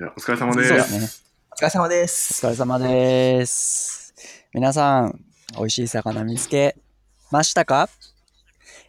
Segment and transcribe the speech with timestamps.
[0.00, 0.72] じゃあお疲れ様です。
[0.72, 1.08] ですね。
[1.52, 2.46] お疲れ様でおす。
[2.46, 4.14] 疲れ様です。
[4.54, 5.22] 皆さん、
[5.58, 6.78] 美味しい魚見つけ
[7.30, 7.90] ましたか？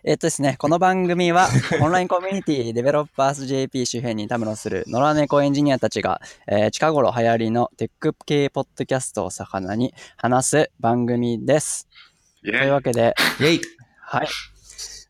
[0.06, 1.50] えっとですね、この番組は、
[1.84, 11.90] オンラインコミュニティデベロッパーズ JP 周辺にたむろする野良猫エンジニアたちが、えー近頃流行りのテック系ポッドキャストを魚に話す番組です。
[12.42, 13.62] というわけで、イェイ
[14.00, 14.30] はい。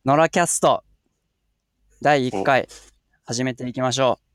[0.04, 0.84] 野良キャスト、
[2.02, 2.68] 第1回、
[3.24, 4.31] 始めていきましょう。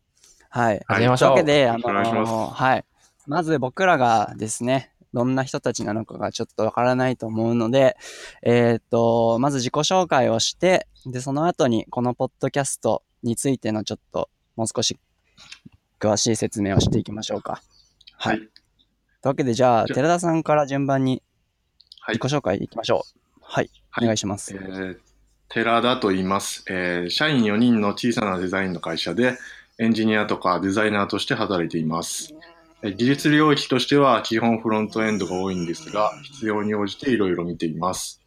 [0.51, 0.83] はい。
[0.87, 2.85] 始めましょうというわけで、あのはい。
[3.27, 7.96] まず僕らがですね、どんな人たちなのかがちょっとわからないと思うので、
[8.43, 14.99] えっ、と、まず自己紹介をして、で、その後にこのポッドキャストについてのちょっと、もう少し
[16.01, 17.63] 詳しい説明をしていきましょうか。
[18.18, 18.37] はい。
[18.37, 18.49] という
[19.29, 21.23] わけで、じゃあ、寺田さんから順番に
[22.01, 23.40] はい自己紹介いきましょう。
[23.40, 23.71] はい。
[23.90, 24.54] はいお願いします。
[24.54, 24.99] えー、
[25.49, 27.11] 寺田と言います、えー。
[27.11, 29.39] 社員4人の小さなデザインの会社で、
[29.79, 32.34] エンジニアとかデザイナーとして働いています。
[32.83, 38.20] えー技術領域としては基本フロントエンドが多いんですが、必要に応じていろいろ見ています。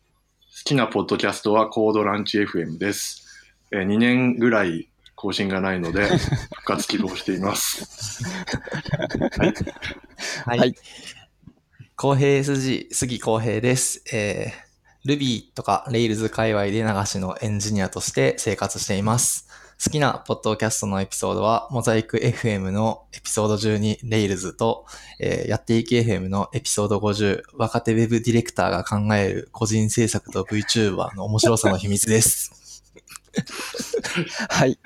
[0.51, 3.25] 好きなポッドキャストはコードランチ FM です。
[3.71, 6.07] えー、2年ぐらい更新がないので、
[6.55, 8.23] 復活希望しています。
[9.37, 9.53] はい。
[10.45, 10.75] ははいい。
[11.95, 14.03] 公平筋、杉公平です。
[14.13, 19.48] えー、Ruby とか Rails 界隈で流しのエンジニアとして生活しています。
[19.81, 24.85] 好きなポッドキャストのエピソードは、モザイク FM のエピソード12 Rails と、
[25.21, 32.83] えーやっていき FM のエピソード50若手ウェブディレクターが考える個人制作と VTuber の面白さの秘密です。
[34.49, 34.77] はい。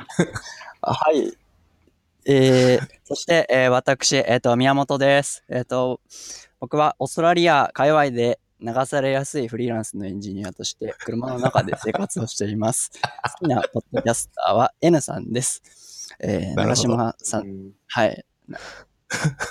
[0.81, 1.37] はい。
[2.25, 5.43] えー、そして、えー私、えっ、と、宮本です。
[5.49, 6.01] えっ、と、
[6.59, 12.91] 僕はオーストラリア界隈で流されやすいフリーランスのエンジニアとして、車の中で生活をしています。
[13.39, 15.61] 好きなポッドキャスターは N さんです。
[16.19, 18.25] えー、長島さん、はい。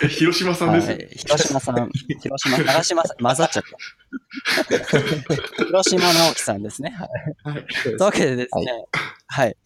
[0.02, 0.88] え、 広島さんです。
[0.88, 1.90] はい、広島さん、
[2.20, 3.62] 広島、長島さん、混ざっちゃっ
[4.88, 4.98] た。
[5.64, 6.90] 広島直樹さんですね。
[6.90, 7.54] はい。
[7.54, 7.66] はい。
[7.82, 8.86] というわけでですね、
[9.26, 9.56] はい。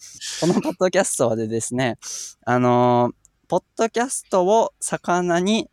[0.41, 1.99] このポッドキャストでですね、
[2.45, 5.71] あのーポッドキャストを魚に、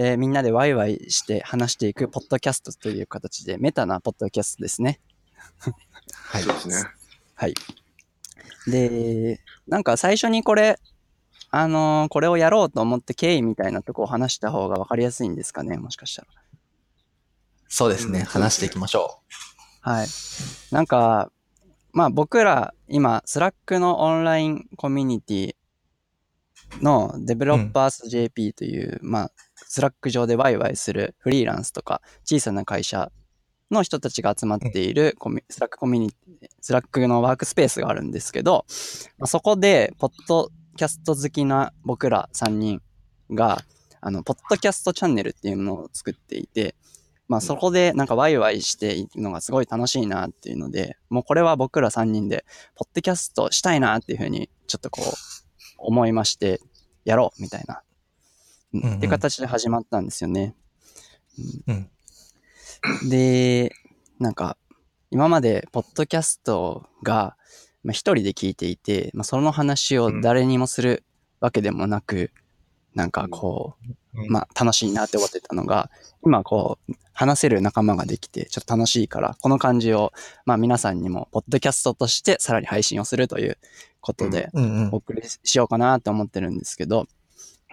[0.00, 5.00] えーみんなでワイワイして話していくポッドキャストという形で、メタなポッドキャストですね。
[6.12, 6.74] はいそうですね。
[7.34, 7.54] はい。
[8.68, 10.78] で、なんか最初にこれ、
[11.50, 16.28] あのーこれをやろうと思って経緯みたいなとこを話した方が分かりやすいんですかね、もしかしたら。
[17.66, 18.20] そうですね。
[18.20, 19.20] うん話していきましょ
[19.80, 20.06] はい。
[20.70, 21.32] なんか、
[21.92, 25.54] まあ僕ら今、スラックのオンラインコミュニティ
[26.84, 29.32] のデベロッパース JP という、まあ、
[29.66, 33.10] スラック上でワイワイするフリーランスとか小さな会社
[33.70, 38.64] の人たちが集まっているコミスラックコミュニティ、スラックのワークスペースがあるんですけど、
[39.18, 42.80] まあ、そこで、ポッドキャスト好きな僕ら3人
[43.30, 43.58] が、
[44.00, 46.76] あの、ポッドキャストチャンネルっていうのを作っていて、
[47.26, 55.14] まあそこでなんかワイワイしていくのがすごい楽しいなっていうので、もうこれは僕ら3人で、ポッドキャストしたいなっていうふうに、ちょっとこう、
[55.76, 56.60] 思いまして、
[57.04, 57.82] やろうみたいな、
[58.74, 60.54] うんうんうんって形で始まったんですよね。
[61.66, 61.72] う。
[61.72, 63.08] うん。
[63.08, 63.72] で、
[64.18, 64.56] なんか、
[65.10, 67.36] 今までポッドキャストが、
[67.82, 71.04] まあ、一人で聞いていて、まあ、その話を誰にもする
[71.40, 72.30] わけでもなく、
[72.94, 73.96] なんかこう、うん
[74.28, 75.90] まあ楽しいなって思ってたのが、
[76.24, 80.12] 今こう、話せる仲間ができて、ちょっと楽しいから、この感じを、
[80.44, 83.58] まあ皆さんにも、ポッドキャストとしてさらに配信をするという
[84.00, 84.96] ことで、うんうんお。
[84.96, 87.06] 送りしようかなって思ってるんですけど、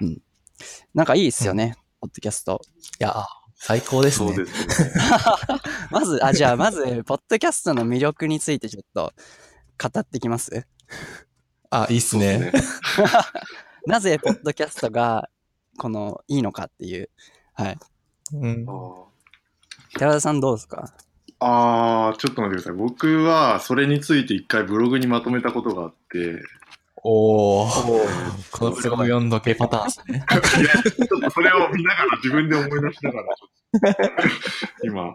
[0.01, 0.21] うん。
[0.93, 2.61] なんかいいですよね、ポッドキャスト。
[2.99, 4.35] いや、最高ですね。
[4.35, 4.91] そうですね。
[5.91, 9.13] まず、あ、じゃあまず、ポッドキャストの魅力についてちょっと
[9.81, 10.67] 語ってきます？
[11.69, 12.51] あ、いいっすね。
[12.51, 12.81] です
[13.87, 15.29] なぜ、ポッドキャストが、
[15.77, 17.09] この、いいのかっていう。
[17.53, 17.77] はい。
[18.33, 18.65] うん
[19.97, 20.93] 寺田さんどうですか？
[21.39, 22.73] あー、ちょっと待ってください。
[22.73, 26.41] 僕はそれについて一回ブログにまとめたことがあって、
[27.07, 28.51] おー。
[28.51, 30.25] このプログ読んどけパターンですね。
[30.61, 33.27] いやちょっとそれを見ながら自分で思い出しながら、
[34.83, 35.13] 今、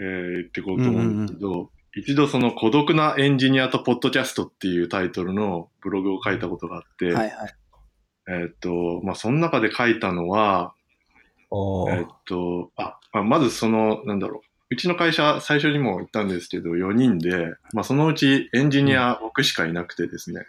[0.00, 7.30] えー言っていこうと思うんですけど、一度その孤独なエンジニアとポッドキャストっていうタイトルのブログを書いたことがあって、はいはい。
[8.28, 10.74] えーっと、まあ、その中で書いたのは、
[11.52, 12.08] えーっ。
[12.26, 14.50] と、あ、まあまずその、なんだろう。
[14.72, 20.42] うちの会社、最初にも言ったんですけど、4人で、まあ、そのうちエンジニア僕しかいなくてですね。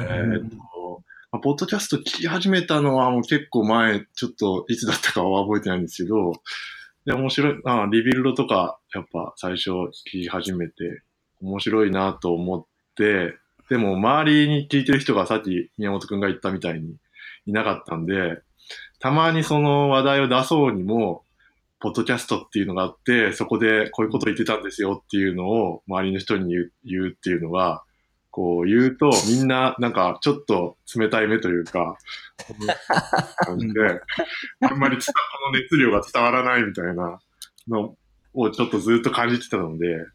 [0.00, 6.32] えーっと、まあ、ポッドキャスト聞き始めたのはもう結構前、ちょっといつだったかは覚えてないんですけど、
[7.06, 9.90] で、面白い、あリビルドとか、やっぱ最初聞
[10.22, 11.02] き始めて、
[11.40, 12.64] 面白いなと思っ
[12.96, 13.36] て、
[13.68, 16.96] でも周りに聞いてる人がさっき宮本くんが言ったみたいに、
[17.46, 18.42] いなかったんで、
[18.98, 21.24] たまにその話題を出そうにも、
[21.80, 27.82] ポッドキャストっていうのがあって、そこでこういうこと言ってたんですよっていうのを周りの人に言う言うっていうのが、
[28.30, 31.98] こう言うとみんななんかちょっと冷たい目というか、
[33.38, 33.80] 感じで、
[34.60, 37.20] あんまり伝この熱量が伝わらないみたいな
[37.68, 37.96] の
[38.34, 40.06] をちょっとずっと感じてたので、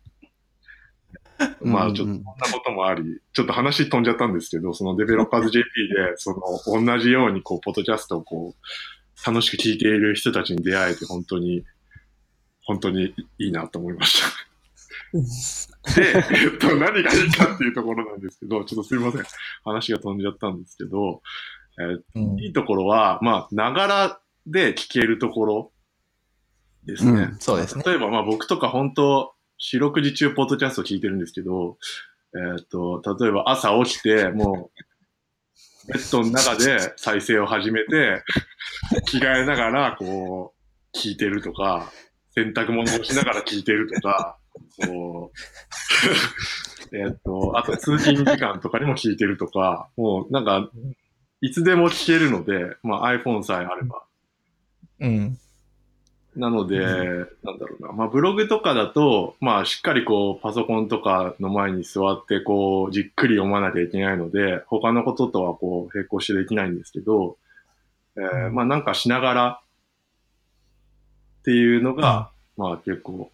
[1.61, 2.23] まあちょっとそんな
[2.53, 6.31] こともあり、ちょっと話飛んじゃったんですけど、そのデベロッパーズ JP で、 そ
[6.67, 11.65] の同じようにこう、ポッドキャストをこう、楽しく聞いている人たちに出会えて、本当に、
[12.63, 14.54] 本当にいいなと思いました。
[15.13, 19.23] で、えっと、何がいいかっていうところなんですけど、ちょっとすいません。
[19.63, 21.21] 話が飛んじゃったんですけど、
[21.79, 25.71] えーうんいいところは、まあ、ながらで聞けるところ
[26.85, 27.11] ですね。
[27.11, 27.83] うんそうですね。
[27.85, 31.77] 例えば、まあ僕とか本当、四六時中ポッドキャスト聞いてるんですけど、
[32.35, 34.69] えっ、と、例えば朝起きて、も
[35.87, 38.23] う、ベッドの中で再生を始めて、
[39.05, 40.53] 着替えながら、こ
[40.93, 41.91] う、聞いてるとか、
[42.31, 44.37] 洗濯物をしながら聞いてるとか、
[44.85, 45.31] こ
[46.91, 50.69] う、 えっと、あと通勤時間とかにも聞いてるとか、もうなんか、
[51.41, 54.03] いつでも聞けるので、まあ iPhone さえあれば、
[54.99, 55.37] うん。
[56.35, 57.91] なので、うなんだろうな。
[57.93, 67.37] まあ、ブログとかだと、まあ、しっかりこう、パソコンとかの前に座って、こう、じっくり読まなきゃいけないので、他のこととはこう、並行してできないんですけど、
[68.17, 69.61] えーまあ、なんかしながら
[71.39, 73.31] っていうのが、まあ、結構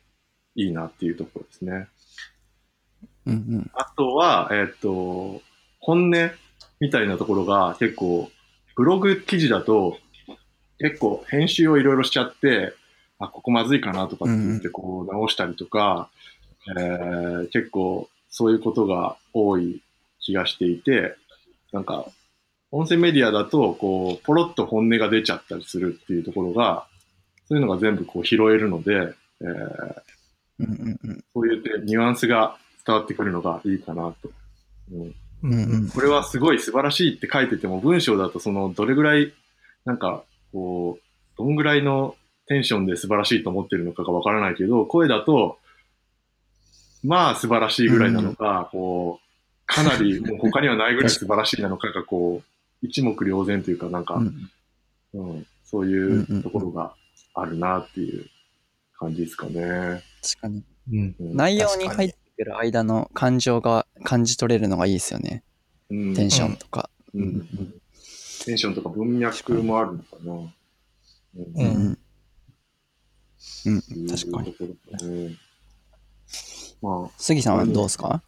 [0.55, 1.87] いいなっていうところですね。
[3.25, 3.71] うんうん。
[3.73, 5.41] あとは、えっ、と、
[5.79, 6.31] 本音
[6.79, 8.29] みたいなところが結構、
[8.75, 9.97] ブログ記事だと、
[10.79, 12.73] 結構編集をいろいろしちゃって、
[13.19, 16.09] あ、ここまずいかなとかって言ってこう直したりとか、
[16.75, 19.81] えー結構そういうことが多い
[20.19, 21.15] 気がしていて、
[21.71, 22.05] なんか、
[22.71, 26.87] 音声メディアだと、こう、ポロッと本音が出ちゃったりするっていうところが、
[27.47, 29.95] そういうのが全部こう拾えるので、えーうんうんうん。
[31.33, 34.31] そういうニュアンスが伝わってくるのがいいかなと。
[34.91, 35.13] うんう
[35.43, 35.89] うんうん。
[35.89, 39.33] これはすごい素晴らしいって書いてても、文章だとその、どれぐらい、
[39.85, 42.15] なんか、こう、どんぐらいの
[42.47, 45.57] テンションで素晴らしいと思ってるのかがわからないけど、声だと、
[47.03, 54.49] まあ素晴らしいぐらいなのか、こう、かなりもう他にはないぐらい素晴らしいなのかが、こう、一目瞭然というか、なんか、うん
[55.13, 56.93] うん、そういうところが
[57.33, 58.25] あるなっていう
[59.01, 60.03] 感じですかね。
[60.21, 60.63] 確かに。
[60.91, 61.15] うん。
[61.19, 65.43] うん内容に入ってくる間の感情が感じ取れるのがいいですよね。
[65.89, 66.89] うんテンションとか。
[67.13, 67.47] うんうん
[68.45, 70.33] テンションとか文脈もあるのかな。
[70.33, 70.53] うんう
[71.55, 71.97] うんん。
[73.65, 74.07] うん。
[74.07, 74.55] 確かに。
[75.07, 75.37] に。
[76.81, 78.21] まあ、杉さんはどうですか？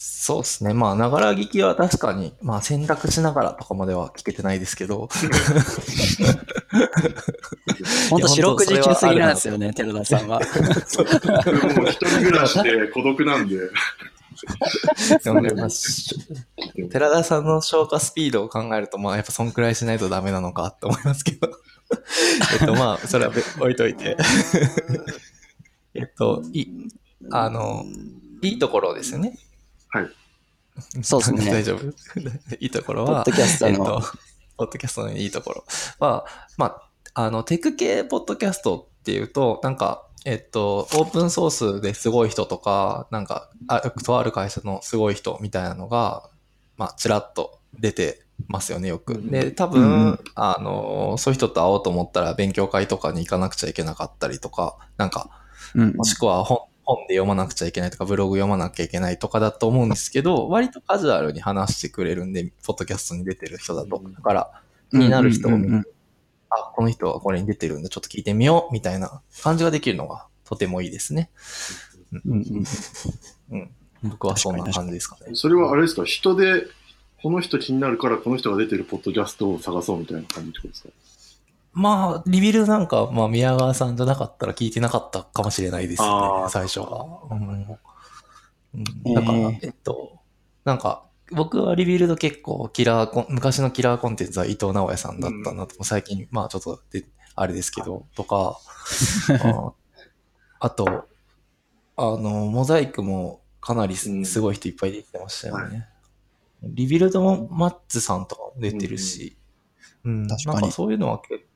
[0.00, 0.74] そうですね。
[0.74, 5.08] まあ、ながら聞きは確かに、まあ、選択しながらとかまでは聞けてないですけど、
[8.08, 10.38] 本当四六時中すぎなんですよね、寺田さんは。
[10.38, 10.62] 僕
[11.80, 13.56] も一人暮らしで孤独なんで。
[16.92, 21.50] 寺田さんの消化スピードを考えると、まあ、やっぱそんくらいしないとダメなのかって思いますけど。
[22.60, 24.16] えっと、まあ、それは別置いといて。
[25.94, 26.68] えっと、い、
[27.32, 27.84] あの、
[28.42, 29.36] いいところですよね。
[30.02, 30.10] はい。
[31.02, 31.86] そうですね 大丈夫。
[32.60, 34.02] いいところは、ポッドキャストのえっと、
[34.56, 35.64] ポッドキャストのいいところ
[35.98, 36.26] は、
[36.56, 36.66] ま
[37.14, 46.28] あ、あの、テク系ポッドキャストっていうと、なんか、えっと、オープンソースですごい人とか、なんか、あとある会社のすごい人みたいなのが、
[46.76, 49.22] まあ、ちらっと出てますよね、よく。
[49.30, 55.30] で、多分、あの、そういう人と会おうと思ったら勉強会とかに行かなくちゃいけなかったりとか、なんか、
[55.74, 64.02] うんもしくは本本で読まなくちゃいけないとか、ブログ読まなきゃいけないとかだと思うんですけど、割とカジュアルに話してくれるんで、ポッドキャストに出てる人だと。
[64.02, 65.84] だから、気になる人を見うんうんうん
[66.50, 71.30] あ、この人はこれに出てるんで、ちょっと聞いてみよう、みたいな感じができるのがとてもいいですね。
[72.10, 72.64] うんうん
[73.50, 73.70] うん。
[74.02, 75.34] 僕はそんな感じですかね。
[75.34, 76.04] それはあれですか？
[76.06, 76.64] 人で、
[77.22, 80.88] この人気になるからこの人が出てるポッドキャストを探そうみたいな感じってことですか？
[81.78, 86.08] まあ、リビルなんか、まあ、宮川さんじゃなかったら聞いてなかったかもしれないですね
[86.48, 87.06] 最初は。
[87.30, 89.14] うん。
[89.14, 90.18] だから、えっと、
[90.64, 97.04] なんか、僕はリビルド結構キラーコン、昔のキラーコンテンツは伊藤直也さんだったなと、最近、まあちょっとで、
[97.36, 98.58] あれですけど、とか、
[99.44, 99.72] あ
[100.58, 101.06] あと、
[101.96, 105.78] あの、モザイクもかなりすうんすごい人いっぱい出てましたよね。
[105.78, 105.84] は
[106.62, 109.36] リビルドもマッツさんとかも出てるし、
[110.04, 110.54] うん、確かに。
[110.56, 111.47] なんかそういうのは結構、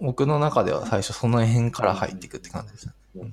[0.00, 2.92] 僕の中では最初その辺から入っていくって感じですね。
[3.16, 3.32] うん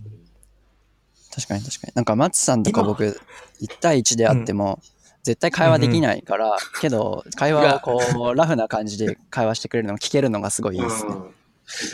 [1.36, 1.93] 確かに確かに。
[1.96, 3.20] なんか松さんとか今僕、
[3.60, 4.79] 1対1であっても、
[5.24, 11.12] 絶対会話できないから、けど、会話をこう、ラフな感じで会話してくれるのを聞けるのがすごいいいですね。
[11.12, 11.34] うん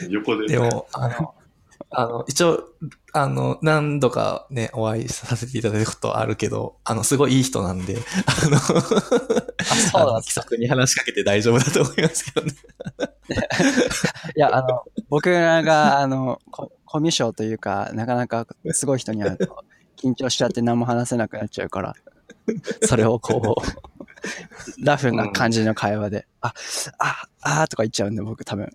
[0.10, 0.48] 横でね。
[0.48, 1.34] でも、あの、
[1.92, 2.64] あの、一応、
[3.14, 12.54] あの、何度かね、お会いさせていただいたことあるけど、あの、すごいいい人なんで、あの、あの気さくに話しかけて大丈夫だと思いますけどね。
[14.36, 19.64] いや、あの、僕らが、あの、ココミュ障というか、なかなかすごい人に会うと、
[19.98, 21.94] 緊張しちゃって何も話せなくなっちゃうから、
[22.84, 23.56] それをこ
[23.99, 23.99] う、
[24.80, 26.54] ラフな感じの会話で、あ、
[26.98, 28.72] あ、あーとか言っちゃうんで、僕多分。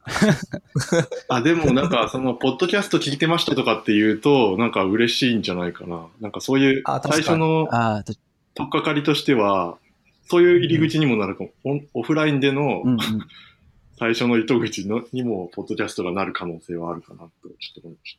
[1.29, 6.07] あ、でもなんか、その、ポッドキャスト聞いてましたとかって言うと、なんか嬉しいんじゃないかな。
[6.21, 7.69] なんかそういう最初の
[8.05, 8.15] と
[8.55, 9.79] 取っかかりとしては、
[10.27, 11.51] そういう入り口にもなるかも。
[11.65, 12.99] オンオフラインでのうんうん。
[13.97, 18.19] 最初の糸口のにも、ポッドキャストがなる可能性はあるかなと、ちょっと思いました。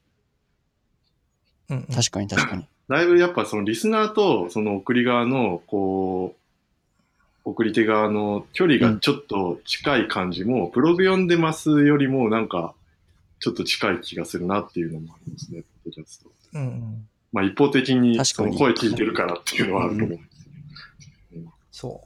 [1.75, 2.65] うんうん確かに確かに。
[2.87, 6.44] だいぶやっぱそのリスナーとその送り側のこう
[7.45, 12.73] 送り手側の距離がちょっと近い感じも、ブログ読んでますよりもなんか
[13.39, 16.31] ちょっと近い気がするなっていうのもありますね、ポッドキャスト。
[16.55, 17.07] うんうん。
[17.31, 20.35] まあ一方的にその声聞いてるからっていうのはあると思うんです
[21.71, 22.04] そう。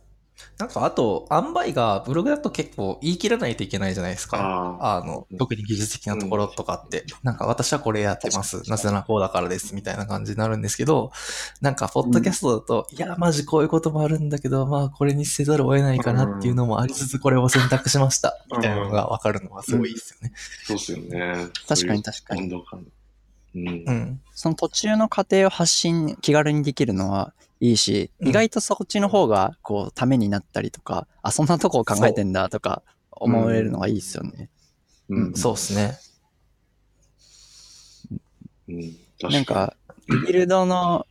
[0.59, 4.77] なんか、あと、塩梅がブログだと結構言い切らないといけないじゃないですか。
[4.81, 8.69] ああの、特に技術的なところとかって、なんか私はこれやってます。
[8.69, 9.73] なぜならこうだからです。
[9.73, 11.13] みたいな感じになるんですけど、
[11.61, 18.37] なんか、ポッドキャストだと、いや、マジこういうこともあるんだけど、まあ、これにせざるを得ないかなっていうのもありつつ、これを選択しました。
[18.51, 20.33] みたいなのがわかるのはすごいいいですよね。
[20.65, 21.47] そうですよね。
[21.69, 22.51] 確かに確かに。
[23.55, 24.21] うん。
[24.33, 34.49] その途中の過程を発信、気軽にできるのはいいし、うん意外とそっちの方が、こう、ためになったりとか、あ、そんなとこを考えてんだとか、思えるのがいいですよね。
[35.09, 35.33] うん。
[35.35, 35.97] そうですね。
[38.69, 38.95] うん。
[39.21, 39.75] 確なんか、
[40.07, 41.05] リビルドの、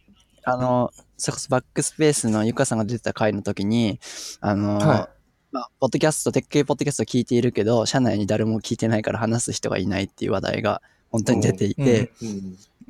[0.44, 4.00] あの、それこそバックスペースのゆかさんが出てた回の時に、
[4.40, 5.10] あの、は
[5.50, 12.12] まあ、ポッドキャスト、テック系ポッドキャスト聞いているけど、社内に誰も聞いてないから話す人がいないっていう話題が本当に出ていて、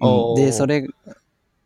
[0.01, 0.35] うん。
[0.35, 0.87] で、それ、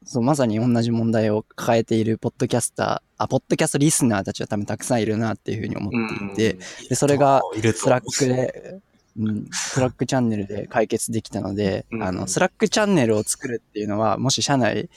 [0.05, 8.81] そう、まさに同じ問題を抱えているポッドキャスター、あ、ポッドキャストリスナーたちは多分たくさんいるなっていうふうに思っていて、で、それが、いるとスラックで、
[9.19, 14.89] うん、スラックチャンネルで解決できたので、うんあの、スラックチャンネルを作るっていうのは、もし社内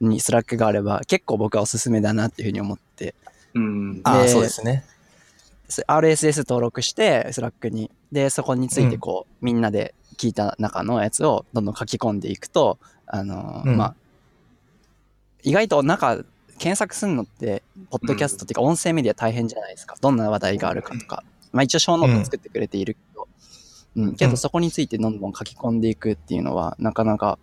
[0.00, 3.14] にスラックがあれば、結構僕はおすすめだなっていうふうに思って、
[3.54, 4.00] うん。
[4.04, 4.84] あそうですね。
[5.68, 13.76] そ RSS 登録して、スラックに、で、そこについてこう、みんなで聞いた中のやつをどんどん書き込んでいくと、あの、うん。
[13.76, 13.94] まあ、
[15.42, 16.24] 意外と中、
[16.58, 19.96] 検索するのって、ポッドキャストっていうか音声メディア大変じゃないですか。
[20.00, 21.22] どんな話題があるかとか。
[21.52, 23.28] まあ一応ショーノート作ってくれているけど、
[23.96, 27.38] うん、けうんどそこについてどんどん書き込んでいくっていうのは、なかなか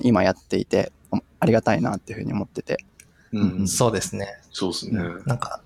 [0.00, 0.92] 今やっていて、
[1.40, 2.78] ありがたいなっていうふうに思ってて。
[3.32, 3.68] うん。
[3.68, 4.38] そうですね。
[4.50, 5.00] そうですね。
[5.26, 5.62] なんか、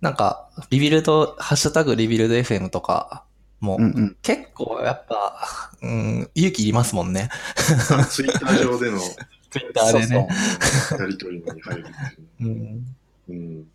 [0.00, 3.24] なんか、リビルド、ハッシュタグリビルド FM とか
[3.60, 4.16] も、うんうん。
[4.22, 7.30] 結構やっぱ、うん、勇気いりますもんね。
[8.08, 8.98] ツイッター上での
[9.50, 10.28] ツイッターでね。
[10.98, 11.84] やりとりに入る
[12.40, 12.96] ううん。
[13.28, 13.66] うん。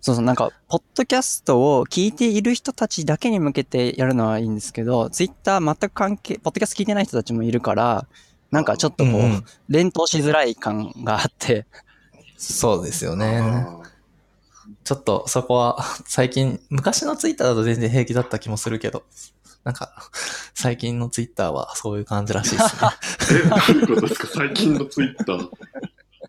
[0.00, 8.06] そうそう、なんか、ポッドキャストを聞いている人たちだけに向けてやるのはいいんですけど、ツイッター全く関係、ポッドキャスト聞いてない人たちもいるから、
[8.50, 11.66] なんかちょっとこう、うんうん連投しづらい感があって、
[12.38, 13.38] そうですよね。
[13.38, 13.78] あ
[14.84, 19.04] ちょっとそこは最近、昔のツイッターだと全然平気だった気もするけど、
[19.64, 20.10] なんか、
[20.54, 22.90] 最近のツイッターはそういう感じらしいですね。
[23.42, 24.26] ー え、どういうことですか？
[24.28, 25.48] 最近のツイッター。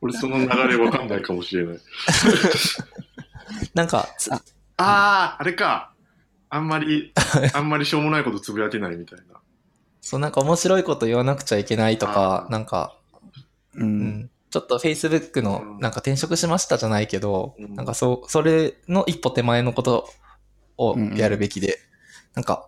[0.02, 1.80] 俺その流れわかんないかもしれない。
[3.74, 4.42] なんか、つああ
[4.78, 5.94] あ、あれか。
[6.50, 7.14] あんまり、
[7.54, 9.40] あんまりしょうもないことつぶやけないみたいな。
[10.02, 12.96] そうなんか面白いこと言わなくちゃいけないとかなんか、
[13.76, 13.82] う。
[13.82, 20.10] うんん、ちょっと Facebook のうんなんか転職しましたじゃないけど、うんなんかそう、それの一歩手前のこと
[20.78, 21.78] をやるべきで、
[22.36, 22.68] なんか、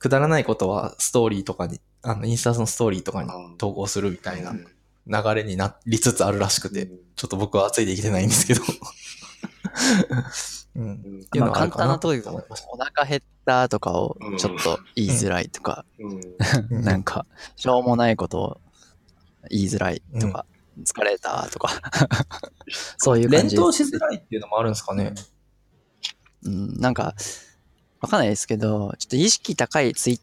[0.00, 4.66] くだらないことはストーリーとかに、あの、インスタのストーリーとかに投稿するみたいなうん。
[5.06, 8.62] 流れになりつつあるらしくて、ちょっと僕はついていけてないんですけど。
[10.76, 11.26] うん。
[11.36, 12.68] まあ簡単なとこで思いました。
[12.70, 16.20] お腹減ったとかをちょっと言いづらいとか、うん。
[16.70, 16.82] うん。
[16.82, 17.26] なんか、
[17.56, 18.60] しょうもないことを
[19.50, 20.46] 言いづらいとか、
[20.82, 21.70] 疲れたとか、
[22.96, 23.56] そういう感じ。
[23.56, 25.14] 連投しづらいっていうのもあるんですかね。
[26.44, 27.14] うん、なんか、
[28.00, 30.20] わかんないですけど、ちょっと意識高いツイッ、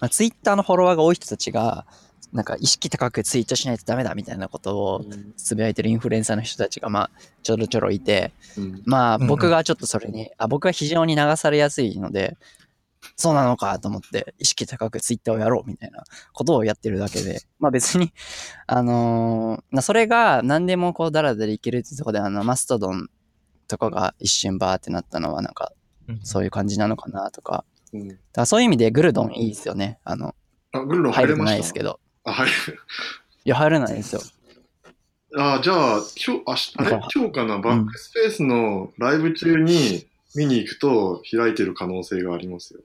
[0.00, 1.86] まあ、ツイッターのフォロワーが多い人たちが、
[2.32, 5.04] なんか意識高くツイートしないとダメだみたいなことを
[5.36, 7.10] つぶやいてるインフルエンサーの人たちが、まあ、
[7.42, 8.82] ちょろちょろいて、うん。
[8.86, 12.36] まあ、僕がちょっとそれに、あ、僕は非常に流されやすいので、
[13.16, 18.12] そうなのかと思って、意識高くツイッターをやろうみたいなことをやってるだけで、まあ別に、
[18.66, 23.08] あのそれが何でもこうダラダラいけるってとこで、あの、マストドン
[23.68, 25.72] とかが一瞬バーってなったのはなんか、
[26.22, 28.08] そういう感じなのかなとか、うん。
[28.08, 29.98] だからそういう意味でグルドンいいですよね。
[30.04, 30.34] あの、
[30.72, 32.00] あ、グルロン入れないですけど。
[32.24, 32.48] あ、はい。
[32.48, 32.52] い
[33.44, 34.20] や、入れないですよ。
[35.36, 36.90] あ、じゃあ、今日、あしあれ？
[37.14, 42.80] 今日かな、バックスペースのライブ中に見に行くと開いてる可能性がありますよ。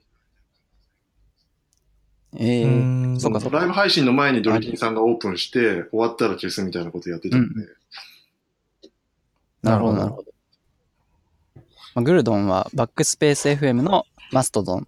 [2.36, 7.66] ええうんそうかそうかライブ配信の前にドリキンさんがオープンして、終わったら消すみたいなことやってたんで。
[9.62, 10.27] なるほど、なるほなるほど。
[11.98, 14.86] まあ、グルドンはバックスペース FM のマストドン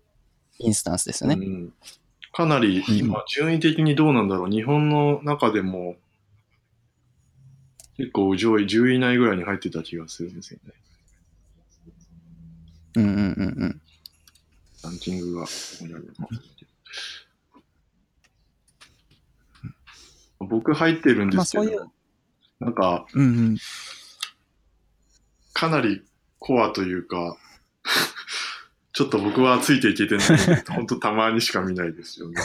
[0.61, 1.35] インスタンスですよね。
[1.35, 1.73] うん
[2.33, 4.49] かなりうん今、順位的にどうなんだろう。
[4.49, 5.97] 日本の中でも、
[7.97, 10.73] 結構上位10位以内ぐらいに入ってた気がするんですよね。
[12.95, 13.81] うんうんうんうん。
[14.85, 15.51] ランキングがこ
[15.81, 16.35] こにあるのか
[20.39, 21.91] 僕入ってるんですけど、まあそういう
[22.61, 23.57] なんか、うんうん。
[25.53, 26.05] かなり
[26.41, 27.37] コアというか、
[28.93, 32.37] ちょっと僕はついていけてないので、本当たまにしか見ないですよね。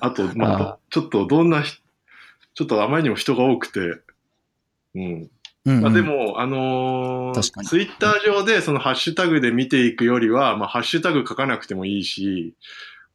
[0.00, 1.78] あと、まああ、ちょっとどんなひ、
[2.54, 3.80] ちょっとあまりにも人が多くて、
[4.94, 5.02] うん。
[5.02, 5.30] うん
[5.66, 5.80] うん。
[5.82, 7.68] まあ、で、も、あの確かに。
[7.68, 12.54] ツイッター上でそのハッシュタグで見ていくよりは、まあ、ハッシュタグ書かなくてもいいし、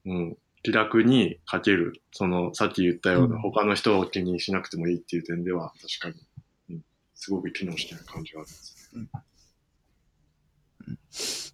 [0.05, 2.01] うん、気楽に書ける。
[2.11, 3.41] その、さっき言ったような、うん。
[3.41, 6.17] 他の人を気にしなくてもいいっていう点では、確か
[6.69, 9.09] に、うん、すごく機能してる感じがあるんですね。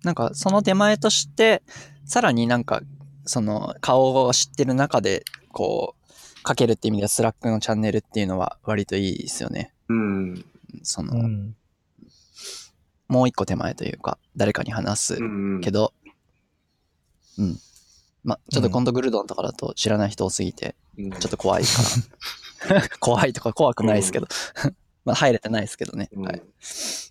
[0.04, 1.64] なんかその手前として、
[2.06, 2.82] さらになんか、
[3.26, 9.74] その顔を知ってる中で、こう、書けるって意味ではスラックのチャンネルっていうのは割といいですよね。
[9.90, 10.46] うん。
[10.84, 11.56] その、うん。
[13.10, 15.62] もう一個手前というか、誰かに話すうんうん。
[15.62, 15.94] けど、
[17.38, 17.60] うん。
[18.24, 21.70] まあ、ちょっとコントグルドンとかだと知らない人多すぎて、うん、ちょっと怖いか
[22.70, 22.90] ら。
[23.00, 24.28] 怖いとか怖くないですけど。
[25.08, 26.10] まあ入れてないですけどね。
[26.12, 26.42] うんはい。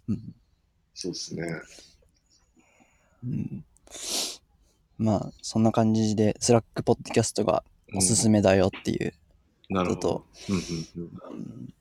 [0.09, 0.35] うん
[0.95, 1.43] そうですね。
[3.25, 3.65] うん
[4.99, 7.63] まあ、そんな感じで、スラックポッドキャストが
[7.95, 9.13] おすすめだよっていう
[9.69, 11.75] なるほどことと。、うんうんうんうん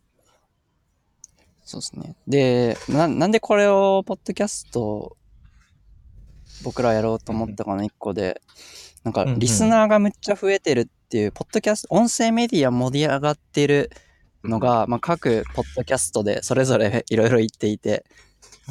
[1.68, 2.16] そうですね。
[2.28, 5.18] でな、なんでこれを、ポッドキャスト、
[6.64, 8.42] 僕らやろうと思ったかの一個で、
[9.04, 13.90] なんか、リスナーがむっちゃ増えてるっていう、ポッドキャスト、音声メディア盛り上がってる
[14.48, 18.06] のが、まあ、各ポッドキャストでそれぞれ いろいろ言っていて、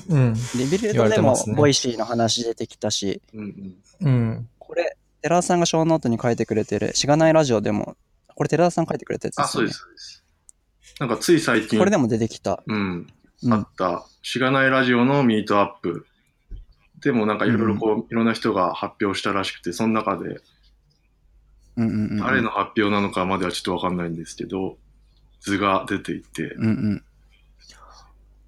[0.08, 0.34] うん。
[0.56, 4.48] リビルドでもボイシーの話出てきたし、うんうんうん。
[4.58, 7.96] これ、寺田さんが Show Note に書いてくれてる、しがないラジオでも、
[8.34, 10.04] これ寺田さん書いてくれたやつであ、すよねそうです、。
[10.08, 10.24] そうです。
[11.00, 12.62] なんかつい最近、これでも出てきた。
[12.66, 13.06] うん、
[13.42, 16.06] うんあった、しがないラジオのミートアップ。
[17.00, 20.40] でもなんかいろいろこう、いろんな人が発表したらしくて、その中で、
[21.76, 22.16] うんうんうん。
[22.18, 24.78] 誰の発表なのかまではちょっとわかんないんですけど、
[25.44, 27.04] 図が出ていて、うんうん。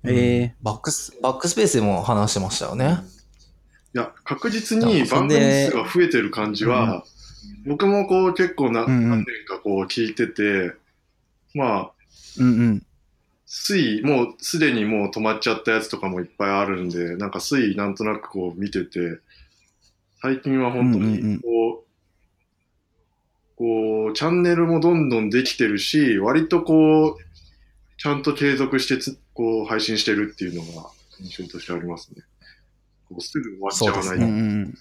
[0.05, 2.99] ええバックス、バックスペースでも話してましたよね。
[3.95, 7.05] いや、確実にあそ番んで組数が増えてる感じは、
[7.67, 10.75] 僕もこう結構な、うんうん何年かこう聞いてて、
[11.55, 11.91] まあ、
[12.39, 12.87] うんうん。
[13.47, 19.19] 推移、もうすでにもう止まっちゃったやつとかもいっぱいあるんで、なんか推移なんとなくこう見てて、
[20.23, 21.41] 最近は本当うんうんうんに
[23.57, 27.27] こう、チャンネルもどんどんできてるし、割とこう、
[27.99, 30.91] ちゃんと継続してつこう配信してるっていうのが
[31.21, 32.23] 印象としてありますね。
[33.09, 34.17] こうすぐ終わっちゃわない。
[34.17, 34.79] うんうん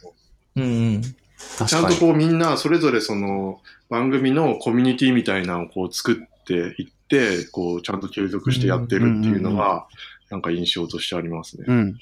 [0.55, 0.63] うん
[0.95, 1.01] うん。
[1.01, 1.69] 確かに。
[1.69, 9.87] ちゃんとこうみんなそれぞれその番組のコミュニティみたいなのをこう作っていって、こうちゃんと継続してやってるっていうのが、
[10.29, 11.65] なんか印象としてありますね。
[11.67, 11.77] うん。
[11.77, 11.99] うん。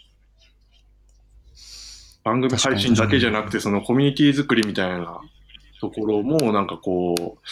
[2.23, 5.19] 番組配信だけじゃなくて、そのコミュニティ作りみたいな
[5.83, 7.47] ところも、なんかこう、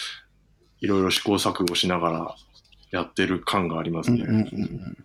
[0.80, 2.36] いろいろ試行錯誤しながら
[2.90, 4.22] やってる感がありますね。
[4.22, 4.96] うんうんうんうん。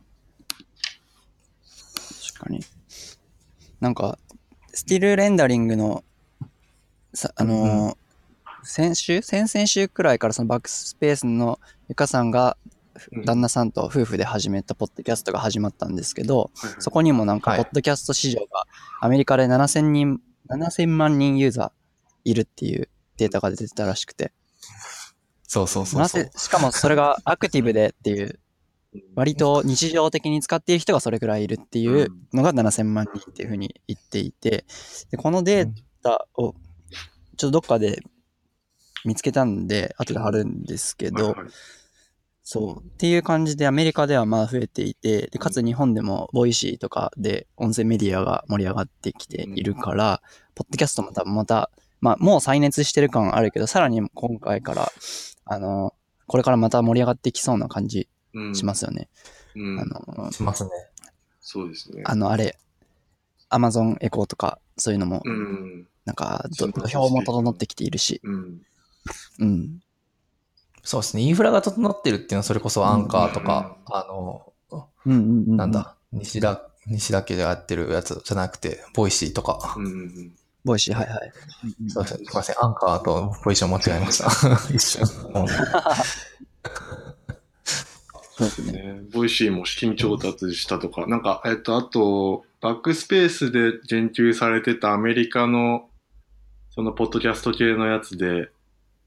[2.31, 2.61] 確かに。
[3.81, 4.17] なんか、
[4.73, 6.05] スティルレンダリングの、
[7.13, 7.97] さあのー
[8.63, 9.21] 先週？
[9.21, 12.57] 先々週くらいからそのバックスペースのゆかさんが
[13.11, 18.65] うん旦那さんと夫婦で始めたポッドキャストが始まったんですけど、はいはいそこにもなんか、はいポッドキャスト市場が
[18.99, 21.71] アメリカで7000人、7000万人ユーザー
[22.25, 24.31] いるっていうデータが出てたらしくて、
[25.43, 26.01] そうそうそうそう。
[26.01, 26.31] なぜ。
[26.35, 28.39] しかもそれがアクティブでっていう、
[29.15, 34.65] 割と日常的に使っている人がそれくらいいるっていうのが7000万人っていうふうに言っていて、
[35.11, 35.69] でこのデー
[36.03, 36.53] タを
[37.37, 37.99] ちょっとどっかで
[39.05, 41.35] 見つけたんで、後で貼るんですけど、
[42.43, 42.83] そう。
[42.83, 50.21] っていう感じでアメリカではまあ増えていて、でかつ日本でもボイシーとかで音声メディアが盛り上がってきているから、
[50.55, 54.91] ポッドキャストも多分また、まあもう再熱してる感あるけど、さらに今回から、
[55.45, 55.93] あの、
[56.27, 59.09] これからまた盛り上がってきそうな感じうんしますよね。
[59.55, 60.69] うんあの、しますね。
[61.41, 62.03] そうですね。
[62.05, 62.57] あの、あれ、
[63.49, 65.87] アマゾンエコーとか、そういうのも、うん。
[66.05, 68.61] なんかど、そう土俵も整ってきているし、うん。
[69.39, 69.79] うん。
[70.83, 71.23] そうですね。
[71.23, 74.53] インフラが整ってるっていうのはそれこそアンカーとか、あの、
[75.05, 75.57] うんうんうん。
[75.57, 75.71] なん。
[75.71, 79.73] だ、西田、西田家でやってるやつじゃなくて、ボイシーとか。
[79.77, 80.35] うんうん
[80.67, 81.31] ボイシー、はいはい。
[81.87, 82.25] そうですね。
[82.25, 82.55] すいません。
[82.63, 84.29] アンカーとポジション間違えました。
[84.73, 85.03] 一瞬。
[85.33, 85.47] うん
[88.37, 88.83] そうですね。
[88.83, 95.89] ね、ボイシーも資金調達したとか、なんか、えっと、あと、バックスペースで言及されてたアメリカの、
[96.69, 98.49] その、ポッドキャスト系のやつで、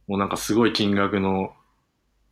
[0.09, 1.53] もうなんかすごい金額の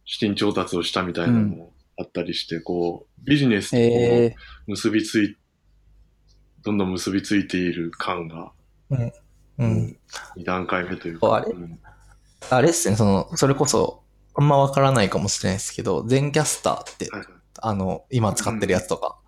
[0.04, 4.34] 資金調達をしたみたいなのもあったりして、こう、ビジネスとえ
[4.66, 5.36] 結びつい、
[6.64, 8.50] どんどん結びついている感が、
[8.90, 9.98] うん。
[10.36, 11.34] 2段階目というか。
[11.34, 11.78] あれうん
[12.50, 14.02] あれっすね、その、それこそ、
[14.34, 17.28] あんまわからないかもしれないですけど、 Zencastr って、はいはい
[17.60, 19.18] あの、今使ってるやつとか、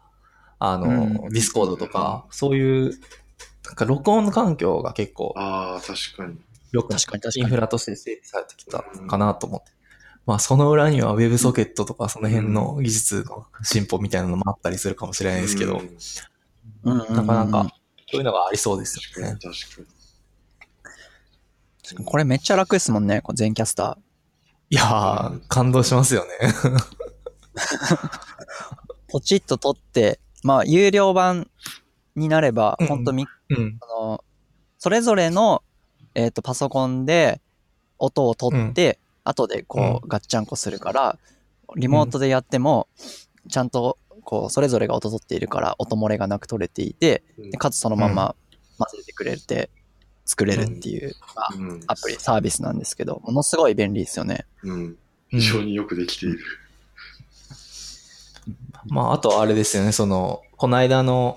[0.59, 2.99] あの、うんディスコードとか、そういう、
[3.65, 6.39] なんか録音環境が結構、ああ、確かに。
[6.73, 9.73] よく確かに確かにインフラとして整備されてきたかなと思って。
[10.27, 16.21] まあ、その裏には WebSocket とかその辺の技術の進歩みたいなのもあったりするかもしれないですけど、うんー。
[16.85, 17.75] うんうんうんなかなか、
[18.11, 19.57] そういうのがありそうですよね確かに、。
[21.83, 22.05] 確かに。
[22.05, 24.71] これめっちゃ楽ですもんね、この全キャスター。
[24.71, 26.31] いやー、感動しますよね。
[29.09, 31.49] ポチッと取って、まあ、有料版
[32.15, 33.79] になれば、うん本当み、うん。
[33.81, 34.25] あの、
[34.79, 35.63] それぞれの、
[36.15, 37.41] えっ、と、パソコンで
[37.99, 41.19] 音を取って、後でこう、ガッチャンコするから、
[41.77, 42.89] リモートでやっても、
[43.49, 47.51] ちゃんと、こう、それぞれが音取っているから、音漏れがなく取れていて、うん。
[47.51, 48.35] でかつそのまま
[48.79, 49.71] 混ぜてくれて、
[50.25, 51.81] 作れるっていう、まあうん。
[51.87, 54.47] アプリ、サービスなんですけど、ものすごい便利ですよね。
[54.63, 54.97] うん。
[55.29, 56.39] 非常によくできている。
[58.87, 61.37] まあ、あとあれですよね、その、この間の、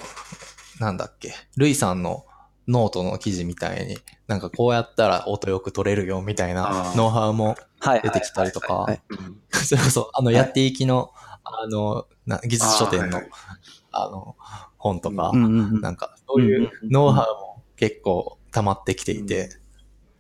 [0.80, 2.26] なんだっけ、ルイさんの
[2.68, 6.98] ノートの記事みたいに、なんかこうやったら音よく取れるよみたいあなー。
[6.98, 8.02] ノウハウもはい。
[8.02, 8.88] 出てきたりとか。
[9.52, 10.34] それこそ、あの、い。
[10.34, 11.12] やっていきの、
[11.44, 13.30] あの、な技術書店のあーはいはい、
[13.92, 14.36] あの、
[14.78, 19.50] 本とかう、んうんうんなんか、そういうノウハウも結構溜まってきていて、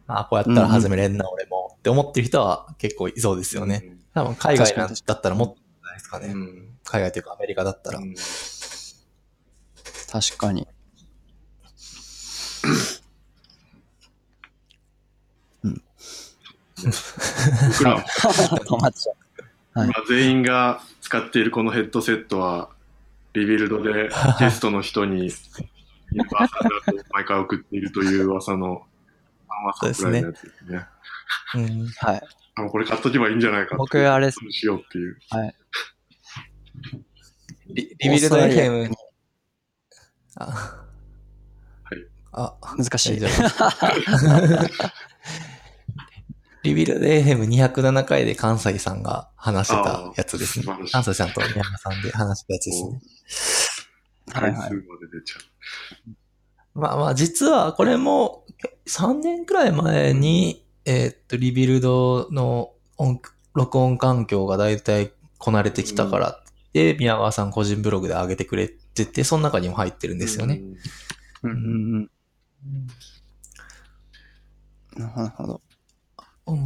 [0.07, 3.95] あこうやったら始めれんな、俺も、って思ってる人は結構いそうですよね。。
[4.13, 6.27] 多分海外なんだったらもっとないですかね。
[6.27, 6.77] うん。
[6.83, 7.99] 海外というかアメリカだったら。
[7.99, 8.15] うん
[10.12, 10.67] 確かに。
[15.63, 15.81] 僕
[17.83, 19.15] ら、 止まっちゃう。
[19.79, 22.70] はい今全員が使っているこのヘッドセットは、
[23.34, 25.28] リビルドで ゲストの人に、ユ
[26.12, 28.88] ニバーサルだと毎回送っているという噂の、
[29.49, 30.88] サンワサプライのやつですね。
[31.56, 32.22] うんはい。
[32.56, 35.18] あのこれ買っとけばいいんじゃないかって僕あれですしようっていう。
[37.68, 38.92] リリビルド FM
[40.36, 42.08] あ、はい。
[42.32, 43.20] あ、難しい。
[46.63, 50.65] リビルド FM207 回で関西さんが話してたやつですね。
[50.91, 53.02] 関西さんと宮川さんで話したやつですね。
[54.32, 54.73] 回数まで
[55.12, 55.39] 出ちゃ
[56.73, 58.45] まあまあ、実はこれも
[58.88, 63.21] 3年くらい前に、えーっと、リビルドの音
[63.54, 70.19] 録音環境がだいたいこなれてきたからって、宮川さん個人ブログで上げてくれてて、その中にも入ってるんう。
[70.19, 70.62] ですよね。
[71.43, 71.56] うんう
[71.99, 72.10] ん。
[74.95, 75.62] なるほど。
[76.47, 76.58] うん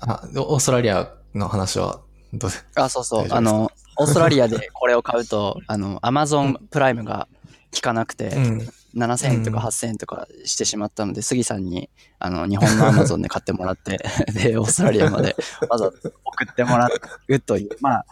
[0.00, 2.00] あ、オーストラリアの話は
[2.32, 3.26] どうであ、そうそう。
[3.30, 7.28] あの、オーストラリアでこれを買うと、 あの、アマゾンプライムが
[7.74, 8.68] 効かなくて、うん。
[8.94, 13.98] 7000円とかうん8000円とかしてしまったので、杉さんに、あの、日本のアマゾンで買ってもらって、
[14.32, 15.34] で、オーストラリアまで
[15.68, 16.88] わざわざ送ってもら
[17.28, 18.06] うという、まあ、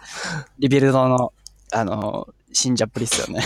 [0.58, 1.32] リビルドの、
[1.72, 3.42] あの、信者っぷりっすよね。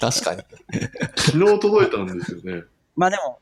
[0.00, 0.42] 確かに。
[1.16, 2.64] 昨日届いたんですよね。
[2.96, 3.38] まあでも、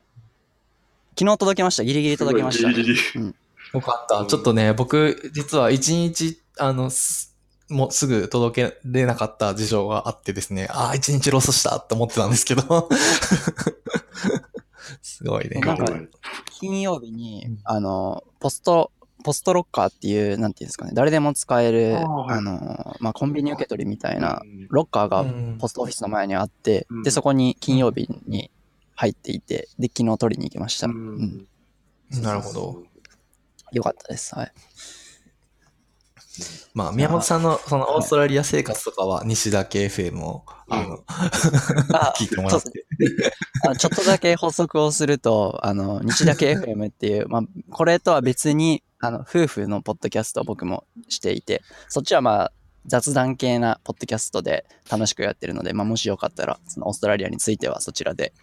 [1.17, 1.83] 昨日届きました。
[1.83, 2.71] ギリギリ届きました。
[2.71, 2.99] ギリギリ。
[3.73, 4.25] よかった。
[4.25, 7.35] ちょっとね、僕、実は一日、あの、す
[7.69, 12.89] もうすぐ届けれなかった事情があってですね、ああ、一日ロスしたって思ってたんですけど。
[15.01, 15.59] すごいね。
[15.61, 15.85] なんか
[16.59, 18.91] 金曜日にうん、あの、ポスト、
[19.23, 28.51] ポストロッカーっていう、なんていうんですかね、誰でも使える、あーはいあの、まあ、コンビニ受け取りみたいなう、んロッカーがうんポストオフィスの前にあって、うんで、そこに金曜日に
[28.95, 30.87] 入っていて、で、昨日取りに行きました。
[30.87, 31.47] ううんん。
[32.21, 32.83] なるほど。
[33.71, 34.35] よかったです。
[34.35, 34.51] はい。
[36.73, 42.71] まあ、宮本さんのそのオーストラリア生活とかは西田系 FM を、あの、あ 聞いてもらって。
[43.67, 52.53] あちょっとだけ補足をすると、あの、日だけ FM っていう、まあ、これとは別に、あの、夫婦のポッドキャストを僕もしていて、そっちはまあ、
[52.85, 58.33] 雑談系なポッドキャストで楽しくやってるので、まあ、もしよかったら、そのオーストラリアについてはそちらで、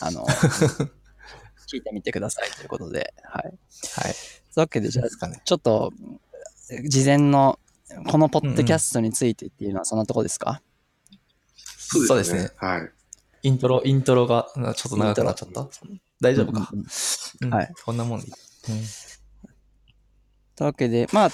[0.00, 0.26] あの、
[1.70, 3.44] 聞いてみてくださいということで、はい。
[3.44, 3.52] はい。
[3.52, 3.54] とい
[4.56, 5.40] うわけで、じゃあですかね。
[5.44, 5.92] ちょっと、
[6.88, 7.58] 事前の、
[8.10, 10.62] このポッドキャストについてっていうのはそんなとこですか、
[12.06, 12.50] そうですね。
[12.56, 12.90] はい。
[13.42, 15.68] イントロ、イントロがちょっと長くなっちゃった？
[16.20, 16.68] 大丈夫か？
[16.72, 17.72] うんうんうんうんはい。
[17.84, 18.32] こんなもんでいい。
[18.32, 18.84] うん
[20.56, 21.30] というわけで、まあ、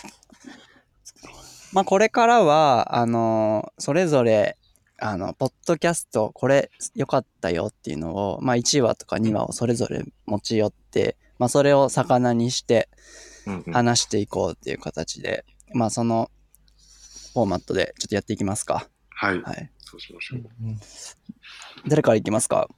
[1.72, 4.57] まあ、これからは、あのそれぞれ、
[4.98, 12.88] あの、ポッドキャスト、これ良かったよっていうのを、まあ、1話とか2話をそれぞれ持ち寄って、まあ、それを魚にして
[13.46, 16.31] うんうん話していこうっていう形で、まあ、その
[17.35, 18.88] フォーマットでちょっとやっていきますか。
[19.11, 19.42] はい。
[19.42, 19.70] はい。
[19.85, 20.40] そうしましょう。
[21.88, 22.68] 誰からいきますか？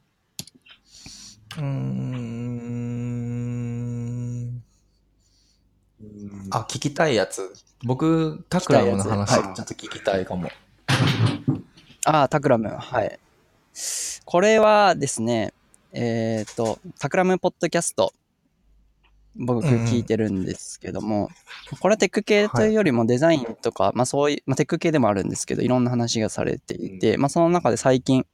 [1.56, 1.68] うーん。
[6.50, 7.52] あ、聞きたいやつ。
[7.84, 10.48] 僕、タクラムの話、聞きたいちょっと聞きたいかも。
[12.04, 12.68] ああ、タクラム。
[12.68, 13.18] はい。
[14.24, 15.52] これはですね、
[15.92, 18.12] えっ、と、タクラムポッドキャスト、
[19.36, 21.30] 僕うんうん聞いてるんですけども、
[21.80, 28.26] これはテック系というよりもデザインとか、まあそういう、まあテック系でもあるんですけど、いろんな話がされていて、まあその中で最近、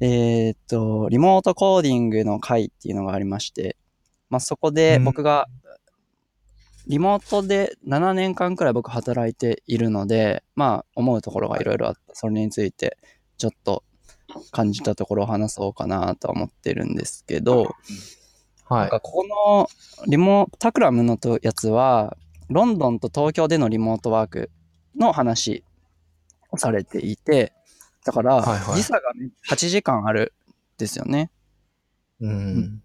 [0.00, 3.76] えっ、と、リモートコーディングの会っていうのがありまして、
[4.28, 5.46] まあそこで僕が、
[6.86, 12.98] リモートで7年間くらい僕働いているので、まあ思うところがいろいろあって、それについて
[13.38, 13.84] ちょっと
[14.50, 17.74] 感じたところを話そうかなとは思ってるんですけど、
[18.68, 18.80] はい。
[18.82, 19.68] なんかこの
[20.06, 22.16] リモタクラムのとやつは、
[22.48, 24.50] ロンドンと東京でのリモートワーク
[24.96, 25.64] の話
[26.50, 27.52] をされていて、
[28.04, 28.42] だから
[28.74, 30.34] 時差がね8時間ある
[30.76, 31.30] んですよね。
[32.20, 32.82] うん。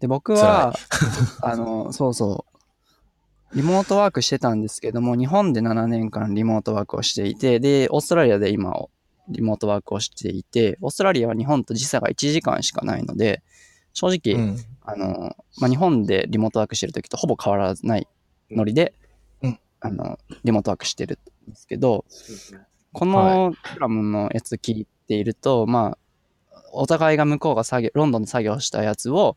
[0.00, 0.72] で、僕は、
[1.42, 2.49] あの、そうそう、
[3.54, 8.74] リモートワークしてたんですけども、日本で7年間リモートワークをしていて、で、オーストラリアで今、
[9.28, 13.42] リモートワークをしていて、オーストラリアは日本と時差が1時間しかないので、
[13.92, 14.58] 正直、うん。
[14.82, 18.06] あの、まあ、日本でリモートワークしてる時とほぼ変わらない
[18.50, 18.94] ノリで、
[19.42, 19.58] うん。
[19.80, 22.04] あの、リモートワークしてるんですけど、
[22.92, 29.36] このクラムのやつ聞いていると、まあ、お互いが向こうが作業、ロンドンで作業したやつを、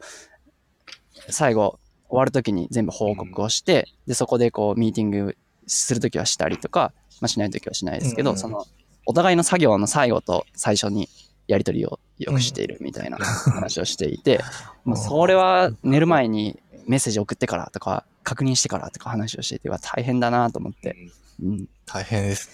[1.30, 1.80] 最後、
[2.14, 8.36] 終わるときに全部報告をして、で、そこでこう、ミーティングするときはしたりとか、まあ、しないときはしないですけど、うん。
[8.36, 8.68] うんその、
[9.08, 11.10] お互いの作業の最後と最初に
[11.48, 14.42] やりとりをよくしているみたいな話をしていて、
[14.86, 20.96] まあ、それは寝る前にメッセージ送ってからとか、確認してからとか話をしていて、大変だなと思って、
[21.42, 22.48] うん、大変です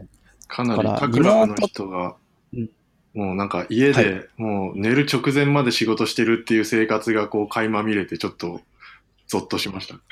[0.00, 0.08] ね。
[0.48, 2.14] かなりタクラムの人がうん、
[3.16, 8.60] もうなんか家はでもう寝る直前まで仕事してるっていう生活がこう垣間見れてちょっと
[9.26, 9.96] ゾッとしました。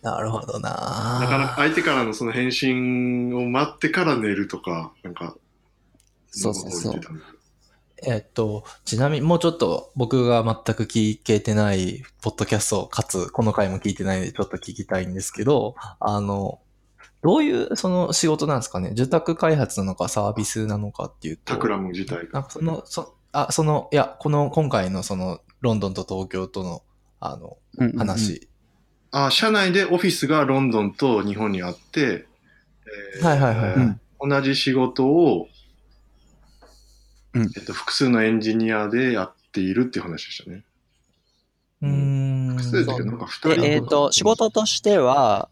[0.00, 1.18] なるほどな。
[1.20, 5.34] なかなか相手からのその返信を待ってから寝るとか、なんか、
[6.28, 7.00] そうそうそう。
[8.06, 16.60] えっと、ちなみにもうちょっと僕が全く聞けてないポッドキャスト、かつこの回も聞いてないのでちょっと聞きたいんですけど、あの、
[17.24, 18.90] どういうその仕事なんですかね？
[18.90, 21.54] 受託開発なのかサービスなのかっていうと。
[21.54, 22.32] タクラム自体が。
[22.34, 26.82] なんかその、そ、あ、その、いや、この、今回のその、ロンドンと東京との、
[27.20, 28.46] あの、うんうんうん話。
[29.10, 32.26] あ、社内でオフィスがロンドンと日本にあって、
[33.18, 35.48] えーはいはいはい同じ仕事を、
[37.32, 40.64] うんえっと、複数のエンジニアでやっているっていう話でしたね。
[41.82, 42.56] うーん。
[42.56, 45.48] 複数だけど、なんか二人でえっ、と、仕事としては、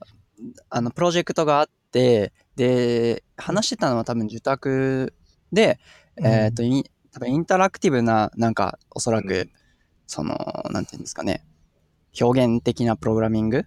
[0.70, 5.14] あの、プロジェクトがあって、で、話してたのは多分受託
[5.52, 5.78] で、
[6.22, 6.62] えっ、と、
[7.12, 9.50] 多分インタラクティブな、なんか、おそらく、うん
[10.12, 10.36] その、
[10.70, 11.42] なんていうんですかね、
[12.20, 13.64] 表現的なプログラミング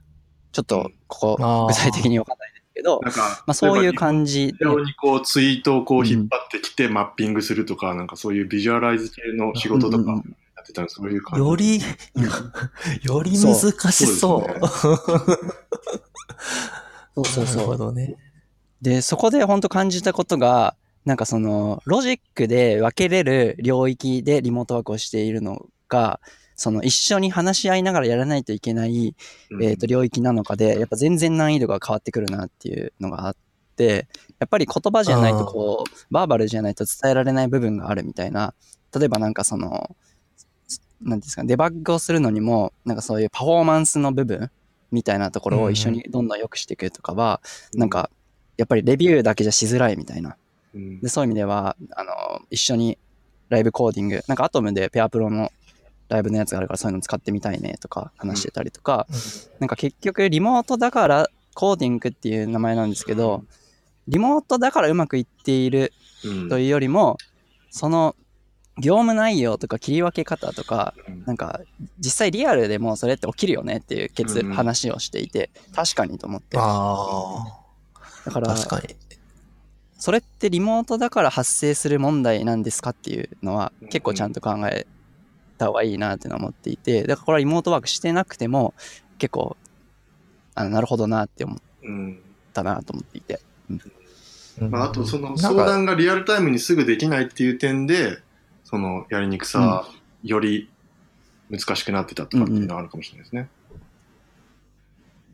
[0.52, 10.18] ちょっと、ここ、具体的にわかんないですけど、なんか、まあ、そういう感じ非、常にこうツイートをこう引っ張ってきてマッピングするとか、なんかそういうビジュアライズ系の仕事とかや
[10.62, 11.46] ってたらそういう感じ。
[11.46, 11.82] より、
[13.02, 13.56] より難
[13.92, 14.68] しそう。
[14.68, 15.00] そう
[17.16, 17.66] そうそうなるそう。
[17.68, 18.16] ほどね。
[18.82, 26.20] で、そこで本当感じたことが、なんかその、ロジックで分けれる領域でリモートワークをしているのが、
[26.56, 29.14] その一緒に話し合いながらやらないといけない、
[29.52, 33.36] うんえー、と領域なのかで、やっぱ全然難易度が変わってくるなっていうのがあっ
[33.76, 34.08] て、
[34.40, 38.54] やっぱり言葉じゃないとこう、バーバルじゃないと伝えられない部分があるみたいな、
[38.98, 39.96] 例えばなんかその、
[41.02, 44.50] なんですか、デバッグをするのにも、なんかそういうパフォーマンスの部分
[44.96, 47.42] みたいなところを一緒にどんどん良くしていくとかは、
[47.74, 48.10] なんか、
[48.58, 50.38] やっぱりレビューだけじゃしづらいみたいな。
[50.74, 51.02] うん。
[51.02, 52.12] で、そういう意味では、あの、
[52.50, 52.98] 一緒に
[53.50, 55.52] ライブコーディング、なんかアトムでペアプロの
[56.10, 59.08] ライブのやつがあるからそういうの使ってみたいねとか話してたりとか、
[59.60, 63.44] なんか結局リモートだからコーディングっていう名前なんですけど、
[64.08, 65.92] リモートだからうまくいっている
[66.24, 66.50] うん。
[66.50, 67.18] というよりも、
[67.70, 68.16] その
[68.78, 70.94] 業務内容とか切り分け方とか、
[71.26, 71.62] なんか
[72.00, 76.58] 実際リアルでもそれって起きるよねっていう結うん話をしていて、確かにと思って。
[76.60, 77.64] ああ、
[78.26, 78.96] だから、確かに。
[79.98, 84.86] それってリモートだから発生する問題なんですかっていうのはうん結構ちゃんと考え
[85.58, 88.74] た方がいいなっていうのは思っていて、だからこれはリモートワークしてなくても
[89.20, 89.56] 結構、
[90.54, 92.20] あのなるほどなって思っうん
[92.54, 93.40] たなと思っていて。
[94.60, 98.20] まあ、あとその相談がリアルタイムにすぐできないっていう点で
[98.76, 99.88] そのやりにくさ、
[100.22, 100.70] より
[101.50, 103.50] 難しくなってたとかっていうのはあるかもしれないですね。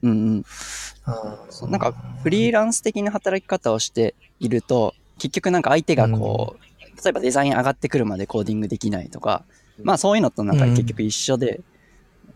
[0.04, 0.18] うんうん。
[0.18, 9.44] うんなんかフリーランス的な働き方をしていると、結局なんか相手がこう、例えばデザイン上がってくるまでコーディングできないとか、
[9.82, 11.62] まあそういうのとなんか結局一緒で、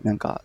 [0.01, 0.41] なんか、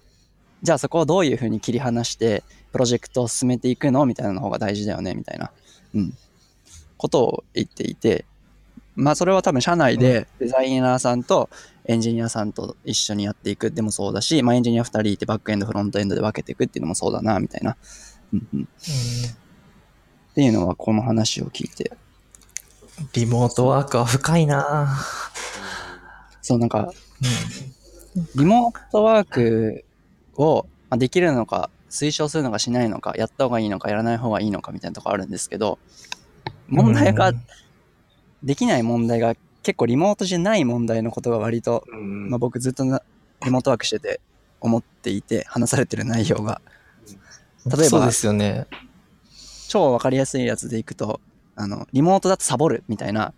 [0.63, 5.51] じゃあそこをどういうふうに切り離して、プロジェクトを進めていくのみたいなの方が大事だよね、みたいな、
[5.95, 6.13] うん、
[6.99, 8.27] ことを言っていて、
[8.97, 11.49] まあそれは多分社内でデザイナーさんと
[11.85, 13.71] エンジニアさんと一緒にやっていく。
[13.71, 17.77] でもそうだし、まあエンジニア2人いてバックエンド、フロントエンドで分けていくっていうのもそうだな、みたいな。
[18.33, 18.67] うんうん、っ
[20.35, 21.93] ていうのはこの話を聞いて、
[23.15, 24.97] リモートワークは深いな。
[26.43, 26.93] そうなんか、
[28.35, 29.85] リモートワーク
[30.37, 35.79] をまあできるのか、推奨するのかしないのか、やった方がいいのか、やらない方がいいのかみたいなとこあるんですけど、
[36.69, 37.33] 問題が、
[38.43, 43.03] できない問題が結構リモートじゃない問題のことが割と、うんまあ、僕ずっとな
[43.45, 44.21] リモートワークしてて
[44.61, 46.61] 思っていて、話されてる内容が、
[47.67, 48.67] 例えばそうですよね。
[49.69, 51.21] 超わかりやすいやつでいくと、
[51.57, 53.33] あの、リモートだとサボるみたいな、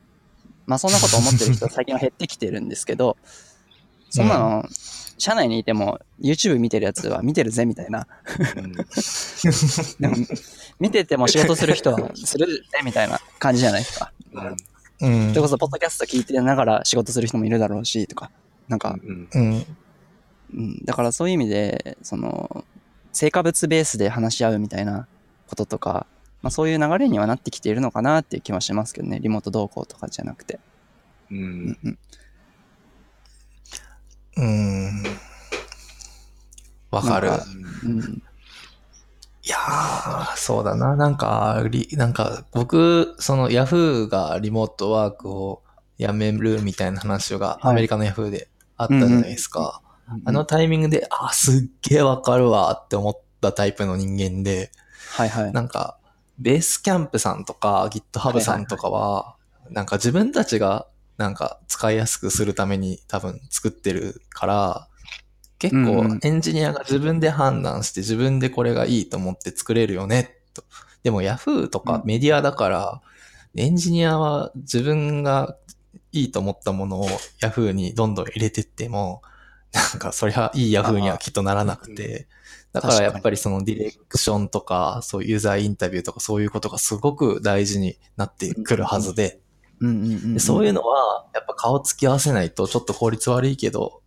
[0.67, 3.17] まあそんなこと思ってる人 最近は減ってきてるんですけど、
[4.11, 4.65] そんなの、
[5.19, 8.07] 社内にいても YouTube 見てるやつは見てるぜみたいな。
[8.57, 8.73] うん
[10.01, 10.17] でも
[10.81, 14.13] 見てても仕事する人はするぜみたいな感じじゃないですか。
[14.33, 14.57] うん
[15.03, 18.31] それこそ、ポッドキャスト聞いてながら仕事する人もいるだろうし、とか。
[18.69, 19.67] なんか、うんうん。
[20.55, 22.65] うん、だからそういう意味で、その、
[23.13, 25.09] 成果物ベースで話し合うみたいな
[25.49, 26.07] こととか、
[26.41, 29.19] まあそういう流れにはなってきているのかなっていう気はしますけどね。
[29.21, 30.61] リモート同行とかじゃなくて。
[31.31, 31.99] ううんんうん。
[34.37, 35.03] うん。
[36.91, 37.31] わかる。
[37.85, 38.23] うん。
[39.45, 40.95] いやー、そうだな。
[40.95, 45.63] なんか、りなんか、僕、その Yahoo がリモートワークを
[45.99, 49.83] やめるみたいな話がはいアメリカの Yahoo であったじゃないですか。
[50.25, 54.71] あのタイミングで、あ、すっげえわかるわって思ったタイプの人間で、
[55.11, 55.53] はいはい。
[55.53, 55.99] なんか、
[56.39, 59.37] ベースキャンプさんとか GitHub さんとかは、
[59.71, 60.87] なんか自分たちが
[61.19, 64.89] なんか使いやすくするために多分作ってるから、
[65.63, 70.65] 結構エンジニアが自分で判断して自分でこれがいいと思って作れるよね、と。
[71.05, 73.01] でも Yahoo とかメディアだから、
[73.55, 75.57] エンジニアは自分が
[76.11, 77.07] いいと思ったものを
[77.41, 79.23] Yahoo にどんどん入れてっても、
[79.73, 82.27] なんかそりゃいい Yahoo にはきっとならなくて、
[82.73, 89.39] だからやっぱりそのディレクションとか、そういうユーザーインタビューとかそういうことがすごく大事になってくるはずで、
[90.41, 94.03] そういうのはやっぱ顔つき合わせないとちょっと効率悪いけど、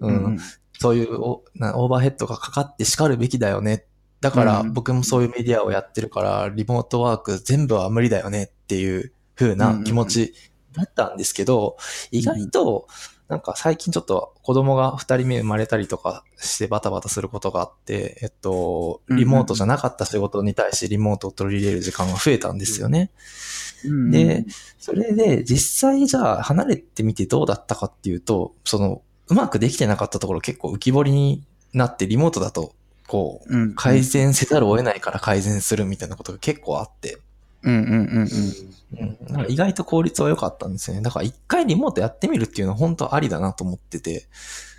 [0.00, 0.38] ううんん
[0.78, 3.84] そういうオーバーヘッドがかかって叱るべきだよね。
[4.20, 10.34] だからうん僕もそういうメディアをやってるから、リモートワーク全部は無理だよねっていう風な気持ち
[10.72, 11.76] だったんですけど、
[12.10, 12.88] 意外と、
[13.28, 23.10] なんか最近ちょっと子供が二人目生まれたりとかしてバタバタすることがあって、えっと、うんリモートじゃなかった仕事に対してリモートを取り入れる時間が増えたんですよね。
[23.84, 24.44] うんで、
[24.78, 32.72] それで実際じゃあ離れてみてどうだったかっていうと、その、うまくできてなかったところ結構浮き彫りになってリモートだと、
[33.06, 37.18] こう、うん改善せざるを得ないから改善するみたいなことが結構あって、
[37.62, 39.34] うんうんうんうん。
[39.34, 41.02] か意外と効率は良かったんですよね。
[41.02, 44.26] だから一回リモートやってみるっていうのは本当ありだなと思ってて。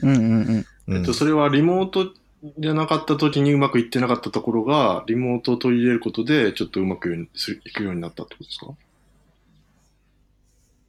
[0.01, 0.65] うんうんうん。
[0.88, 2.13] うんえっと、それはリモート
[2.60, 8.67] じゃなかった時にうまくいってなかったところが、リモートを取り入れることで、ちょっとうまくいくようになったってことですか？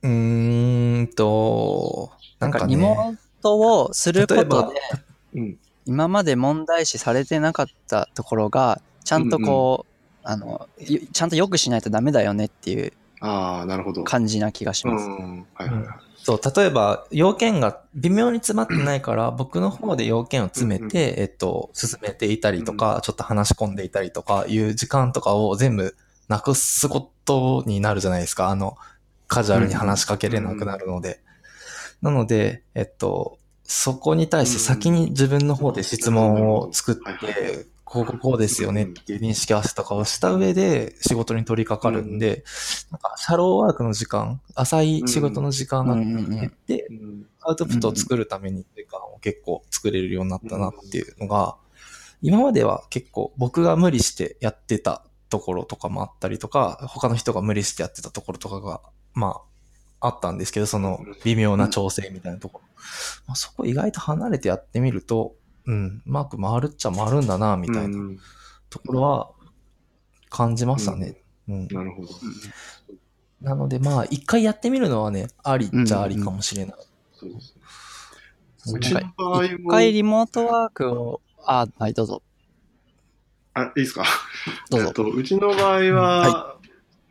[0.02, 4.80] うーんと、なんかね、リモートをすることで、
[5.34, 5.58] うん。
[5.86, 14.04] 今まで問題視されてなかったところが、ちゃんとこう、あの、ゆちゃんと良くしないとダメだよねっていうああ、なるほど。
[14.04, 15.08] 感じな気がしうます。
[15.08, 15.46] ん。
[15.54, 15.86] はいはいはい。
[16.16, 25.96] そう、例えば、要件が微妙に詰まってないから、僕の方で要件を詰めて、えっと、進めていたりとか、ちょっと話し込んでいたりとかいう時間とかを全部
[26.28, 28.48] なくすことになるじゃないですか。
[28.48, 28.76] あの、
[29.26, 31.20] カジュアルに話しかけれなくなるので。
[32.02, 42.44] なので、えっと、そこに対して先に自分の方で質問を作って、こうこうこうですよねっていう認識合わせとかをした上で仕事に取り掛かるんで、
[42.90, 47.26] なんか、シャローワークの時間、浅い仕事の時間が減って、うん。
[47.40, 51.56] アウトプットを作るために時間を結構作れるようになったなっていうのが、
[52.20, 58.82] 今までは結構僕が無理してやってたところとかもあったりとか、他の人が無理してやってたところとかが、
[59.14, 59.40] まあ、
[60.00, 62.68] あったんですけど、その微妙な調整みたいなところ。
[63.26, 65.34] まあ、そこ意外と離れてやってみると、
[65.66, 68.18] うん、うまく回るっちゃ回るんだな、みたいなうん
[68.70, 69.30] ところは
[70.30, 71.22] 感じましたね。
[71.48, 71.68] うん。
[71.68, 72.08] なるほど。
[73.40, 76.76] なのでまあ、一回やってみるのはね、ありっちゃありかもしれない。
[77.12, 82.22] そうううちの場合も一回リモートワークを、あ、はい、どうぞ。
[83.54, 84.04] あ、いいですか？
[84.70, 84.92] どうぞえっ。
[84.92, 86.57] と、うちの場合は、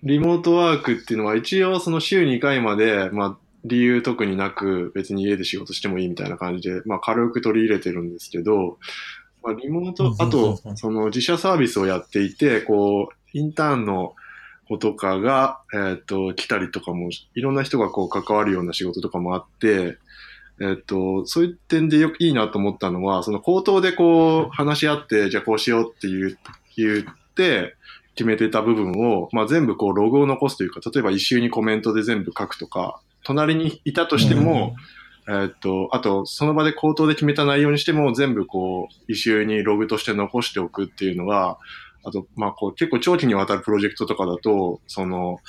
[0.03, 8.77] リモートワークっていうのは一応その週2回まで、まあ、理由特になく別に家で仕事してもいいみたいな感じで、まあ、軽く取り入れてるんですけど、
[9.43, 14.15] まあ、リモート、あと、んその自社サービスをやっていて、こう、インターンの
[14.67, 19.97] 子とかが、えっ、と、来たりとかも、いろんな人がこう関わるような仕事とかもあって、
[20.59, 27.76] えっ、と、そういう点でよくいいなと思ったのは、その口頭でこう話し合って、じゃあこうしようって言って、
[28.17, 34.75] 決めてた部分を、まあ、全部こうログを残すというか、例えば一周にコメントで全部書くとか、隣にいたとしても、
[35.27, 41.59] えーっと、あと、その場で口頭で決めた内容にしても、全部こう、一周にログとして残しておくっていうのが、
[42.03, 45.39] あと、まあ、こう、結構長期にわたるプロジェクトとかだと、その、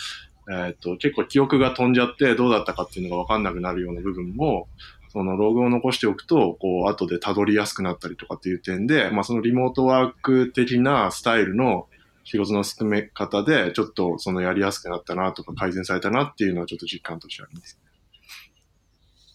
[0.50, 4.68] えーっと、結構記憶が飛んじゃって、どうだったかっていうのがわかんなくなるような部分も、
[5.10, 11.86] そのログを残しておくと、こう、後で辿りやすくなったりとかっていう点で、まあ、そのリモートワーク的なスタイルの
[12.30, 17.78] 仕事の進め方で、ちょっとそのやりやすくなったなとか改善されたなっていうのはちょっと実感としてあります。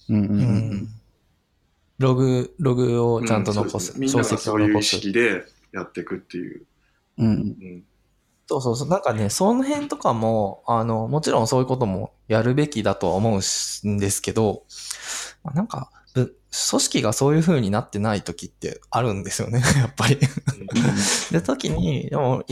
[0.10, 0.44] うんうんう
[0.76, 0.88] ん。
[1.98, 4.00] ログ、ログをちゃんと残す。
[4.00, 4.89] うんそうですねみんなが小説そういう意を残す。
[4.89, 6.66] 識でやっていくっていう。
[7.18, 7.84] うんうん
[8.46, 8.89] そうそうそう。
[8.89, 14.66] なんかね、その辺とかも、あの、もちろんそういうこともやるべきだとは思うんですけど、
[15.44, 20.20] まあなんか、ぶ組織がそういう風になってない時ってあるんですよね、 やっぱり。
[21.32, 22.43] で、時に、でも、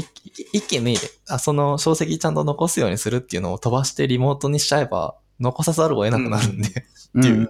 [0.53, 0.97] 一気に、
[1.27, 7.21] あその小石ちゃんと残すようにするっていうのを飛ばしてリモートにしちゃえば、残さざるを得なくなるんで、うん。
[7.21, 7.49] っていう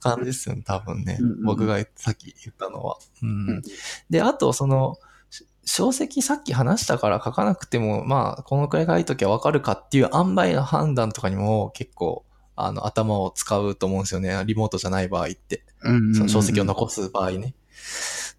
[0.00, 1.18] 感じですよね、多分ね。
[1.44, 2.96] 僕がさっき言ったのは。
[3.22, 3.62] うんうん
[4.10, 4.96] で、あと、その、
[5.30, 12.24] し小石さっき話したから書かなくても、まあ、このくらい書いときゃわかるかっていう塩梅の判断とかにも結構、
[12.56, 14.42] あの、頭を使うと思うんですよね。
[14.46, 15.64] リモートじゃない場合って。
[15.82, 17.54] うんその小石を残す場合ね。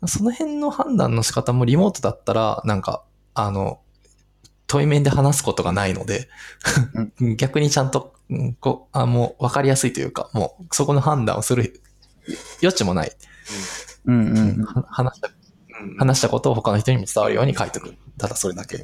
[0.07, 3.03] その辺の判断の仕方もリモートだったら、なんか、
[3.33, 3.79] あの、
[4.67, 6.27] 対面で話すことがないので、
[7.37, 11.81] 逆にちゃんと、うんこう、あ、もう分かりやすいというか、もうそこの判断をする
[12.61, 13.11] 余地もない。
[14.05, 15.35] うんうん話した、うん
[15.97, 17.93] 話したことを他の人にも伝わるように書いておく。
[18.17, 18.77] ただそれだけ。
[18.77, 18.81] っ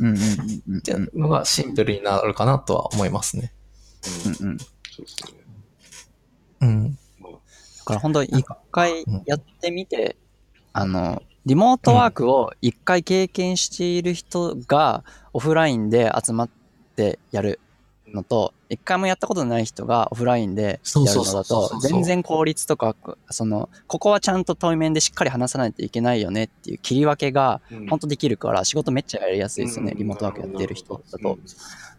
[0.00, 3.52] うんうんうんうんていうのがシンプルになるかなとは思いますね。
[4.40, 4.56] うんうん。
[4.56, 5.40] だそうですね。
[6.60, 6.98] うん。
[7.84, 10.16] から本当一回やってみて、
[10.72, 16.50] あの、リモートワークを一回経験している人がオフラインで集まっ
[16.96, 17.60] てやる
[18.14, 22.96] のと、一回もやったことない人がオフラインでやるのだと、全然効率とか、
[23.30, 31.38] その、ここはちゃんと対面でしっかり話さないといけないよねっていう切り分けがうん本当できるから、仕事めっちゃやりやすいですよね、うんリモートワークやってる人だと。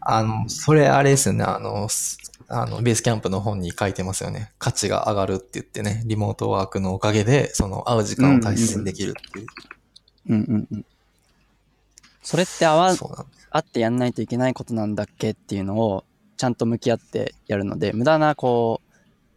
[0.00, 1.44] あの、それあれですよね。
[1.44, 4.52] あの、すあの、ベースキャンプの本に書いてますよね。
[4.58, 9.46] 価値が上がるって言ってね、リモートワークのおかげで、その会う時間を大切にできるっていう。
[10.28, 10.84] うんうんうん。
[12.22, 13.48] それって合わそうなんです。
[13.50, 16.04] 会ってやんないといけないことなんだっけっていうのを
[16.36, 18.92] ちゃんと向き合ってやるので無駄なこう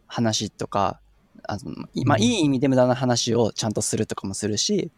[0.06, 1.00] 話とか
[1.44, 2.22] あの、いまあ、うん。
[2.22, 4.90] いい意味で無駄な話をちゃんとするとかもするし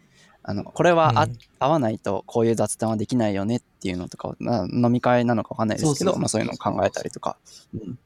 [0.43, 1.39] あのこれはあ、うん。
[1.59, 7.37] 合わないとこういう雑談はできないよねっていうのとかをな飲み会なのかわかんないですけどそういうのを考えたりとか。
[7.75, 7.99] うん。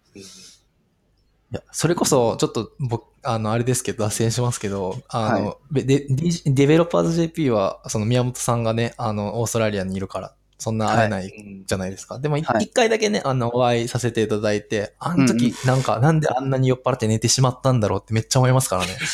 [1.53, 6.07] いや、それこそ、ちょっと僕、あの、あれですけど、脱線しますけど、あの、はでデ
[6.45, 12.19] デベロッパーズ JP は、その宮本さんがね、あの、オーストラリアにいるから、そんな会えないうんじゃないですか。
[12.19, 18.97] でも、い一、はい回だけね、あの、お会いさせていただいて、あの時、なんか、なんであんなに酔っ払って寝てしまったんだろうってめっちゃ思いますからね。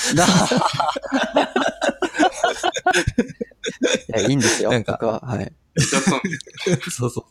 [4.08, 5.20] いやいいんですよなんか僕は。
[5.20, 5.52] はい。
[6.90, 7.24] そうそう。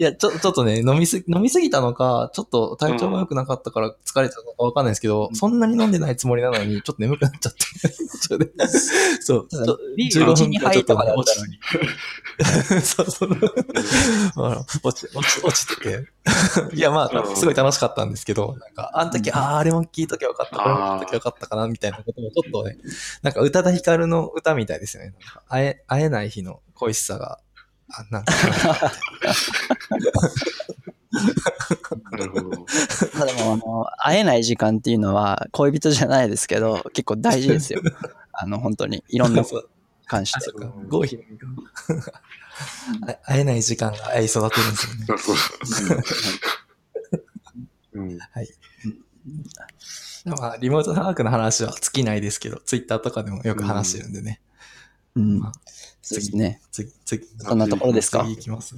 [0.00, 7.58] いや、ちょ、ちょっとね、飲みすぎ、飲みすぎたのか、ちょっと体調が良くなかったから疲れたのかわかんないですけど、そんなに飲んでないつもりなのに、ちょっと眠くなっちゃって。
[8.20, 8.36] そ
[9.20, 11.58] そう、ちょっとビール1、2杯とかだったのに。
[12.80, 13.30] そうそう。
[14.84, 16.08] 落ち、落ち、落ちてて。
[16.76, 22.78] いや、まあ、すごい楽しかったんですけど、なんか、あの時、ああ、あれも聞いときゃよかった、これも聞いときゃよかったかな、みたいなこともちょっとね、
[23.22, 25.14] なんか、宇多田ヒカルの歌みたいですよね。
[25.48, 27.40] 会え、会えない日の恋しさが、
[27.90, 28.32] あ、なんか、
[32.10, 32.50] なるほど。
[32.50, 37.80] まあでも、あの、会えない時間っていうのは、恋人じゃないですけど、結構大事ですよ。
[38.32, 39.42] あの、本当に、いろんな
[40.06, 40.52] 関しあ、てそ。
[40.56, 40.72] うか。
[40.88, 41.48] 郷ひろみが。
[43.06, 45.06] あ会えない時間が愛育てるんですよね。
[45.06, 45.38] なるほど。
[47.94, 48.18] うん。
[50.26, 54.40] まあ、リモートワークの話は尽きないですけど、ツイッターとかでもよく話してるんでね。
[55.14, 55.52] うんまあ。
[56.08, 56.60] そうですね。
[56.70, 58.20] 次、次、そんなところですか？
[58.24, 58.76] 次行きます。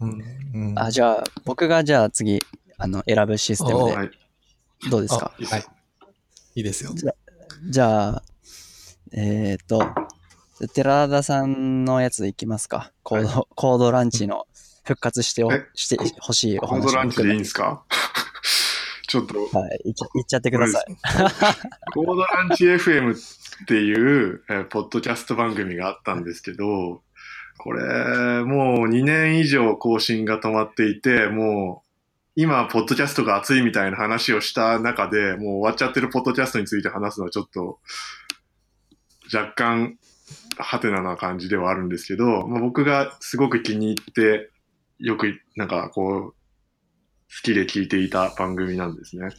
[0.00, 0.22] うん。
[0.54, 2.40] うん、あ、じゃあ、僕がじゃあ次、
[2.78, 4.10] あの、選ぶシステムで、はい。
[4.90, 5.34] どうですか？
[5.36, 5.64] あはい。
[6.54, 6.92] いいですよ。
[7.68, 8.22] じゃあ、
[9.12, 9.84] えっ、と、
[10.74, 12.92] 寺田さんのやついきますか。
[13.02, 14.46] コード、コードランチの
[14.84, 15.42] 復活して
[16.20, 17.84] ほしいおコードランチでいいんですか？
[19.10, 20.84] ちょっと、はい、いっちゃいっちゃってください。
[21.92, 27.02] コードランチ FM っていう、えーポッドキャスト番組があったんですけど、
[27.58, 31.90] これ、もう2年以上更新が止まっていて、もう、
[32.36, 37.80] 今、ポッドキャストが熱いみたいな話をした中で、もう終わっちゃってるポッドキャストについて話すのはちょっと、
[39.34, 39.98] 若干、
[40.56, 44.50] ハテナな感じではあるんですけど、まあ、僕がすごく気に入って、
[45.00, 46.36] よく、なんかこう、好
[47.42, 49.30] きで聞いていた番組なんですね。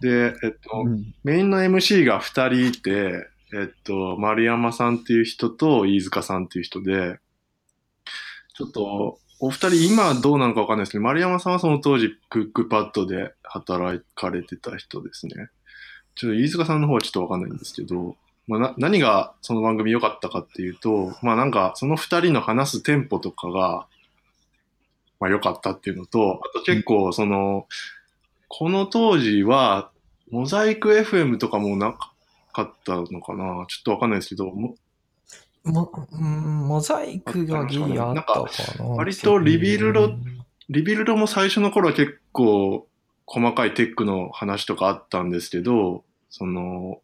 [0.00, 7.18] で、えっと、うんメインの MC が2人いて、えっと、丸山さんっていう人と飯塚さんっていう人で、
[8.54, 15.48] ちょっと、お二人今どうなのかわかんないですけど、丸山さんはその当時クックパッドで働かれてた人ですね。
[16.14, 23.86] ちょっと飯塚さんの方はちょっとわかんないんですけど、まあ、な何がその番組良かったかっていうと、まあなんかその二人の話すテンポとかが、
[25.20, 27.66] まあ良かったっていうのと、あと結構その、
[28.48, 29.90] この当時は、
[30.30, 31.92] モザイク FM とかもな
[32.52, 34.74] かったのかなちょっとわかんないですけど、も
[35.64, 38.44] も、うんモザイクがギリあったか
[38.78, 38.84] な。
[38.84, 40.12] 割とリビルド
[40.68, 42.86] リビルドも最初の頃は結構
[43.24, 47.00] 細かいテックの話とかあったんですけど、その、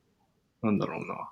[0.62, 1.30] なんだろうな。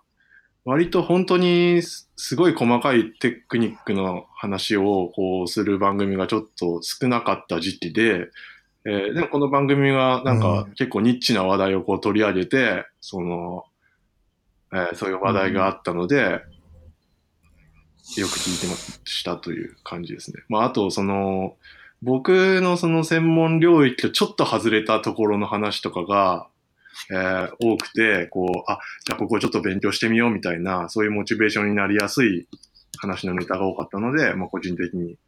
[0.65, 8.29] 割と本当にすすごい細かいテクニックの話をこうする番組がちょっと少なかった時期で、
[8.85, 13.65] えーでもこの番組はなんかうん結構ニッチな話題をこう取り上げて、その、
[14.73, 16.43] えーそういう話題があったので、
[18.17, 20.43] よく聞いてましたという感じですね。
[20.49, 21.57] まあ、あと、その、
[22.03, 26.49] 僕のその専門領域とちょっと外れたところの話とかが、
[27.11, 32.49] えー多くて、こう、あ、じゃあここちょっと勉強してみようみたいな、そういうモチベーションになりやすい
[32.99, 35.19] 話のネタが多かったので、まあ、個人的に好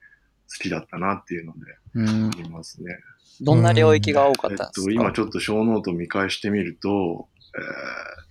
[0.60, 1.60] きだったなっていうので、
[1.94, 2.96] うんありますね。
[3.40, 8.22] どんな領域が多かえったんですか、っと、今ちょっと小ノート見返してみると、えー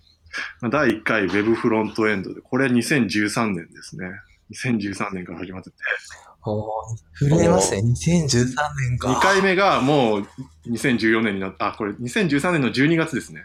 [0.62, 4.08] まあ第1回 Web フロントエンドで、これ2013年ですね。
[4.52, 5.76] 2013年から始まってて、
[7.14, 7.82] 震えますね。
[7.82, 8.56] 2013
[8.90, 9.10] 年か。
[9.10, 10.28] 2回目がもう
[10.68, 13.42] 2014年になった、あ、これ2013年の12月ですね。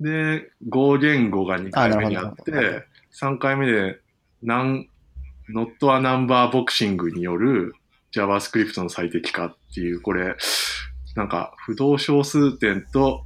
[0.00, 2.86] で、5言語が2回目にあっあなるほどて、
[3.20, 4.00] 3回目で、
[4.42, 4.88] なん、
[5.54, 7.74] Not a Number Boxing による
[8.14, 10.36] JavaScript の最適化っていう、これ、
[11.14, 13.24] なんか、不動小数点と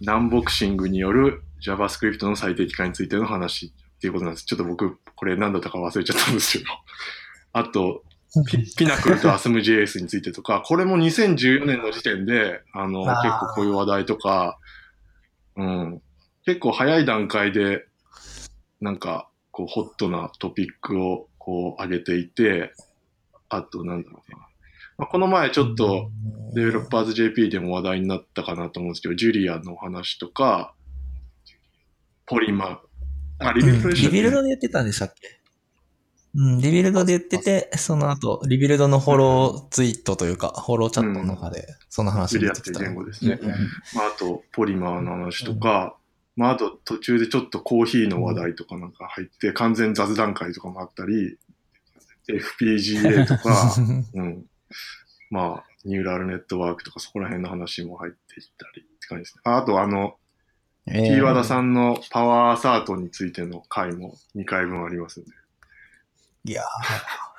[0.00, 4.46] ナンボクシングによる JavaScript の最適化についての話っていうことなんです。
[4.46, 6.70] ちょっと僕、これ何だったか忘れちゃったんですけど。
[7.52, 8.02] あと、
[8.46, 14.58] ピピナクルと ASMJS についてとか、これも2014年の時点で、あの、結構こういう話題とか、
[15.56, 16.02] うん、
[16.46, 17.84] 結構早い段階で、
[18.80, 22.72] なんか、こう、ホットなトピックをこう上げていて、
[23.50, 24.38] あと、なんだろうな。
[24.98, 26.10] まあ、この前ちょっと、
[26.54, 30.74] Developers JP でも話題になったかなと思うんですけど、ジュリアのお話とか、
[32.24, 32.78] ポリマー。
[33.40, 35.41] あ、リビルドでしたっけリビルドで言ってたんでしたっけ？
[36.34, 43.38] うん、リビルドで言ってて、その後、リビルドのフォローツイートというか、フォローチャットの中で、その話出てきたアっていう言語ですね。
[43.40, 45.96] うんまあ、あと、ポリマーの話とか、
[46.36, 51.38] まあ、あと途中でちょっとコーヒーの話題とかなんか入って、完全雑談会とかもあったり、
[52.28, 53.74] FPGA とか、
[54.14, 54.46] うん。
[55.30, 59.40] まあ、ニューラルネットワークとかそこら辺の話も入っていったりって感じですね。
[59.44, 60.16] ああと、あの、
[60.86, 61.44] え T 和田ん。
[61.44, 65.30] さんのパワーアサートについての回も2回分ありますんで。
[66.44, 66.62] いや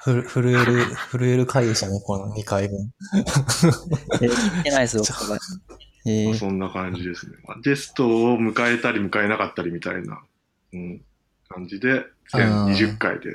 [0.03, 2.91] ふる震える、震える回でしたね、この2回分。
[3.13, 5.39] えー聞いてないです、僕は。
[6.05, 7.33] えーまあそんな感じですね。
[7.45, 10.21] まあゲストを迎えたり迎えなかったりみたいな、
[10.73, 11.01] うん、
[11.49, 13.31] 感じで、全20回で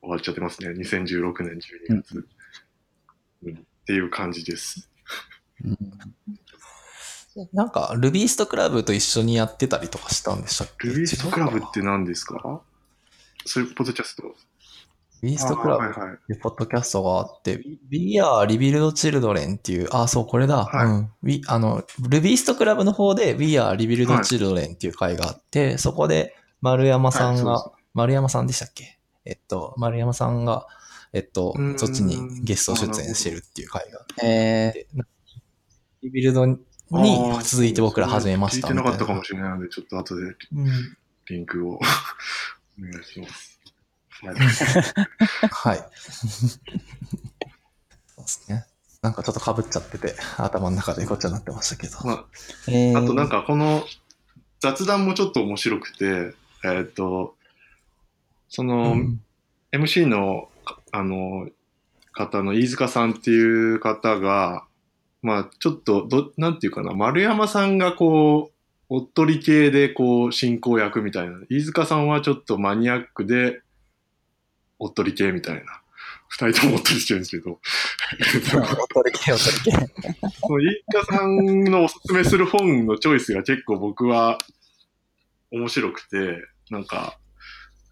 [0.00, 0.70] 終わっちゃってますね。
[0.70, 1.58] 2016年
[1.90, 2.26] 12月。
[3.44, 3.56] うんっ
[3.88, 4.88] ていう感じです。
[5.64, 5.78] うん
[7.52, 10.88] なんか、ルビーストクラブと一緒にやってたりとかしたんでしたっけ？
[10.88, 12.62] ルビーストクラブって何ですか？
[13.48, 14.34] そういうポッドキャスト。
[15.20, 16.14] ビーストクラブあーはいはい。
[16.14, 20.64] っていうポッドキャストがあって、We are Rebuild Children っていう、あ、そう、これだ。
[20.64, 20.86] はい。
[20.86, 21.12] うん。
[21.22, 29.00] We、あの、ルビーストクラブの方で We are Rebuild はい Children っていう回があって、そこで丸山さんが、はい丸山さんでしたっけ？
[29.24, 30.68] えっと、丸山さんが、
[31.12, 35.04] えっとそっちにゲスト出演してるっていう回があっえて、
[36.04, 36.58] リビルドに
[37.42, 40.36] 続いて僕ら始めました聞いてなかったかみもしれないので、ちょっと後でうん。
[41.30, 41.80] リンクを
[42.78, 43.60] お願いします。
[44.20, 45.78] は いはい。
[45.78, 45.82] そ
[48.16, 48.64] うですね。
[49.02, 51.96] なんかちょっと被っちゃってて、頭の中でごっちゃになってましたけど。
[52.04, 53.84] まーえーあ、あとなんかこの
[54.60, 57.36] 雑談もちょっと面白くて、えーっと、
[58.48, 59.20] その、うん
[59.70, 60.48] MC の、
[60.92, 61.48] あの、
[62.12, 64.64] 方の飯塚さんっていう方が、
[65.20, 68.57] まあ、ちょっと、ど、なんていうかな、丸山さんがこう、
[68.90, 71.38] おっとり系でこう、進行役みたいな。
[71.50, 73.60] 飯塚さんはちょっとマニアックで、
[74.78, 75.82] おっとり系みたいな。
[76.28, 77.52] 二人ともおっとりしてるんですけど。
[77.52, 79.70] おとり系、おとり系。
[79.70, 84.38] 飯塚さんのおすすめする本のチョイスが結構僕は
[85.50, 87.18] 面白くて、なんか、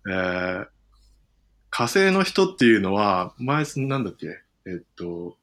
[0.08, 0.66] えー、
[1.70, 4.28] 火星の人っていうのは、前、なんだっけ、
[4.66, 5.36] えっと、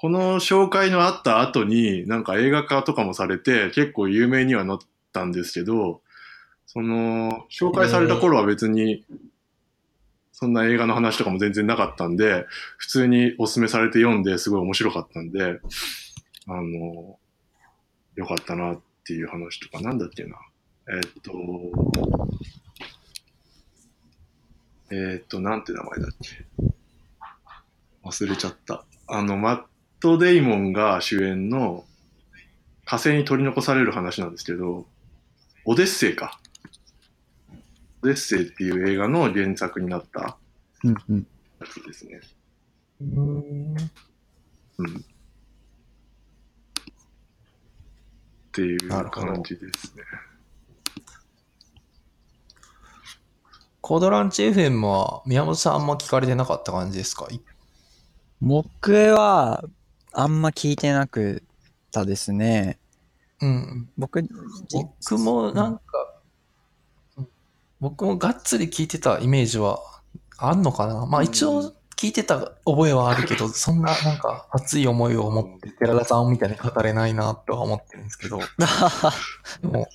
[0.00, 4.78] この紹介のあった後に、なんか映画化とかもされて、結構有名にはなっ
[5.12, 6.00] たんですけど、
[6.64, 9.04] その、紹介された頃は別に、
[10.32, 12.46] そんな映画の話とかも全然なかったんで、
[12.78, 15.60] 普通にお勧めされて読んですごい面白かったんで、
[16.46, 17.18] あの、
[18.14, 20.38] よかったなっていう話とか、なんだっけな。
[20.88, 21.32] えっと、
[24.92, 26.46] えっと、なんて名前だっけ。
[28.02, 28.86] 忘れちゃった。
[29.06, 29.69] あの、マッ
[30.00, 31.84] ト・デイモンが主演の
[32.84, 34.86] 火星に取り残される話なんですけど、
[35.64, 36.40] オデッセイか。
[38.02, 40.38] オデッセイっていう映画の原作になった
[40.84, 41.26] うんうん。
[41.60, 42.20] やつですね。
[43.02, 43.76] うん
[44.78, 44.96] うん。
[44.96, 45.02] っ
[48.52, 50.02] ていう感じですね。
[53.80, 57.28] コードランチ FM は宮本さんあんま聞かれてなかった感じですか？
[57.30, 57.40] い
[58.40, 59.62] 僕は、
[60.12, 61.42] あんま聞いてなく
[61.90, 62.78] たですね。
[63.40, 63.88] うん。
[63.96, 64.22] 僕、
[64.72, 65.82] 僕もなんか、
[67.80, 69.80] 僕もがっつり聞いてたイメージは
[70.38, 71.06] あんのかな？
[71.06, 78.38] まあ一応聞いてた覚えはあるけど、 そんななんか熱い思いを持って寺田さんみたいに語れないなとは思ってるんですけど、
[79.62, 79.86] でも、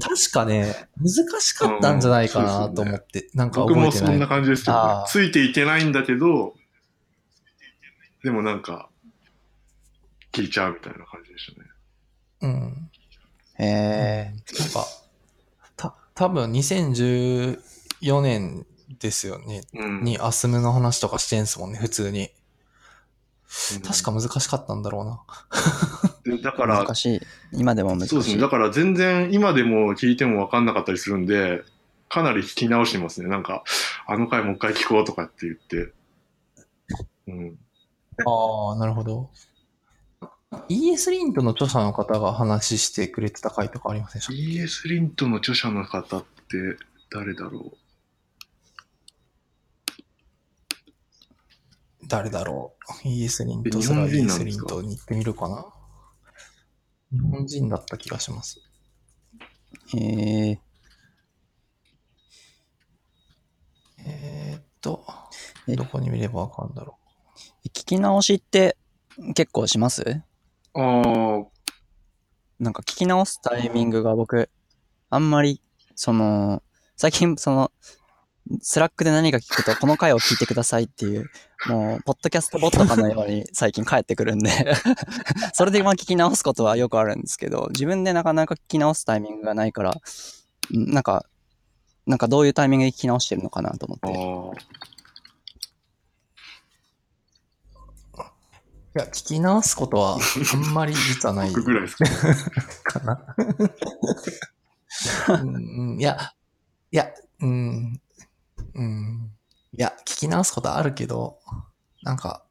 [0.00, 4.02] 確かね、難しかったんじゃないかなと思って、なんか僕覚えてない。
[4.02, 6.54] もそんな感じですけど、ついていけないんだけど、
[8.22, 8.87] でもなんか、
[10.42, 11.68] 聞いちゃうみたいな感じでしたね。
[12.42, 12.90] うん。
[13.58, 14.86] えなんか、
[15.76, 17.58] た、多分2014
[18.22, 18.66] 年
[19.00, 19.62] ですよね。
[19.74, 20.04] うん。
[20.04, 22.30] にアスムの話とかしてんすもんね、普通に。
[23.72, 26.36] うん確か難しかったんだろうな。
[26.36, 27.20] でだかー、ら、難しい。
[27.52, 28.08] 今でも難しい。
[28.08, 28.42] そうですね。
[28.42, 31.62] だから全然今でも聞いても分かんなかったりするんで、
[32.10, 33.28] かなり聞き直してますね。
[33.28, 33.64] なんか、
[34.06, 35.92] あの回もう一回聞こうとかって言って。
[37.28, 37.58] うん。
[38.26, 39.30] ああ、なるほど。
[40.50, 46.26] ES リントの著者の方が話してくれてた回とかありませんでした？ES リントの著者の方って
[47.10, 47.72] 誰だろ
[52.06, 52.74] 誰だろ
[53.04, 55.66] う ?ES リントえすら日本人なん ES リントに行ってみるかな？
[57.12, 58.60] 日本人だった気がします。
[59.94, 60.58] えー、
[64.06, 65.04] えーっと、
[65.66, 66.98] えどこに見ればわかるんだろ
[67.66, 68.76] 聞き直しって
[69.34, 70.02] 結構します？
[70.02, 70.24] う。
[70.74, 71.46] ああ、
[72.58, 74.50] なんか聞き直すタイミングが僕、
[75.10, 75.62] あんまり、
[75.94, 76.62] その、
[76.96, 77.72] 最近、その、
[78.60, 81.30] スラックで何か聞くと、この回を聞いてくださいっていう、
[81.66, 84.50] もう、ポッドキャストボットかのように 最近返ってくるんで、
[85.52, 91.26] それでまあ聞き直すことはよくあるんですけど、自分でなかなか聞き直すタイミングがないから、んなんか、
[92.06, 94.62] なんかどういうタイミングで聞き直してるのかなと思あって。
[98.18, 98.24] あ、う。
[98.87, 100.18] いや、聞き直すことは
[100.52, 102.10] あんまり実はない僕ぐらいですか、ね。
[102.84, 103.36] かな。
[105.42, 106.32] うん、いや、
[106.90, 108.00] いや、うん、
[108.74, 109.30] うん。
[109.72, 111.38] いや、聞き直すことあるけど、
[112.02, 112.44] なんか、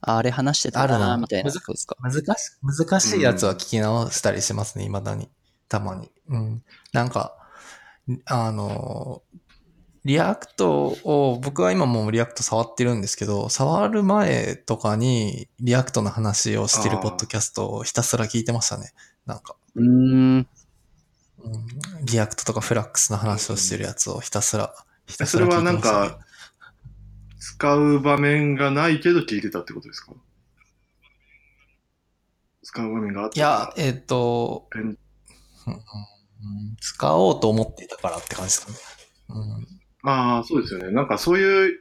[0.00, 1.96] ああれ話してたななみたいな難ことですか。
[2.00, 2.24] 難し、
[2.62, 5.30] 難しいやつは聞き直したりしますね、未だに。
[5.68, 6.10] たまに。
[6.28, 6.64] うん。
[6.92, 7.36] なんか、
[8.26, 9.22] あの、
[10.04, 18.92] React を、僕は今もう React 触ってるんですけど、触る前とかに React の話をしてるポッドキャストをひたすら聞いてましたね。
[19.24, 20.36] なんか、うーん。
[20.36, 21.66] うん、
[22.04, 24.74] React とか Flux の話をしてるやつをひたすら、
[25.06, 25.98] ひたすそれはら聞いてました、ね。
[26.00, 26.26] なんか、
[27.38, 30.12] 使う場面がないけど聞いてたってことですか？
[32.62, 34.98] 使う場面があったいや、えっ、と、えんうんうん
[36.80, 38.78] 使おうと思っていたからって感じですかね。
[39.28, 40.90] うんああ、そうですよね。
[40.90, 41.80] なんかそういう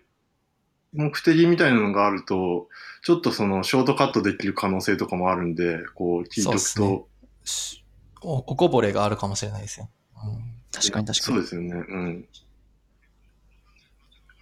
[0.94, 2.68] 目的みたいなのがあると、
[3.04, 7.08] ちょっとそのショートカットできる可能性とかもあるんで、こう聞いとくそうと、
[7.44, 7.84] し
[8.22, 9.90] おおこぼれがあるかもしれないですよ。
[10.26, 11.36] うん確かに確かに。
[11.36, 11.72] そうですよね。
[11.88, 12.26] うん。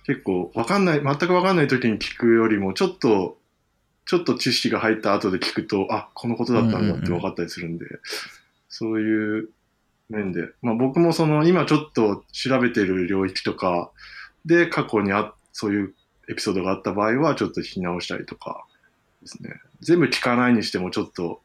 [0.05, 3.38] 結構、わかんない、全くわかんない時に聞くよりも、ちょっと、
[4.05, 7.86] ちょっと知識が入った後で聞くと、あ、このことだったんだって分かったりするんで、
[8.69, 9.49] そういう
[10.12, 13.91] 面で、まあ僕もその、今ちょっと調べてる領域とか
[14.45, 15.93] で過去にあ、そういう
[16.30, 18.66] エピソードがあった場合は、ちょっと聞き直したりとか
[19.22, 19.49] ですね。
[19.82, 21.41] 全部聞かないにしても、ちょっと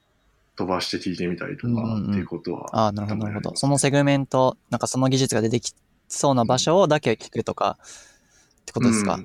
[0.57, 3.57] 飛ばして聞いてみたりとかうんうんうんっていうことは、ああ、なるほど、なるほど。
[3.57, 5.73] そのセグメント、なんかその技術が出てき
[6.09, 9.21] そうな場所をだけ聞くとか、ってことですか？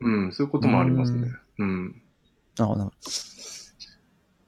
[0.00, 1.28] うん、うん、そういうこともありますね。
[1.58, 2.02] うん。
[2.58, 2.92] なるほど。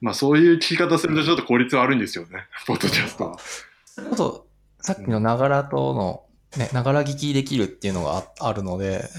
[0.05, 3.39] まあそういう聞き方するとちょっと効率悪いんですよね、 ポッドキャストは。
[3.87, 4.45] それこそ、
[4.79, 6.25] さっきのながらとの、
[6.57, 9.09] ね、ながら聞きできるっていうのがああるので、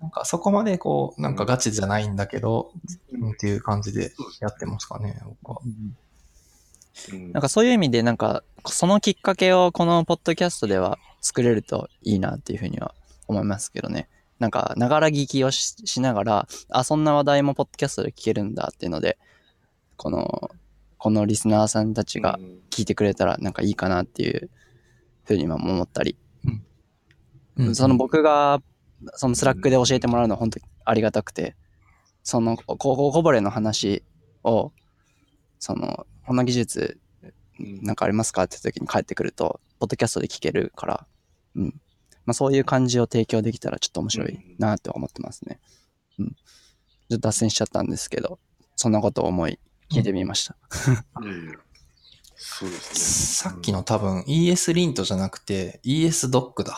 [0.00, 2.72] なんかそこまでこう、なんかガチじゃないんだけど、
[3.12, 5.58] うんっていう感じでやってますかね、僕は。
[5.64, 5.96] うん
[7.32, 12.94] なんかそういう意味で、なんか、そのきっかけをこのポッドキャストでは作れるといいなっていうふうには
[13.28, 14.08] 思いますけどね。
[14.40, 19.16] なんか、ながら聞きをししながら、あ、そんな話題もポッドキャストで聞けるんだっていうので、
[20.02, 20.50] この、
[20.98, 22.58] このリスナーさんたちがうん。
[22.70, 24.50] 聞いてくれたらなんかいいかなっていう
[25.24, 26.16] ふうに今も思ったり、
[27.56, 27.74] うん。
[27.76, 28.60] その、僕が、
[29.14, 31.54] その Slack で教えてもらうのは本当にありがたくて、
[32.24, 34.02] その、こここぼれの話
[34.42, 34.72] を、
[35.58, 36.98] その、この技術
[37.60, 37.82] うん。
[37.82, 41.06] なんかありますかって時に帰ってくると、ポッドキャストで聞けるから、
[41.54, 41.80] うん。
[42.24, 45.60] まあそういう感じを提供できたらちょっと面白いなって思ってますね。
[46.18, 46.26] うん。
[46.28, 48.38] ちょっと脱線しちゃったんですけど、
[48.76, 49.58] そんなことを思い、
[49.92, 50.56] 聞いてみました。
[51.22, 51.52] いやいや
[52.34, 56.72] そうですさっきの多分 ES リントじゃなくて ES ドックだ。
[56.72, 56.76] ね。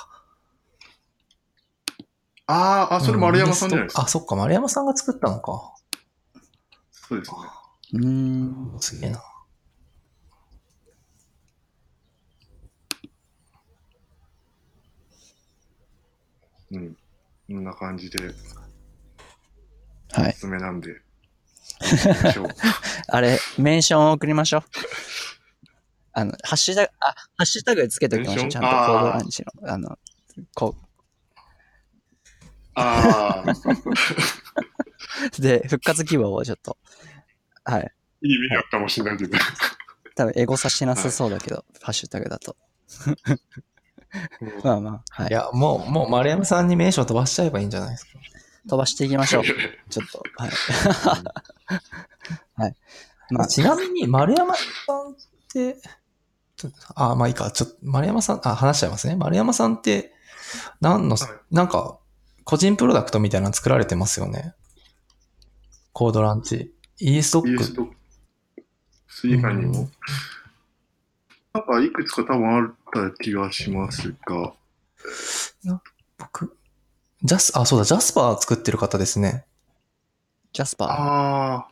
[2.46, 4.02] ああ、あ、それ丸山さんじゃないですか？
[4.02, 5.74] あ、そっか、丸山さんが作ったのか。
[6.90, 7.36] そうですね。
[7.94, 8.06] うー
[8.76, 8.80] ん。
[8.80, 9.22] すげえな。
[16.72, 16.96] うん。
[17.46, 18.34] こんな感じで、
[20.12, 20.40] はいおす。
[20.40, 21.03] すめなんで。
[23.08, 24.62] あれ、メンションを送りましょう。
[26.12, 28.48] あの、ハッシュタグ、あ、ハッシュタグつけておきましょう。
[28.48, 29.72] ちゃんとコードあーランチの。
[29.72, 29.98] あの、
[30.54, 30.74] こ
[32.74, 33.54] ああ、う。
[35.42, 36.76] で、復活希望をちょっと、
[37.64, 37.92] はい。
[38.22, 39.36] いい意味だったかもしれないけど。
[40.16, 42.56] 多分、エゴさしてなさそうだけど、ハッシュタグだと。
[44.62, 45.32] まあまあ、はいい。
[45.32, 48.10] や、もう、もう丸山さんに名称飛ばしちゃえばいいんじゃないですか？
[48.68, 49.44] 飛ばしていきましょう。
[49.90, 50.50] ちょっと、はい。
[52.56, 52.76] はい。
[53.30, 54.62] まあ、ちなみに、丸山さ
[54.92, 55.14] んっ
[55.52, 55.76] て、
[56.56, 59.16] ちょあ、まあいいか、ちょっと、丸山さん、あ、話しちゃいますね。
[59.16, 60.14] 丸山さんって、
[60.80, 61.98] 何の、はいなんか、
[62.44, 64.54] 個人プロダクトみたいなの作られてますよね。
[65.92, 66.74] コードランチ。
[67.00, 67.74] ES ク。
[67.74, 67.96] ドック
[69.08, 69.90] ス以外にうんも、
[71.54, 74.52] なんかいくつか多分あった気がしますが、
[75.64, 75.93] 僕、
[77.24, 79.46] Jas、あ、そうだ、 Jasper 作ってる方ですね。
[80.52, 80.88] Jasper。
[80.88, 81.68] ああ、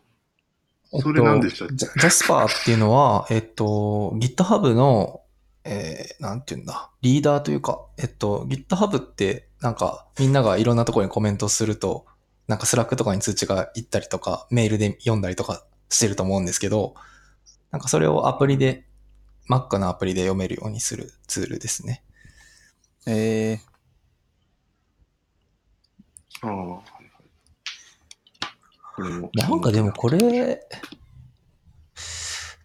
[0.93, 1.75] えっとそれ何でしたっけ？
[1.77, 5.21] ジャ Jasper っていうのは、 えっと、GitHub の、
[5.65, 12.07] えー、なんていうんだ、リーダーというか、えっと、GitHub って、なんか、みんながいろんなところにコメントすると、
[12.49, 16.95] なんか Slack とかに通知が行ったりとか、メールで読んだりとかしてると思うんですけど、
[17.71, 18.87] なんかそれをアプリで、
[19.51, 22.03] Mac のアプリで読めるようにするツールですね。
[23.07, 23.61] え
[26.43, 26.83] ああ、はいはい。
[28.97, 30.61] これもなんかでもこれ、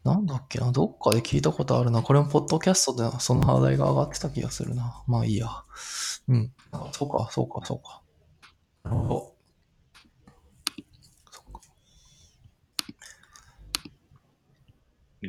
[0.03, 2.01] なんだっけな、どっかで聞いたことあるな。
[2.01, 5.03] これもポッドキャストでその話題が上がってた気がするな。
[5.05, 5.49] まあいいや。
[6.27, 6.51] うん。
[6.71, 8.01] あそうか、そうか、そうか。
[8.83, 9.35] なるほど。
[11.31, 11.59] そっか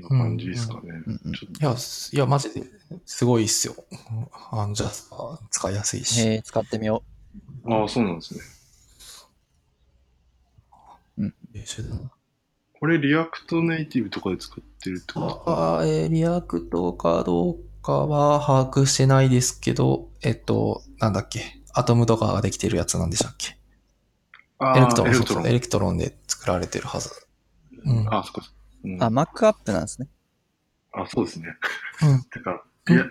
[0.09, 0.81] こんな感じですかね。
[1.07, 2.63] うんうんちょっいや、すいや、マジで、
[3.05, 3.75] すごいっすよ。
[4.53, 6.23] あの、 Jasper 使いやすいし。
[6.23, 7.18] ー、えー、使ってみよう。
[7.67, 8.41] ああ、そうなんですね。
[11.53, 12.11] 優秀だな。
[12.79, 15.79] これ、 React Native とかで使ってるってこと？
[15.79, 21.43] あえー React かどうかは把握してないですけど、えっと、なんだっけ？
[21.75, 23.57] Atom とかができてるやつなんでしたっけ？
[24.61, 25.35] あエレクトロン、エレクトロン。
[25.35, 27.11] そうそうエレクトロンで作られてるはず。
[27.85, 28.15] うん。
[28.15, 28.43] あ、そっか。
[28.85, 30.09] うん、あ、あ、 Mac App なんですね。
[31.09, 31.57] そうですね。
[32.03, 33.05] うん だから、いや、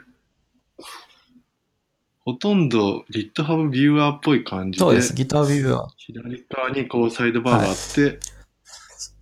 [2.27, 5.13] ほとんど GitHub ビューアーっぽい感じで、そうです。
[5.13, 8.19] GitHub ビューは、左側にこうサイドバーがあって、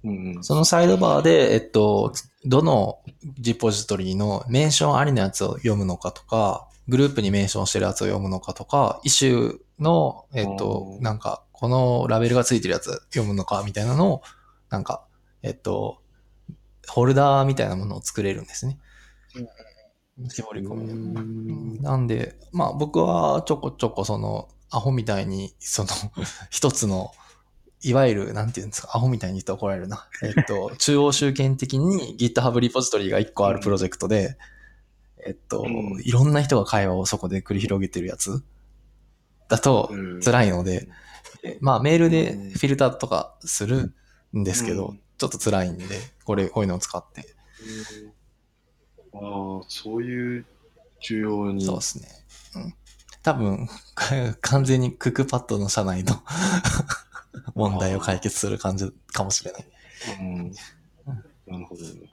[0.04, 2.14] うんうん、そのサイドバーで、えっと、
[2.46, 2.98] どの
[3.38, 14.24] リポジトリのメンションありのやつを読むのかとか、グループにメンションしてるやつを読むのかとか、イシューの、えっとなんか、このラベルがついてるやつ読むのかみたいなのを、
[14.72, 15.06] なんか、
[15.44, 16.02] えっと、
[16.88, 18.80] ホルダーみたいなものを作れるんですね。
[20.30, 20.94] 絞り込みで。
[20.94, 21.82] うん。
[21.82, 25.90] なんで、まあ僕はちょこちょこその、アホみたいに、その、
[26.50, 27.12] 一つの、
[27.82, 30.08] いわゆる、なんていうんですか、アホみたいに言って怒られるな。
[30.24, 34.38] えっと、 中央集権的に GitHub リポジトリが一個あるプロジェクトで、
[35.26, 36.02] えっと、うん。
[36.02, 38.44] いろんな人が会話をそこで繰り広げてるやつ。
[39.50, 40.22] だとうん。
[40.22, 40.88] 辛いので、
[41.42, 43.94] でまあメールでフィルターとかする
[44.36, 45.02] んですけど、うん。
[45.18, 45.86] ちょっと辛いんで、
[46.24, 47.36] これ、こういうのを使って。
[49.16, 50.46] ああ、そういう
[51.02, 51.66] 需要に。
[51.66, 52.08] そうですね。
[52.56, 52.74] うん。
[53.24, 53.68] 多分、
[54.42, 56.22] 完全にクックパッドの社内の
[57.56, 59.66] 問題を解決する感じかもしれない。
[60.20, 60.52] うん。
[61.48, 62.10] なるほどね。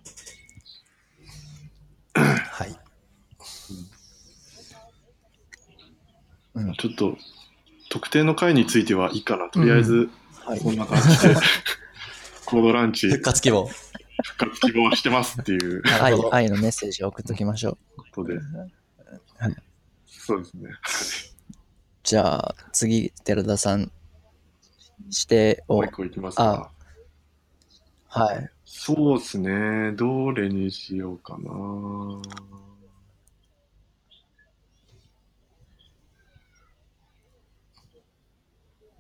[2.15, 2.79] はい。
[6.55, 7.17] うんちょっと、
[7.89, 9.49] 特定の回についてはいいかな。
[9.49, 10.11] とりあえず、
[10.45, 11.35] はいこんな感じで、
[12.45, 13.71] コードランチ復活希望。
[14.25, 16.15] 復活希望してますっていう愛。
[16.31, 17.79] 愛のメッセージを送っときましょう。
[17.97, 18.41] ことでは
[19.49, 19.57] い。
[20.07, 20.71] そうですね。
[22.03, 23.91] じゃあ、次、寺田さん、
[25.05, 26.71] 指定をもう一、個いきますか。
[28.09, 28.51] はい。
[28.65, 29.93] そうですね。
[29.93, 31.51] どれにしようかな。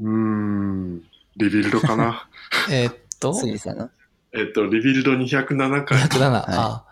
[0.01, 1.01] うーん。
[1.37, 2.29] Rebuild かな。
[2.71, 3.91] えーっと、杉さんの？
[4.35, 5.99] えっと、 Rebuild 207回。
[5.99, 6.33] 207。
[6.35, 6.85] ああ、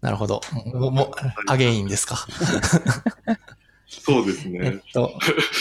[0.00, 0.40] なるほど。
[0.74, 1.12] も、も、
[1.46, 2.16] again ですか？
[3.86, 4.82] そうですえっね。
[4.94, 5.12] と、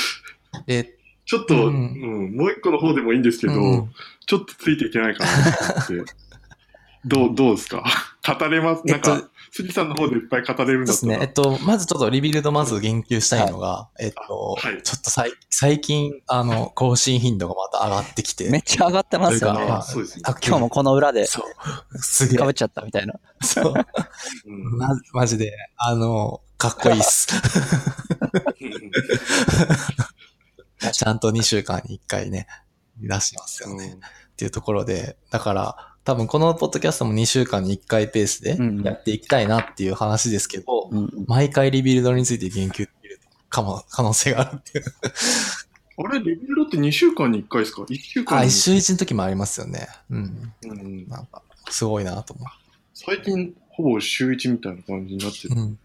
[0.67, 0.95] え、
[1.25, 3.93] ちょっと、ううんん、もう一個の方でもいいんですけど、うん
[4.27, 5.51] ちょっとついていけないかな
[5.83, 6.13] と思って。
[7.05, 7.83] どう、どうですか？
[8.39, 8.85] 語れます？
[8.85, 10.97] なんえっとか、杉さんの方でいっぱい語れるんだったら。
[10.97, 11.19] そうですね。
[11.21, 18.49] えっと、まずちょっと Rebuild まず言及したいのが、えっと、はいちょっとさい最近、あの、更新頻度がまた上がってきて。
[18.49, 19.81] めっちゃ上がってますよねあ。
[19.81, 20.23] そうですね。
[20.25, 21.97] あ今日もこの裏でそう。
[21.97, 22.53] すげえかぶっ。
[22.53, 23.13] ちゃったみたいな。
[23.41, 23.73] そう。
[24.45, 27.27] うんま、マジで、あの、かっこいいっす。
[30.91, 32.47] ちゃんと2週間に1回ね、
[32.97, 33.97] 出しますよね。
[34.33, 44.85] っていうところで、だから、多分このポッドキャストも2週間に1回ペースでうんやっていきたいなっていう話ですけど、うん毎回 Rebuild について言及できるかも、可能性があるっていう。
[46.03, 49.87] あれ、 Rebuild って2週間に1回ですか ?1 週間あ、に一週一の時もありますよね。
[50.09, 50.53] うん。
[50.63, 52.43] うんなんか、すごいなと思
[52.95, 55.53] 最近、ほぼ週1みたいな感じになってう。
[55.53, 55.61] る。
[55.61, 55.79] うん。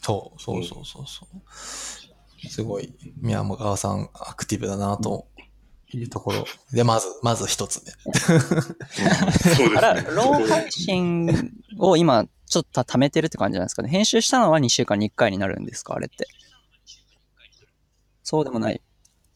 [0.00, 2.48] そう、そうそうそうそう。
[2.48, 5.26] すごい、宮川さんアクティブだなと
[5.92, 6.44] いうところ。
[6.72, 7.92] で、まず、まず一つ目。
[8.06, 10.06] うんそうですね。
[10.10, 13.88] ロー配信を今、ちょっと貯めてるって感じなんですかね。
[13.88, 16.28] 編集したのは2週間に1回になるんですかあれって。
[18.22, 18.80] そうでもない。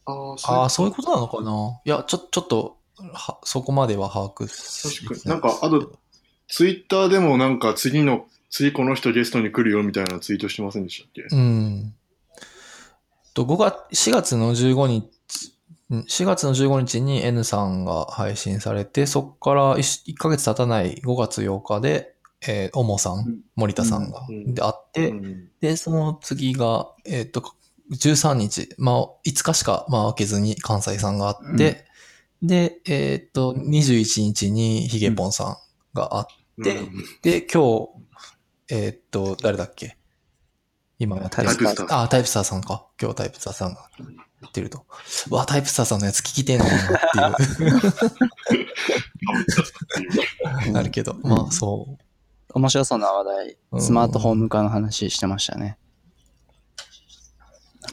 [0.05, 2.77] あーああ、そそういうことなのかないや、ちょ、ちょっと、
[3.13, 5.99] はそこまでは把握し確かになんかあと
[6.47, 11.23] ツイッターでもなんか次の、次この人ゲストに来るよみたいなツイートしてませんでしたっけ？
[11.35, 11.95] うん。
[13.33, 15.11] と、5月、4月の15日、うん
[15.91, 22.15] 4月の15日に N さんが配信されて、そこから 1, ヶ月経たない5月8日で、
[22.47, 23.39] えー、おもさん、うん。
[23.55, 24.53] 森田さんが、うん。
[24.53, 25.49] で、会って、うん。
[25.59, 27.43] で、その次が、えっ、と、
[27.91, 31.85] 13日、まあ、5日しか、まあ、開けずに関西さんがあって、
[32.41, 35.57] で、えっ、と、21日にヒゲポンさん
[35.93, 36.27] があっ
[36.63, 36.91] て、うん。
[37.21, 37.89] で、今日、
[38.69, 39.97] えーっと、誰だっけ？
[40.97, 42.87] 今タイプスターあ、タイプスターさんか。
[42.99, 43.89] 今日タイプスターさんが
[44.41, 44.85] 言ってると。
[45.29, 46.75] うわ、タイプスターさんのやつ聞きてえなって
[50.63, 50.71] いう。
[50.73, 51.97] なるけど、まあ、そ
[52.53, 55.77] 面白そうな話題、うんスマートホーム化の話してましたね。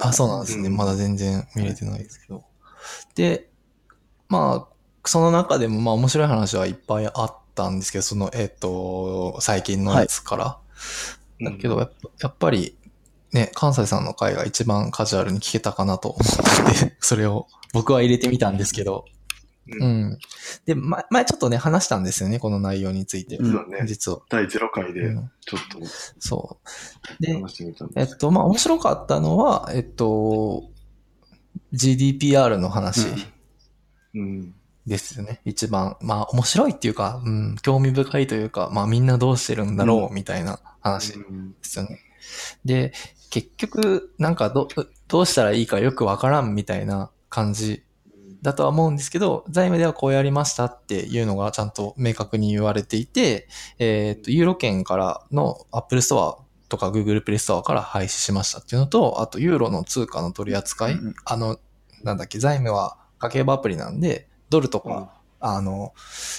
[0.01, 0.03] う。
[0.03, 0.69] あ、そうなんですね。
[0.69, 2.45] うんまだ全然見れてないですけど。
[3.15, 3.51] で、
[4.29, 4.75] まあ、
[5.05, 10.59] その中でも、まあ、面白い話はいっぱいあったんですけど、その、えーっと、最近のやつから。
[11.41, 12.77] だけど、やっぱやっぱり、
[13.33, 19.19] ね、関西さんの回が一番カジュアルに聞けたかなと思って、 それを僕は入れてみたんですけど、うん
[19.71, 20.19] うん。
[20.65, 23.37] で、ま、前ちょっとね、話したんですよね、この内容について。
[23.37, 23.87] そうだね。
[23.87, 24.21] 実は。
[24.31, 25.87] 第0回でうんちょっと
[26.19, 26.59] そ
[27.21, 27.23] う。
[27.23, 30.65] で、話してみたんですえっと、まあ、面白かったのは、えっと、
[31.75, 33.09] GDPR の話
[34.15, 34.55] うん。
[34.87, 35.43] ですよね。
[35.45, 42.01] 一番、まあ、面白いっていうか、うん、興味深いというか、まあ、みんなどうしてるんだろう、みたいな話でうんすよね。
[42.65, 42.93] で、
[43.31, 44.69] 結局、なんかど、
[45.09, 47.83] どうしたらいいかよくわからんみたいな感じ
[48.43, 53.49] だとは思うんですけど、財務ではこうやりましたっていうのがちゃんと明確に言われていて、
[53.79, 61.59] えっ、と、ユーロ圏からの Apple Store とか Google Play Store から廃止しましたっていうのと、あと、ユーロの通貨の取り扱い、うんあの、
[62.05, 65.93] なんだっけ、財務は家計簿アプリなんで、ドルとか、あの、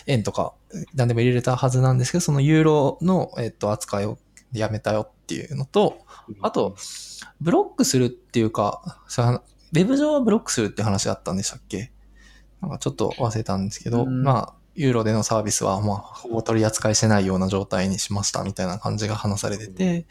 [0.08, 0.54] 円とか、
[0.94, 4.18] 何でも入れれたはずなんですけど、そのユーロの、えっと、扱いを
[4.54, 6.00] やめたよっていうのと、
[6.42, 6.76] あと、
[7.42, 11.92] ブロックするっていうか、さウェブ上はブロックするって話だったんでしたっけ？
[12.62, 14.24] なんかちょっと忘れたんですけど、うん。
[14.24, 20.06] まあ、ユーロでのサービスは、まあ、ほぼ取り扱いしてないような状態にしましたみたいな感じが話されてて、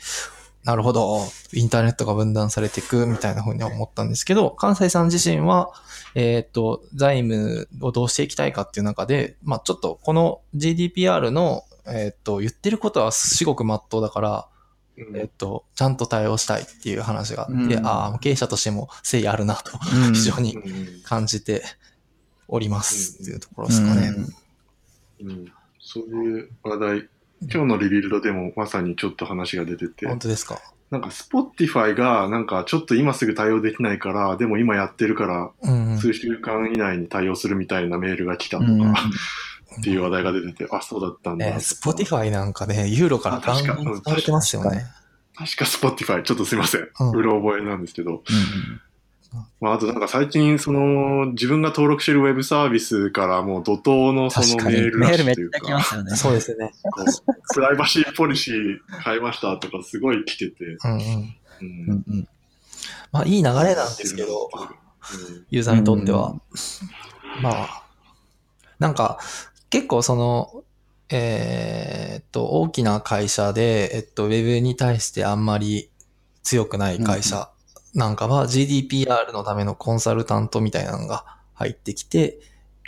[0.64, 1.20] なるほど、
[1.52, 5.70] インターネットが分断されていくみたいな風には思ったんですけど、関西さん自身は、
[6.14, 14.48] えっ、と、財務をどうしていきたいかっていう中で、まあちょっとこの GDPR の、えっ、と、言ってることは至極真っ当だから、
[14.96, 15.16] うん。
[15.16, 17.86] えっと、ちゃんと対応したいっていう話があって、うん。
[17.86, 20.12] ああ、経営者としても誠意あるなとうん。
[20.14, 21.02] 非常にうん。
[21.02, 21.62] 感じて
[22.48, 23.24] おりますうん。
[23.24, 24.12] っていうところですかね。
[25.22, 25.52] うん。
[25.80, 27.08] そういう話題、
[27.42, 30.60] 今日のリビルドでもまさにちょっと話が出てて、本当ですか？
[30.90, 35.50] なんか Spotify がなんかちょっと今すぐ対応できないから、でも今やってるから。
[36.00, 38.94] 数週間以内に対応するみたいなメールが来たとか、うん
[39.80, 41.46] っていう話題が出てて、あ、そうだったんだ。
[41.46, 44.86] えー、Spotify なんかね、ユーロからあ確ンガン使われてますよね。
[45.36, 46.88] 確か Spotify、ちょっとすいません。
[47.00, 48.10] うんうろ覚えなんですけど。
[48.10, 48.22] うん
[49.60, 56.16] まあ、あとなんか最近、その、自分が登録してるウェブサービスからもう怒涛のそのメールラッメールめっシュというか、ちゃ来ますよね。
[56.16, 56.72] そうですよね。
[56.90, 61.00] こうプライバシーポリシー変えましたとかすごい来てて、うんうん。
[61.00, 62.28] うんうんうん
[63.12, 64.50] まあ、いい流れなんですけど、
[65.50, 66.34] ユーザーにとっては。
[67.42, 67.82] まあ、
[68.78, 69.18] なんか、
[69.70, 70.64] 結構その、
[71.10, 75.90] えーっと、大きな会社で、えっと、ウェブに対してあんまり
[76.42, 77.50] 強くない会社
[77.94, 82.38] なんかは GDPR のためのコンサルタントみたいなのが入ってきて、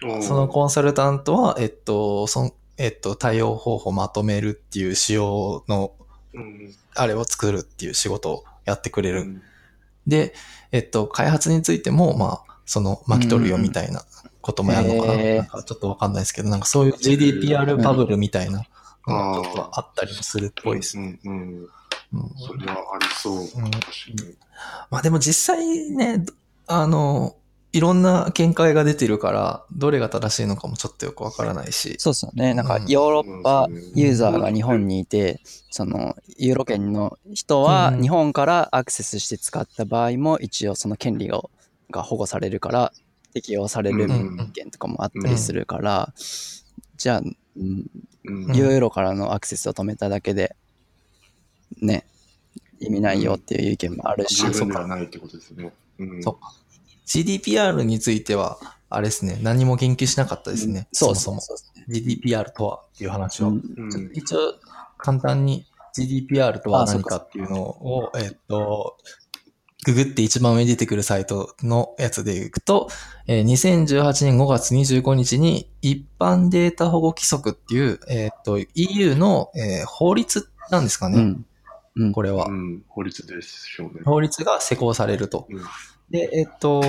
[0.03, 2.53] うんそのコンサルタントは、えっと、そん
[2.83, 5.93] えっと、対応方法をまとめるっていう仕様の、
[6.33, 6.75] うん。
[6.95, 9.21] あれを作るっていう仕事をやってくれる。
[9.21, 9.43] うん。
[10.07, 10.33] で、
[10.73, 14.03] えっと、開発についても、まあ、その、巻き取るよみたいな
[14.41, 15.17] こともやるのかな。
[15.17, 18.65] なんかちょっとわかんないですけど、なんかそういう GDPR バブルみたいな
[19.07, 21.19] のがちょっとあったりもするっぽいですね。
[21.25, 21.69] うんうん
[22.13, 23.47] うんそれはありそう。
[23.47, 24.35] 確かに
[24.91, 26.25] まあでも実際ね、
[26.67, 27.37] あの、
[27.73, 31.95] いろんな見解が出てるから、どれが正しいのかもちょっとよくわからないし。
[31.99, 32.53] そうですよね。
[32.55, 41.41] なんかうんヨーロッパユーザーが日本にいて、そのユーロ圏の人はうん日本からアクセスして使った場合も一応その権利が
[41.91, 42.93] が保護されるから
[43.33, 46.13] 適用されるうん件とかもあったりするから、
[46.97, 47.87] じゃあ、うんうん
[48.55, 50.55] ユーロからのアクセスを止めただけで、
[51.81, 52.05] ね、
[52.79, 55.73] 意味ないよっていう意見もあるし、十分ではないってことですね。
[55.99, 56.53] うんそうか。
[57.07, 58.59] GDPR については、
[58.89, 60.87] あれですね、何も言及しなかったですね。
[60.93, 61.87] そうそもそうそも。
[61.89, 63.53] GDPR とはっていう話を。
[64.13, 64.55] 一応、
[64.99, 65.67] 簡単に
[65.97, 68.97] GDPR とは何かっていうのを、えっと、
[69.87, 72.89] ググって一番上に出てくるサイトのやつでいくと、
[73.27, 81.47] えー2018年5月25日に一般データ保護規則っていう、えっと、EU の、えー法律なんですかね、うん
[81.97, 82.53] うんこれはう。
[82.53, 84.03] ん、法律でしょうね。
[84.05, 85.47] 法律が施行されると。
[85.51, 85.61] うん
[86.11, 86.81] で、えっと、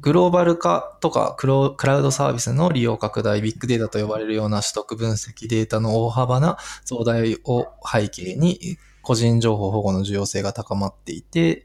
[0.00, 11.64] グローバル化とかクロクラウドサービスの利用拡大、ビッグデータと呼ばれるような取得分析データの大幅な増大を背景に、個人情報保護の重要性が高まっていて、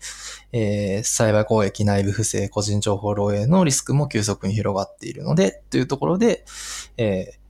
[0.52, 6.46] えー、サイバー攻撃、内部不正、個人情報漏洩のリスクも急速に広がっているので、というところで、
[6.98, 7.48] えー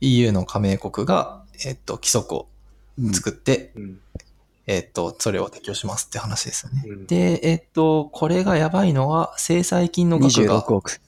[0.00, 2.48] EU の加盟国が、えっと、規則を
[3.12, 4.00] 作って、うん
[4.66, 6.84] えっと、それを適用しますって話ですよね。
[6.86, 11.00] うんで、えっと、これがやばいのは、制裁金の額が26億。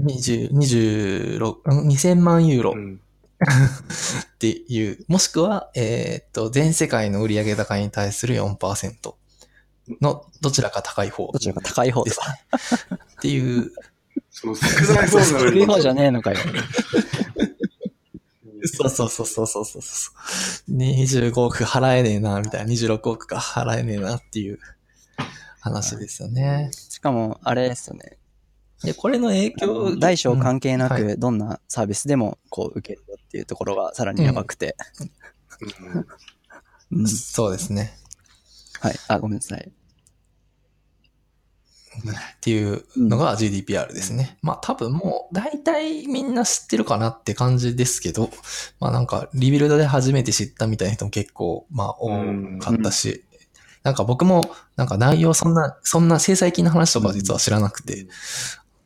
[0.00, 3.00] 20 26うん2000万ユーロっうん
[4.38, 9.14] ていう、もしくは、えっと、全世界の売上高に対する4%
[10.00, 12.20] のどちらか高い方どちらか高い方です。
[12.20, 12.26] ね。
[13.16, 13.72] っていう、
[14.30, 14.64] そう、少
[14.94, 16.38] ない方が低い方じゃねえのかよ。
[18.64, 20.12] そそうそうそうそうそうそうそ
[20.68, 20.72] う。
[20.76, 22.72] 25億払えねえな、みたいな。
[22.72, 24.58] 26億か払えねえなっていう
[25.60, 26.70] 話ですよね。
[26.72, 28.18] しかも、あれですよね。
[28.84, 34.76] で、これの影響、大小関係なく、どんなサービスでも、こう、受けるよっていうところがさらにやばくて。
[35.00, 35.10] うん
[37.06, 37.94] そうですね。
[38.80, 38.94] はい。
[39.08, 39.72] あ、ごめんなさい。
[42.00, 44.38] っていうのが GDPR ですね。
[44.42, 48.30] まあ多分もう大体みんな知ってるかなって感じですけど、
[48.80, 52.08] まあなんかリビルドで初めて知ったみたいな人も結構まあ多
[52.60, 53.24] かったし、
[53.82, 58.06] なんか僕もなんか内容そんな、そんな制裁金の話とかは実は知らなくて、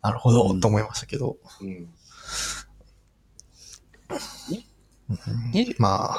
[0.07, 0.54] なるほど。
[0.61, 1.88] と思いましたけど、うん。
[5.78, 6.16] まあ、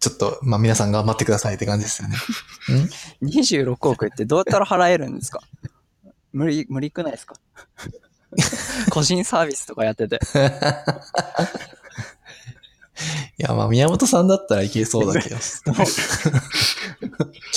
[0.00, 2.16] ちょっとまあ皆さん頑張ってくださいって感じですよね。
[3.22, 5.40] 26億ってどうやったら払えるんですか？
[6.32, 7.36] 無理、無理くないですか？
[8.92, 10.20] 個人サービスとかやってて。
[13.38, 15.36] いやまあ宮本さんだったらいけそうだけど。
[15.36, 15.62] 貯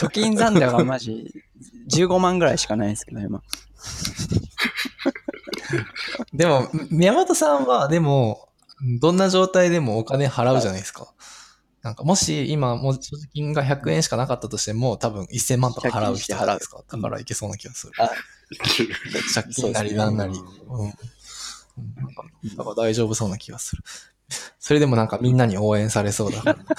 [0.10, 1.34] 金残高がマジ
[1.90, 3.42] 15万ぐらいしかないんですけど、今。
[6.34, 8.50] でも、宮本さんは、でも、
[9.00, 11.14] どんな状態でもお金払うじゃないですか。
[11.82, 16.84] なんか、もし今、もう所持金が100円しかなかったとしても、多分1000万とか払う人じゃないですか。
[16.88, 17.94] だからいけそうな気がする。
[18.00, 18.10] あ
[19.34, 20.34] 借金なりなんなり。
[20.68, 20.86] うん。
[20.86, 20.94] うん
[21.96, 22.24] なんか、
[22.58, 23.84] だから大丈夫そうな気がする。
[24.60, 26.56] それでもなんかみんなに応援されそうだから。
[26.56, 26.76] 確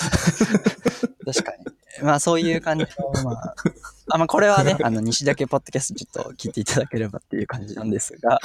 [1.43, 1.80] かに。
[2.03, 3.55] まあそういう感じの、まあ、
[4.15, 8.39] あまあこれはね、あの、西だけポッドキャストちょっと聞いていただければっていう感じなんですが、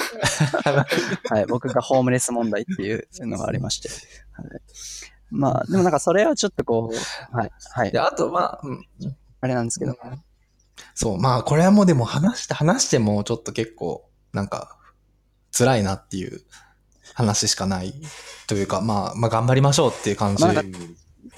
[1.30, 3.88] はい、僕がホームレス問題っていうのがありまして。
[4.32, 4.46] はい、
[5.30, 7.92] まあ、でもなんかそれはちょっとこう、はい、はい。
[7.92, 8.86] で、、あと、まあ、うん。
[9.40, 9.96] あれなんですけど、
[10.94, 14.76] そう、まあ、これはもうでも話して、話してもちょっと結構、なんか、
[15.56, 16.42] 辛いなっていう
[17.14, 17.94] 話しかない
[18.46, 20.42] というか、まあ、まあ、頑張りましょうっていう感じ。
[20.42, 20.54] まあ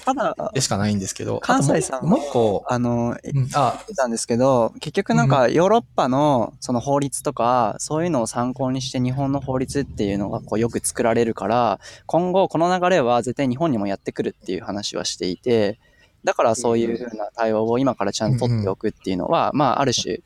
[0.05, 15.79] ただ、でしかないんですけど、関西さんもう一個、あ言ってたんですけど、結局なんかヨーロッパのその法律とか、そういうのを参考にして日本の法律っていうのがこうよく作られるから、今後この流れは絶対日本にもやってくるっていう話はしていて、
[16.23, 20.19] だからそういうふうな対応を今からちゃんと取っておくっていうのは、まあある種、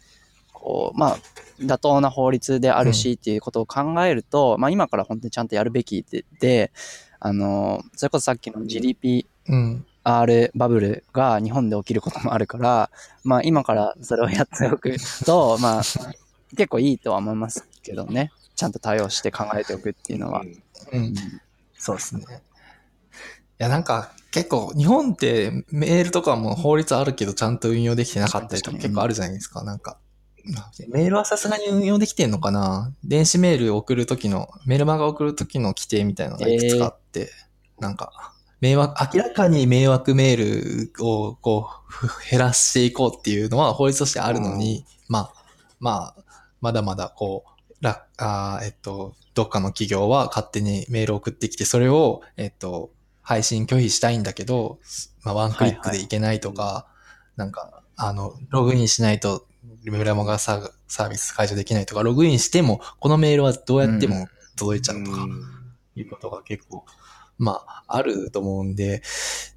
[0.52, 1.18] こう、まあ
[1.60, 6.72] 妥当な法律であるしっていうことを考えると、まあ今から本当にちゃんとやるべきで、で
[7.20, 9.86] あの、それこそさっきの GDP うん。
[10.04, 12.90] R バブルが日本で起きることもあるから、
[13.24, 15.84] まあ今からそれをやっておくと、まあ
[16.56, 18.32] 結構いいとは思いますけどね。
[18.56, 18.72] ちゃん。
[18.72, 20.44] と対応して考えておくっていうのは。
[20.92, 21.14] うん。
[21.78, 22.24] そうですね。
[22.24, 23.84] いや、なん。
[23.84, 27.60] か、結構、日本ってメールとかも法律あるけど、ちゃん。
[27.60, 29.64] と運用できてなかったりとか結構あるじゃないですか。
[29.64, 29.80] なん。
[29.80, 30.00] か、
[30.90, 32.32] メールはさすがに運用できてん。
[32.32, 37.30] のかな電子メール送るときの、メルマガ送るときの規定みたいなのがいくつかあって、
[37.80, 37.96] なん。
[37.96, 38.33] か、
[38.64, 45.34] 迷惑、明らかに迷惑メールをこう、ふ減らしていこうっていうのは法律としてあるのに、まあ、
[45.82, 46.24] まあ、
[46.62, 52.92] まだまだこう、らあーえっと、どっかの企業は勝手にメールを送ってきて、それを、えっと、
[53.22, 54.80] 配信拒否したいんだけど、
[55.26, 56.88] まあ、ワンクリックでいけないとか、
[57.36, 59.46] なんか、あの、ログインしないと、
[59.84, 65.28] メルマガサーサービス解除できないとか、ログインしても、このメールはどうやっても届いちゃうとか、
[65.98, 66.86] いうことが結構、
[67.44, 69.02] まあ、あると思うんで、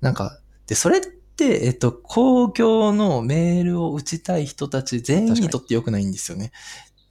[0.01, 6.53] なんか、で、それって、えっと、公共のメールを打ちたい人たち全員にとって良くないんですよね。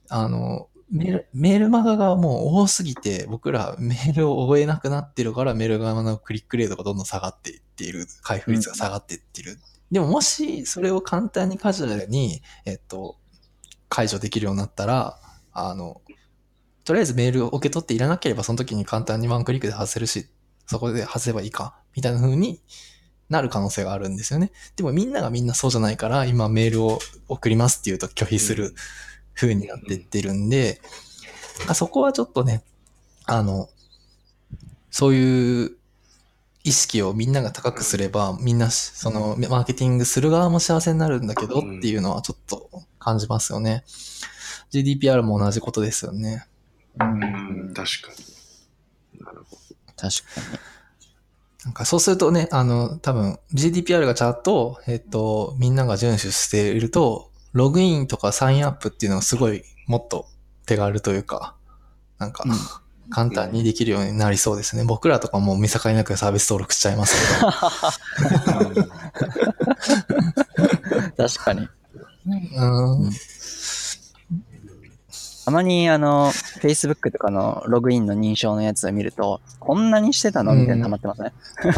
[0.10, 9.58] あの、メール、メールマガがもう多すぎて、僕らメールを追えなくなってるから、メール側のクリックレートがどんどん下がっていっている、開封率が下がっていっている。
[9.92, 13.18] でももし、それを簡単にカジュアルに、えっと、
[13.90, 15.20] 解除できるようになったら、
[15.54, 16.02] あの、
[16.84, 20.28] とりあえずメールを受け取っていらなければ、その時に簡単にワンクリックで外せるし、
[20.66, 22.62] そこで外せばいいか、みたいな風に
[23.30, 24.52] なる可能性があるんですよね。
[24.76, 28.76] でもみんながみんなそうじゃないから、今メールを送りますっていうと拒否する
[29.34, 30.82] 風になってってるんで、
[31.68, 32.64] あそこはちょっとね、
[33.26, 33.70] あの、
[34.92, 35.78] そういう
[36.64, 43.84] 意識をみんなが高くすれば、みんな、その、マーケティングする側も幸せになるんだけどっていうのはちょっと感じますよね。
[44.72, 46.48] GDPR も同じことですよね。
[47.00, 49.24] うん、確かに。
[49.24, 49.65] なるほど
[49.98, 50.76] 確かに。
[51.66, 60.28] なんかそうするとね、あの、多分 GDPR がちゃんと、えっと、みんなが遵守していると、ログインとかサインアップっていうのがすごいもっと
[60.66, 61.56] 手軽というか、
[62.20, 62.54] なんか、うん
[63.10, 64.84] 簡単にできるようになりそうですね。
[64.84, 67.52] 僕らとかもう見境なくサービス登録しちゃいますけど。
[71.30, 71.70] 確かに。
[72.56, 73.12] うんうん
[75.46, 76.32] たまにあの、
[76.62, 80.56] Facebook とかのログインの認証のやつを見ると、こんなにしてたの？
[80.56, 81.34] みたいなの溜まってますね。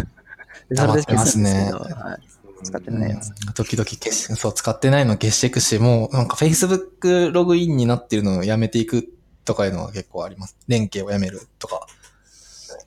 [0.70, 2.18] でそれで消すんですけど、は
[2.62, 3.30] い、使ってないやつ。
[3.30, 9.10] うん時々消し、そう、使ってないの消していくし、もうなんか Facebook ログインになってるのをやめていく
[9.46, 10.56] とかいうのは結構あります。
[10.68, 11.88] 連携をやめるとか。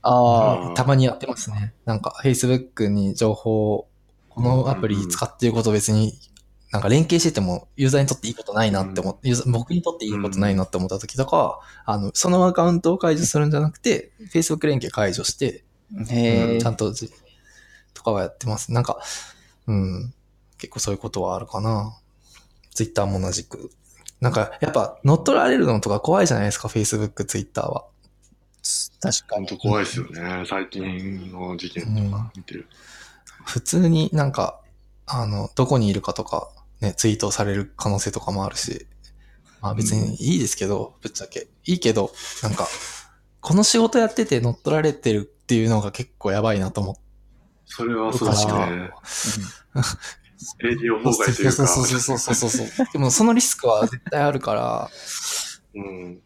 [0.02, 1.74] ああ、たまにやってますね。
[1.84, 3.88] なんか Facebook に情報を、
[4.28, 6.18] このアプリ使ってること別に、
[6.72, 15.64] なんか連携しててもユーザーにとっていいことないなって思って、ユーザー僕にとっていいことないなって思った時とかは、あの、そのアカウントを解除するんじゃなくて、Facebook 連携解除して、
[16.10, 17.10] へえちゃんとじ、
[17.92, 18.72] とかはやってます。
[18.72, 19.00] なんか、
[19.66, 20.14] うん、
[20.58, 21.96] 結構そういうことはあるかな。
[22.72, 23.70] Twitter も同じく。
[24.20, 27.86] なんか、やっぱ乗っ取られるのとか怖いじゃないですか、Facebook、Twitter は。
[29.00, 29.58] 確かに。
[29.58, 30.44] 怖いですよね。
[30.46, 32.68] 最近の事件とか見てる。
[33.44, 34.60] 普通になんか、
[35.06, 36.50] あの、どこにいるかとか、
[36.80, 38.86] ね、ツイートされる可能性とかもあるし、
[39.60, 41.48] まあ別にいいですけど、ぶっちゃけ。
[41.64, 42.12] いいけど、
[42.42, 42.66] なんか、
[43.40, 47.00] この仕事やってて乗っ取られてるっていうのが結構やばいなと思って。
[47.66, 48.90] それはそうですね。
[50.64, 51.52] 営業妨害というか。
[51.52, 52.86] そうそうそうそうそうそう。
[52.92, 54.90] でもそのリスクは絶対あるから、
[55.74, 56.20] うん。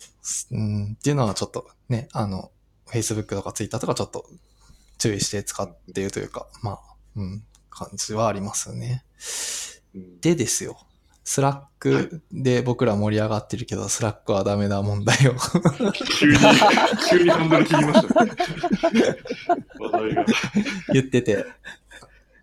[0.52, 2.50] うん、っていうのはちょっとね、あの、
[2.86, 4.24] Facebook とか Twitter とかちょっと
[4.98, 6.80] 注意して使っているというか、まあ、
[7.16, 9.04] うん、感じはありますよね。
[9.94, 10.78] うんでですよ。
[11.26, 15.34] Slack で僕ら盛り上がってるけど、 Slack はダメだ問題を。
[16.18, 16.38] 急に、
[17.08, 18.32] 急にハンドル切りましたね。
[20.92, 21.46] 言ってて。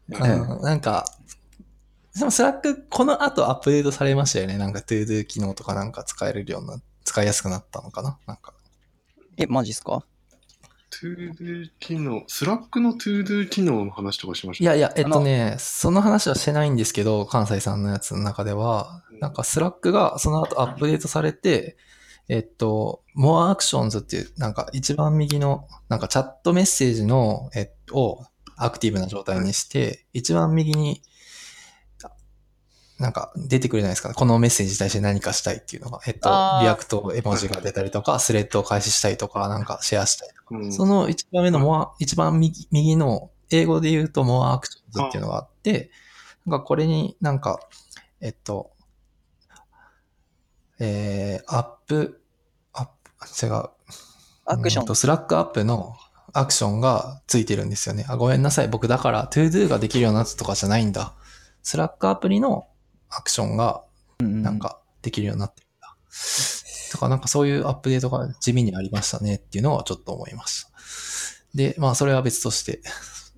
[0.10, 1.06] うん、なんか、
[2.18, 4.58] でも Slack この後アップデートされましたよね。
[4.58, 8.54] なんか ToDo 機能とかなんか使えるような、使いやすくなったのかななんか。
[9.38, 10.04] え、マジっすか？
[10.92, 14.64] ToDo 機能、 Slack の ToDo 機能の話とかしました？
[14.64, 21.78] いやいや、えっとね、その話はしてないんですけど、関西さんのやつの中では、なんか Slack がその後アップデートされて、
[22.28, 28.26] えっと、More Actions っていう、なんか一番右の、なんかチャットメッセージの、えっと、を
[28.58, 31.02] アクティブな状態にして、一番右に、
[33.02, 34.14] なんか出てくるじゃないですか。
[34.14, 36.30] このメッセージに対して何かしたいっていうのが、えっと
[36.62, 45.90] リアクト絵文字が出たりとか、スレッドを開始したりとか、なんかシェアしたりとかうんその一番目の More、一番右右の、英語で言うと More Actions っていうのがあって、
[46.46, 47.60] なんかこれになんか、
[48.22, 48.72] えっと、
[50.80, 52.22] えー、アップ、
[52.74, 53.70] アップ、違う。
[54.46, 55.96] アクション Slack App の
[56.34, 58.06] アクションがついてるんですよね。
[58.08, 58.68] あ、ごめんなさい。
[58.68, 61.14] 僕だから、 ToDo ができるようになったとかじゃないんだ。
[61.64, 62.68] Slack アプリの
[63.12, 63.84] アクションが
[64.20, 65.96] なんかできるようになってるんだ。
[66.92, 70.70] とか、なんかそういうアップデートが地味にありましたねっていうのはちょっと思いました。
[71.54, 72.82] で、まあそれは別として、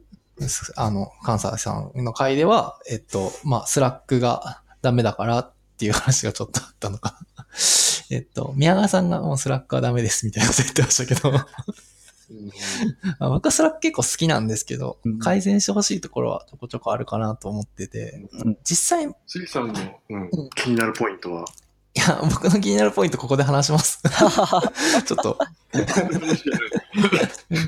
[0.75, 7.19] あの、関西さんの回では、えっと、まあ Slack がダメだからっていう話がちょっとあったのか。
[8.09, 11.31] えっと、宮川さんがもう Slack はダメですみたいなこと言ってましたけど、
[13.19, 19.73] 僕は Slack 結構好きなんですけどうん、改善してほしいところはちょこちょこあるかなと思ってて、うん実際、い杉さんの、
[20.09, 21.45] うん、気になるポイントは？
[21.95, 24.01] や、僕の気になるポイントここで話します。
[25.05, 25.37] ちょっと、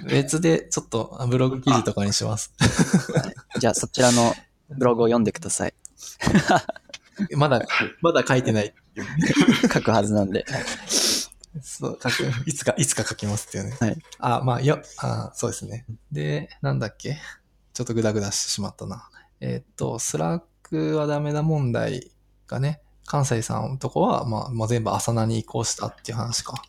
[0.08, 2.52] 別でちょっとブログ記事とかにします。
[3.60, 4.34] じゃあそちらの
[4.70, 5.74] ブログを読んでください。
[7.36, 7.62] まだ、
[8.02, 8.74] まだ書いてない。
[9.74, 10.46] 書くはずなんで。
[11.62, 12.32] そう、書く。
[12.46, 13.78] いつか、いつか書きますっていうね。
[13.80, 13.98] はい。
[14.20, 15.86] あ、まあ、よ、あそうですね。
[16.12, 17.18] で、なんだっけ？
[17.74, 19.10] ちょっとグダグダしてしまったな。
[19.42, 22.12] えーっと、 Slack はダメだ問題
[22.48, 26.62] がね、関西さんのとこは、まあ、もう全部 Asana に移行したっていう話か。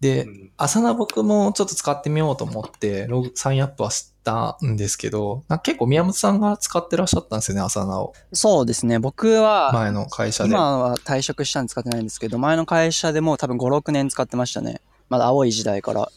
[0.00, 8.14] で、うんアサナ僕もちょっと使ってみようと思って、ログ、サインアップはしたんですけど、結構宮本さんが使ってらっしゃったんですよね、アサナを。
[8.32, 8.98] そうですね。
[8.98, 10.50] 僕は、前の会社で。
[10.50, 14.80] 今は退職したんで使ってないんですけど、前の会社でもう多分5、6年使ってましたね。
[15.08, 16.08] まだ青い時代から。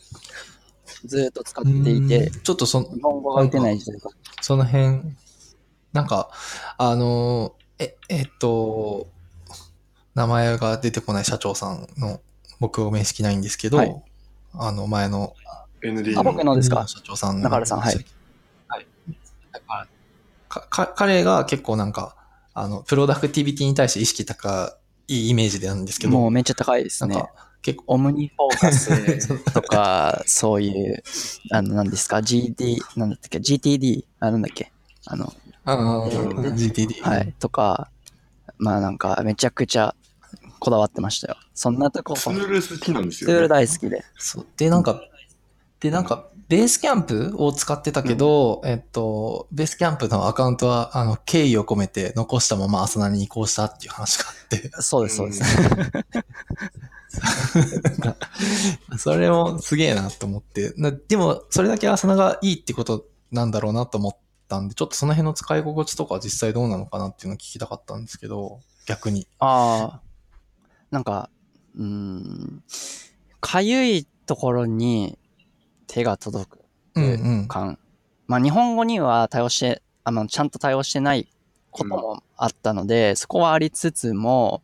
[1.06, 4.16] ずーっと使っていて、うんちょっとその、日本語が打てない時代から。
[4.42, 5.02] その辺、
[5.94, 6.30] なんか、
[6.78, 9.08] あの、え、えっと、
[10.14, 12.22] 名前が出てこない社長さんの、
[12.60, 14.04] 僕は面識ないんですけど、はい
[14.58, 15.34] あの、前の
[15.94, 16.88] ND あ、僕のですか？
[16.88, 17.96] 社長さんの中原さんはい。
[18.68, 18.88] はい。
[19.52, 19.88] だから
[20.50, 22.16] かか彼が結構なんか、
[22.54, 27.24] あの、プロダクティビティに対して意識高いイメージでなんですけど、もうめっちゃ高いですね
[27.62, 31.04] 結構、オムニフォーカスとか、 そういう、
[31.52, 34.06] あの、何ですか ?GD、なんだっけ ?GTD?
[34.20, 34.72] あ、なんだっけ？
[35.08, 35.34] あの、
[35.66, 37.02] ああ、GTD。
[37.02, 37.34] はい。
[37.40, 37.90] とか、
[38.60, 39.96] まあなんか、めちゃくちゃ
[40.60, 41.38] こだわってましたよ。
[41.56, 43.48] そんなとこ、ツツール好きなんですよ、ールね。
[43.48, 44.04] 大好きで。
[44.18, 44.48] そう。
[44.58, 45.02] で、なんか、
[45.80, 55.44] で、なんか、ベースキャンプを使ってたけど、えっと、ベースキャンプのアカウントは、あの、敬意を込めて残したままアスナに移行したっていう話があって、そうです、そうです。
[58.98, 60.74] それもすげえなと思って。
[60.78, 69.28] なでも、それだけアサナがいいってことなんだろうなと思ったんで、ちょっとその辺の使い心地とか実際どうなのかなっていうのを聞きたかったんですけど、逆に。
[69.40, 70.02] ああ、
[70.92, 71.30] なんか、
[71.76, 72.64] うーん、
[73.40, 75.18] かゆいところに
[75.96, 76.60] 手が届く
[76.96, 77.08] うんう
[77.44, 77.48] ん。
[77.48, 77.80] 感。
[78.28, 81.30] まあ、日本語には対応して、あの、ちゃんと対応してない
[81.72, 84.62] こともあったので、そこはありつつも、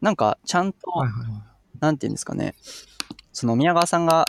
[0.00, 1.42] なんか、ちゃんと、はいはいはい
[1.80, 2.56] なんていうんですかね、
[3.32, 4.24] その宮川さんが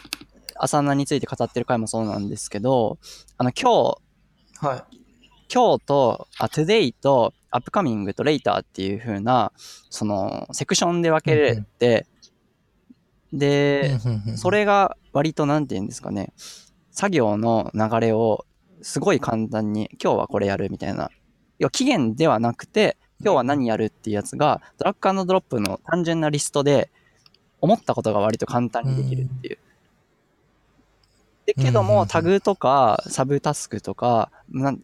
[0.55, 2.99] 朝名について語ってる回もそうなんですけど、
[3.37, 3.97] あの、今
[4.61, 4.97] 日、はい。
[5.51, 9.51] 今日と、あ、today と、アップカミングと later っていう風な、
[9.89, 12.05] その、セクションで分けれて、
[13.33, 13.97] で、
[14.35, 16.33] それが割となんて言うんですかね、
[16.91, 18.45] 作業の流れを
[18.81, 21.09] すごい簡単に、今日はこれやるみたいな。
[21.59, 26.89] 要は期限ではなくて、今日は何やるっていうやつが、ドラッグドロップの単純なリストで、
[27.61, 29.57] 思ったことが割と簡単にできるっていう。
[31.45, 34.81] で、けども、タグとか、サブタスクとか、なん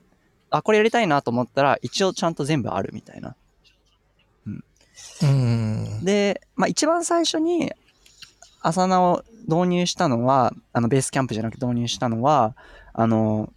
[0.49, 3.35] あ、これやりたいなと思ったら、一応ちゃんと全部あるみたいな。
[4.47, 4.63] うん
[5.21, 6.05] うん。
[6.05, 7.71] で、まあ一番最初に、
[8.65, 12.55] アサナを導入したのは、あの、ベースキャンプじゃなくて導入したのは、
[12.93, 13.53] あの、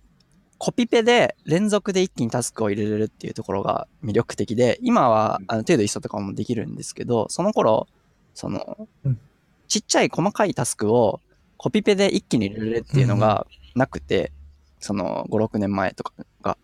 [0.59, 7.89] コピペで連続で一気にタスクを入れれるっていうところが魅力的で、今はあの程度一緒とかもできるんですけど、その頃、
[8.35, 9.19] そのうん、
[9.67, 11.21] ちっちゃい細かいタスクを
[11.57, 14.33] コピペで一気に入れれるっていうのがなくて、
[14.79, 16.13] その5、6年前とか
[16.43, 16.59] が。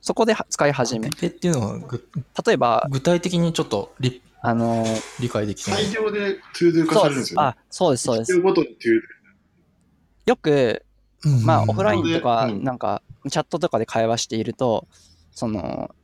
[0.00, 1.16] そこでは使い始めコ。
[1.16, 2.02] ピペっていうのはぐ
[2.46, 4.84] 例えば、具体的にちょっと理あの、
[5.20, 5.84] 理解できてない。
[5.84, 7.04] 採用で ToDo 化そうです。
[7.04, 7.46] されるんですよね。
[7.46, 8.32] あ、そうです、そうです
[10.26, 10.84] よく、
[11.44, 14.88] まあ、オフラインとか、うんなんか、チャットとかで会話していると、
[15.30, 15.94] その、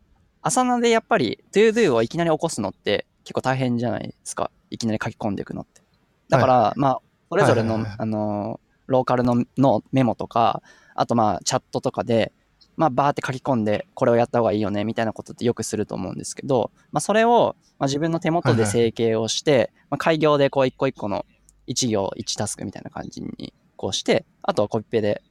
[0.41, 4.53] 朝ナでやっぱり、ToDo をいきなり起こすのって結構大変じゃないですか。
[4.71, 5.83] いきなり書き込んでいくのって。
[6.29, 7.01] だから、まあ、
[7.31, 10.63] それぞれの、はいはいはいあの、ローカルののメモとか、
[10.95, 12.33] あとまあ、チャットとかで、
[12.79, 21.27] まあ、バーって書き込んで、これをやった方がいいよね、みたいなことってよくすると思うんですけど、まあ、それを、まあ、自分の手元で整形をして、まあ、開業でこう、一個一個の
[21.67, 25.23] 1行1タスクみたいな感じにこうして、あとはコピペで、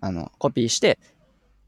[0.00, 0.98] あの、コピーして、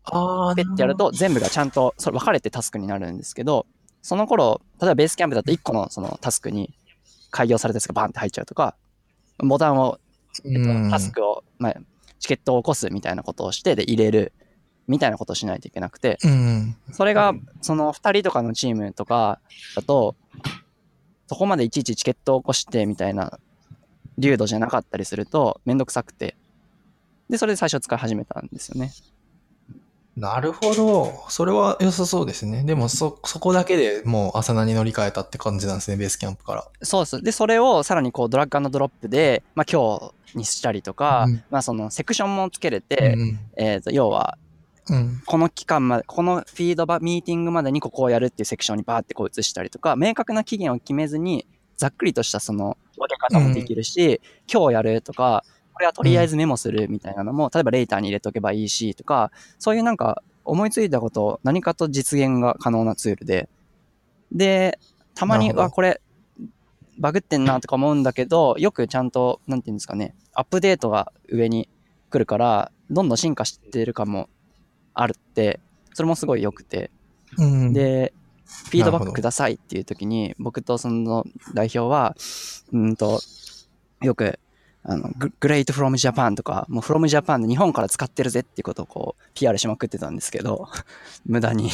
[0.04, 3.66] あペッてやると全部がちゃんとそれ分かれてタスクになるんですけど、
[4.00, 6.72] その頃、例えばベースキャンプだと1個のそのタスクに
[7.30, 8.74] 開業されたやつがバンって入っちゃうとか、
[9.38, 9.98] ボタンを、
[10.46, 11.74] えっとタスクを、まあ、
[12.18, 14.32] チケットを起こすみたいなことをして、で、入れる
[14.90, 16.76] みたいなことをしないといけなくて、うん。
[16.90, 19.40] それがうん、その2人とかのチームとか
[19.76, 20.16] だと、
[21.28, 23.38] そこまでいちいちチケットを起こしてみたいな、
[24.18, 26.36] 流度じゃなかったりすると、めんどくさくて、
[27.28, 28.90] で、それで最初使い始めたんですよね。
[30.16, 31.24] なるほど。
[31.28, 32.64] それは良さそうですね。
[32.64, 36.66] でもそ、そこだけでもう朝何に乗り換えたって感じなんですね、ベースキャンプから。
[36.82, 37.22] そうです。
[37.22, 44.36] で、それをさらにこうドラッグドロップで、まあ今日にしたりとか、うんまあそのセクションもつけれて、うんえっ、と、要は、
[44.90, 45.22] うん。
[45.24, 51.46] この期間まで、このフィードバミーティングまでにここをやるっていうセクションにバーってこう移したりとか、明確な期限を決めずに、
[51.76, 54.20] ざっくりとしたその分け方もできるし、
[54.52, 63.48] 今日やるとか、これはとりあえずメモするみたいなのも、例えばレーターに入れとけばいいしとか、そういうなんか思いついたことを何かと実現が可能なツールで、
[64.32, 64.78] で、
[65.14, 65.62] たまに、なるほど。
[65.62, 66.00] わ、これ、
[66.98, 71.68] バグってんなとか思うんだけど、よくちゃんと、なんていうんですかね、アップデートが上に
[72.10, 74.28] 来るから、どんどん進化してるかも
[74.94, 75.60] あるって、
[75.94, 76.90] それもすごい良くて。
[77.38, 78.12] うん、で、
[78.44, 82.16] フィードバックくださいっていう時に、僕とその代表は、
[82.72, 83.20] うんと、
[84.02, 84.38] よく、
[84.82, 90.68] あの、ググレートフロムジャパンとか、もうフロムジャパンで日本から使ってるぜっていうことをこう、PR しまくってたんですけど、
[91.26, 91.70] 無駄に。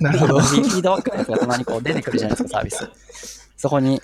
[0.00, 0.38] なるほど。
[0.40, 3.50] フィードバックのやつがたまにこう出てくるじゃないですか、 サービス。
[3.56, 4.00] そこに、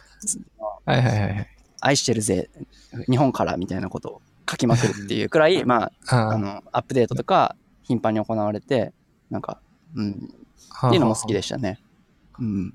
[0.85, 1.49] はいはいはい。
[1.81, 2.51] 愛してるぜ、
[3.09, 8.93] 日本からみたいなことを書きまくるっていうくらい、まあ、ああの、アップデートとか頻繁に行われて、
[9.31, 9.61] なんか、
[9.95, 10.11] うん、
[10.87, 11.79] っていうのも好きでしたね。
[12.39, 12.75] うん。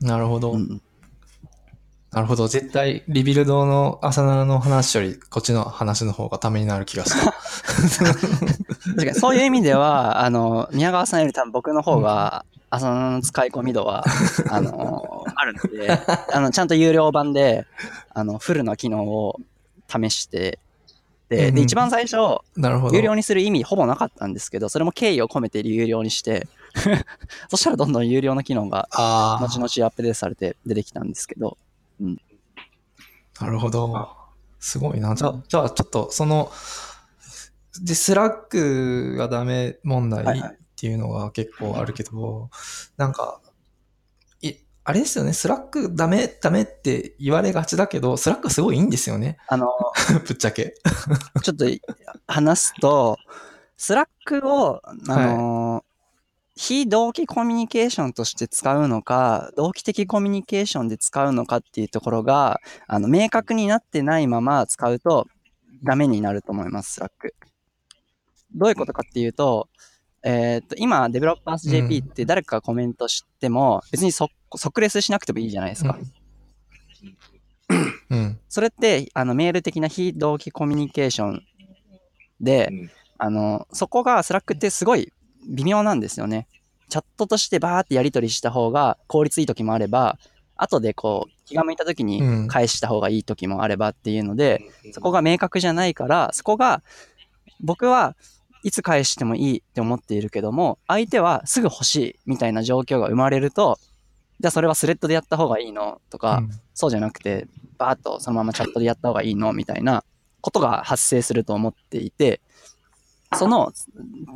[0.00, 0.52] なるほど。
[0.52, 0.82] うん、
[2.12, 2.48] なるほど。
[2.48, 7.32] 絶対、リビルドの朝奈の話より、こっちの話の方がためになる気がした。
[8.96, 14.04] 確かにそういう意味では、あの、宮川さんより多分僕の方が、朝の使い込み度は、
[14.50, 15.90] あの、あるので、
[16.32, 17.66] あの、ちゃんと有料版で、
[18.12, 19.38] あの、フルな機能を
[19.88, 20.58] 試して、
[21.28, 22.16] で、一番最初、
[22.56, 22.96] なるほど。
[22.96, 26.46] 有料にする意味ほぼなかったんですけど、それも敬意を込めて有料にして、
[27.50, 31.56] そしたらどんどん有料の機能があ後々アップデートされて出てきたんですけど、
[33.38, 34.08] あ、なるほど。
[34.60, 35.14] すごいな。
[35.14, 36.50] じゃあ、じゃあちょっと、その、
[37.82, 40.50] で、 Slack がダメ問題はいはい。
[40.52, 42.50] っていうのが結構あるけど、
[42.96, 43.45] なんか、い
[44.88, 49.36] あれですよね、 Slack ダメ、ダメって言われがちだけど、 Slack すごいいいんですよね。
[49.48, 49.68] あの、
[50.24, 50.74] ぶっちゃけ。
[51.42, 51.64] ちょっと
[52.28, 53.18] 話すと、
[53.76, 55.84] Slack を、あの、
[56.54, 65.26] 非同期コミュニケーションとして使うのか、同期的コミュニケーションで使うのかっていうところが、あの、明確になってないまま使うと
[65.82, 67.34] ダメになると思います、 Slack。
[68.54, 69.68] どういうことかっていうと、
[70.22, 75.98] えーっと、今、 Developers JP って誰かがコメントしても、別にそ即レスしなくてもいいじゃないですか。
[78.10, 78.40] うん。
[78.48, 81.42] それって、あの、メール的な非同期コミュニケーション
[82.40, 85.12] で、うんあの、そこが Slack ってすごい
[85.48, 86.46] 微妙なんですよね。
[86.88, 90.18] チャットとしてバーってやり取りした方が効率いい時もあれば、
[90.56, 94.62] 後でこう、気が向いた時うんに返した方がいい時もあればっていうので、
[94.92, 96.82] そこが明確じゃないから、そこが、
[97.60, 98.14] 僕は
[98.62, 103.78] いつ返してもいいって思っているけども、相手はすぐ欲しいみたいな状況が生まれると、
[104.40, 106.00] じゃあそれはスレッドでやった方がいいの？
[106.10, 106.42] とか、
[106.74, 107.46] そうじゃなくて、
[107.78, 109.52] バーッとそのままチャットでやった方がいいの？
[109.52, 110.04] みたいな
[110.40, 112.40] ことが発生すると思っていて、
[113.34, 113.72] その、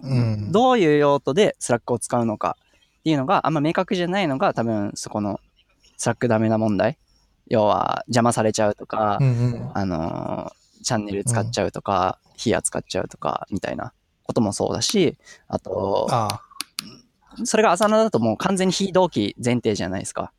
[0.02, 0.52] うん。
[0.52, 2.56] どういう用途で Slack を使うのか
[3.00, 5.40] っていうのがあんま明確じゃないのが多分そこの
[5.96, 6.98] Slack ダメな問題。
[7.48, 9.70] 要は邪魔されちゃうとか、うんうん。
[9.74, 16.40] あのーチャンネル使っちゃうとか、ヒア使っちゃうとか、みたいなこともそうだし、あと、あ
[17.44, 20.32] それが Asana だともう完全に非同期前提じゃないですか。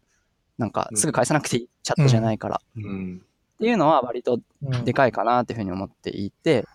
[0.58, 2.62] なんか、すぐ返さなくていい、チャットじゃないから。
[2.76, 3.22] うん。
[3.56, 4.40] っていうのは割と
[4.72, 4.82] あ。
[4.82, 6.66] でかいかなっていうふうに思っていて、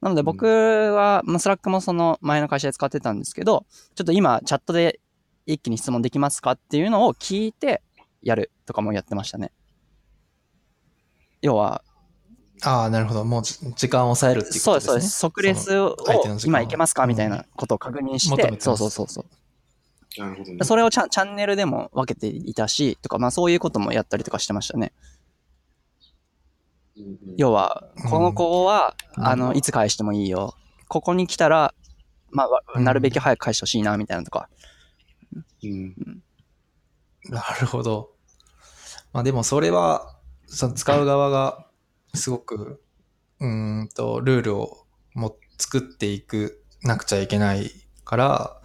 [0.00, 5.00] なので僕は、まあ、 Slack もその前の会社で使ってたんですけど、ちょっと今チャットで
[5.46, 7.82] 一気に質問できますかっていうのを聞いて
[8.22, 9.52] やるとかもやってましたね。
[11.40, 11.82] 要は、
[12.62, 13.24] ああ、なるほど。
[13.24, 15.08] もうじ時間を抑えるっていうそうです、ことですね。
[15.08, 15.18] そうです。
[15.18, 15.96] 即レスを
[16.46, 19.26] 今いけますかみたいなことを確認してそうそうそう。
[20.18, 20.58] なるほどね。
[20.62, 24.92] それをチャチャンネルでも分けていたし、とか、まあそういうこともやったりとかしてましたね。
[26.96, 30.54] うんうん要は、この子は、うんあの、いつ返してもいいよ。
[30.88, 31.74] ここに来たら、
[32.30, 34.48] まあなるべく早く返してほしいな、みたいなとか。
[35.62, 36.22] うん
[37.28, 38.10] なるほど。
[39.12, 40.16] まあでもそれは、
[40.46, 41.66] その使う側が
[42.14, 42.82] すごく、
[43.40, 47.70] うーんと、ルールをも作っていく、なくちゃいけない
[48.06, 48.62] から、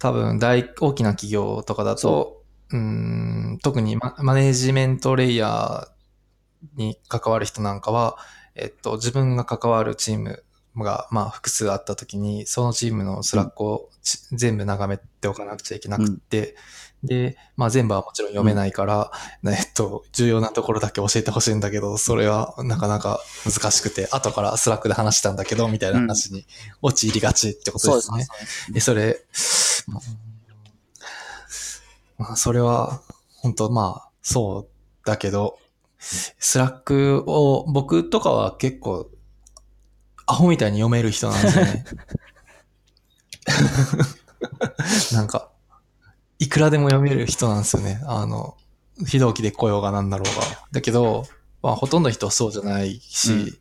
[0.00, 2.76] 多分大、大きな企業とかだと、う。
[2.76, 8.16] ーん、特にママネジメントレイヤーに関わる人なんかは、
[8.56, 10.42] えっと、自分が関わるチーム
[10.76, 16.56] が、まあ、複数あった時に、そのチームの Slack をち全部眺めておかなくちゃいけなくって、
[17.04, 19.12] で、まあ全部はもちろん読めないから、
[19.44, 26.44] えっと、重要なところだけ教えてほしいんだけど、それはなかなか難しくて、後から Slack で話したんだけど、みたいな話に
[26.82, 28.26] 陥りがちってことですね。
[28.70, 29.20] で、それ、
[29.86, 30.28] まあ
[32.18, 33.00] まあ、それは、
[33.36, 35.58] 本当まあ、そうだけど、
[36.00, 39.08] Slack を、僕とかは結構、
[40.26, 41.84] アホみたいに読める人なんですよね。
[45.14, 45.50] なんか、
[46.38, 48.00] いくらでも読める人なんですよね。
[48.04, 48.56] あの、
[49.06, 50.42] 非同期で来ようがなんだろうが。
[50.72, 51.24] だけど、
[51.62, 53.58] まあ、ほとんどの人はそうじゃないし、うん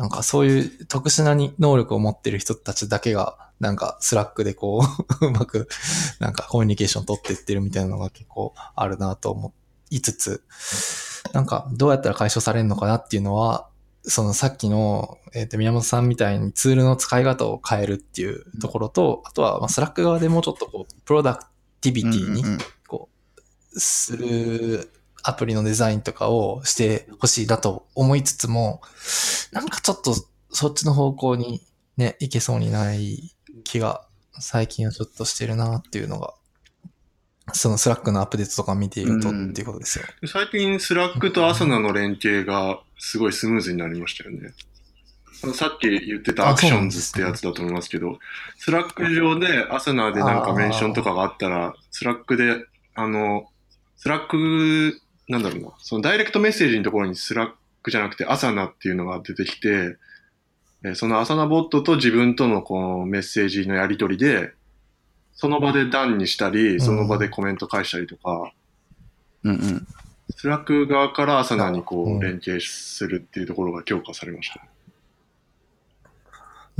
[0.00, 4.82] なんかそういう特殊なに能力を持ってる人たちだけが、なんか Slack でこ
[5.20, 5.68] う、 うまく、
[6.20, 9.52] なんかコミュニケーション取っていってるみたいなのが結構あるなと思
[9.90, 10.42] いつつ、
[11.34, 13.68] なんかどうやったら解消されるのかなっていうのは、
[14.02, 21.44] そのさっきの、えっ、と、宮本さんみたいにツールの使い方を変えるっていうところと、あとは、まあ、 Slack 側でもうちょっとこう、プロダク
[21.80, 23.08] ティビティにうんうんうんこ
[23.74, 24.90] う、する
[25.22, 28.82] アプリのデザインとかをしてほしいなと思いつつも、
[29.52, 30.14] なんかちょっと
[30.50, 31.66] そっちの方向に
[31.96, 33.34] ね、いけそうにない
[33.64, 34.06] 気が
[34.38, 36.34] 最近はちょっとしてるなっていうのが、
[37.52, 40.04] その Slack のアップデートとか見ているとうんっていうことですよ。
[40.26, 44.52] 最近、 Slack と Asana の連携がすごいスムーズになりましたよね。
[45.54, 48.18] さっき言ってたあ Actions ってやつだと思いますけど、
[48.58, 53.48] Slack 上で Asana でなんかメンションとかがあったら、 Slack で、あの、
[53.96, 59.96] Slack、なんだろうな、そのダイレクトメッセージのところに Slack じゃなくて Asana っていうのが出てきて、
[60.82, 64.52] えーその Asana ボットと自分とのこのメッセージのやり取りで、
[65.34, 68.52] その場で Done にしたり、その場でコメント返したりとか、
[69.44, 69.86] うんうん。
[70.36, 74.69] Slack 側から Asana にこうんう連携するっていうところが強化されました。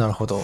[0.00, 0.42] なるほど。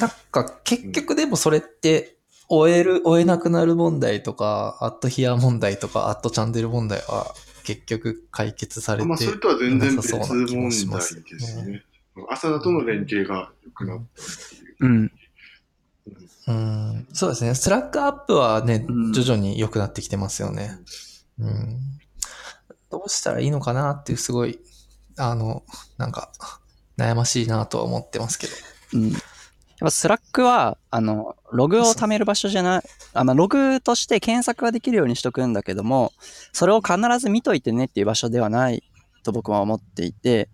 [0.00, 2.16] なんか結局でもそれって
[2.48, 7.34] 終える、終えなくなる問題とか、アットヒア問題とか、アットチャンネル問題は
[7.64, 9.08] 結局解決されて。
[9.08, 10.84] まあ、それとは全然別問題です
[11.38, 11.82] すねね。
[12.28, 14.06] アサナとの連携が良くなったっ
[14.50, 14.76] ていう。
[14.80, 15.12] うん。
[16.48, 17.08] うん。
[17.14, 17.54] そうですね。
[17.54, 20.78] スラックアップはねうん、徐々に良くなってきてますよね。
[21.38, 21.78] うん。
[22.90, 24.60] どうしたらいいのかなっていう、すごい、
[25.16, 25.64] あの、
[25.96, 26.30] なんか、
[26.98, 28.52] 悩ましいなとは思ってますけど。
[28.94, 29.10] うん。
[29.10, 29.20] やっ
[29.80, 32.82] ぱ Slack は、あの、ログを貯める場所じゃない、
[33.12, 36.12] あの、ログとして検索はできるようにしとくんだけども、
[36.52, 38.82] それを必ず見といてねっていう場所ではない
[39.22, 40.48] と僕は思っていて、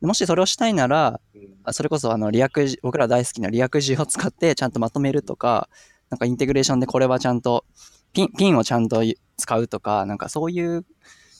[0.00, 1.20] もしそれをしたいなら、
[1.64, 5.68] あそれこそあの Reacji 僕ら大好きな Reacji を使ってちゃんとまとめるとか、
[6.10, 7.64] なんかインテグレーションでこれはちゃんと
[8.12, 9.02] ピン、ピンをちゃんと
[9.36, 10.84] 使うとか、なんかそういう、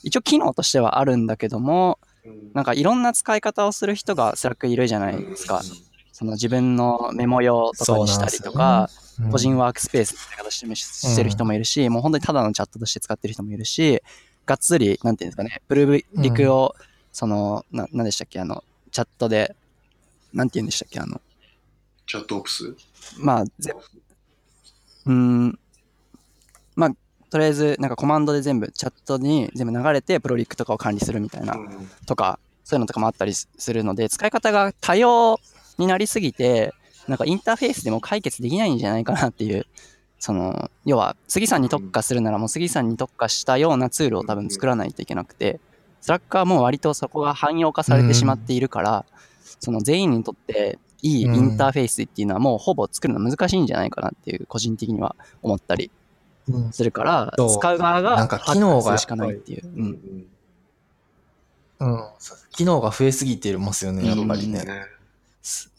[0.02, 1.98] 一応機能としてはあるんだけども、
[2.55, 5.62] なんかいろんな使い方をする人がスラックいるじゃないですか。
[6.12, 14.03] その自分のメモ用とかにしたりとか、うん個人ワークスペースって言い方してしてる人もいるし、もう本当にただのチャットとして使ってる人もいるし、
[14.44, 16.74] がっつり、なんていうんですかね、プルーブリクを、
[17.12, 18.62] その、な、なんでしたっけ、あの、
[18.93, 19.57] チャットで、
[20.35, 21.19] なんて言うんでしたっけ、あの、
[22.07, 22.77] チャットオプス？
[23.16, 23.74] まあ、ぜ
[25.07, 25.59] うーん、
[26.74, 26.90] まあ、
[27.31, 31.90] とりあえず、なんかコマンドで全部、チャットに全部流れて、プルリクとかを管理するみたいな、うん。
[32.07, 35.39] とか、そういうのとかもあったりするので、使い方が多様
[35.78, 36.73] になりすぎて、
[37.09, 39.66] なんかインターフェースでも解決できないんじゃないかなっていう、
[40.19, 45.61] その、要は、杉さんに特化するならもう杉さんに特化したようなツールを多分作らないといけなくて、
[46.01, 49.05] スラックはもう割とそこが汎用化されてしまっているから、
[49.61, 56.05] その全員にとっていいインターフェースっていうのはもうほぼ作るの難しいんじゃないかなっていう、個人的には思ったりうん
[56.73, 59.66] するから、そう使う側がなんか機能がしかないっていう。
[59.66, 60.27] うん。
[61.81, 62.05] うん。
[62.51, 64.64] 機能が増えすぎてますよね、やっぱりね。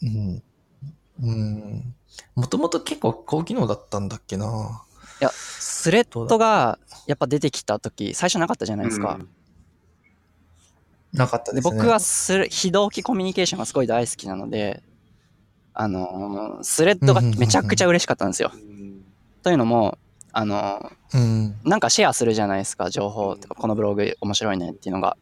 [0.02, 0.42] うん。
[1.22, 1.94] うん。
[2.34, 4.82] もともと結構高機能だったんだっけな。
[5.30, 9.16] スレッドがやっぱ出てきた時最初なかったじゃないですか。
[9.20, 9.28] うん
[11.12, 11.76] なかったですね。
[11.76, 14.82] 僕はスレ非同期コミュニケーションがすごい大好きなので、
[15.72, 18.50] あのースレッドがめちゃくちゃ嬉しかったんですよ。
[18.54, 19.04] うん
[19.42, 19.96] というのも、
[20.38, 21.56] あのうん。
[21.64, 25.16] ーなんかシェアするじゃないですか、情報とか、このブログ面白いねっていうのが。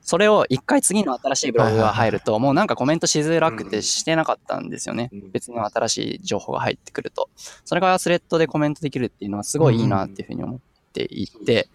[0.00, 5.30] それを一回次の新しいブログが入ると、もうなんかコメントしづらくてしてなかったんですよねうん。
[5.32, 7.28] 別の新しい情報が入ってくると。
[7.66, 10.60] それがスレッドでコメントできるっていうのはすごいいいなっていうふうに思っ
[10.94, 11.68] ていて、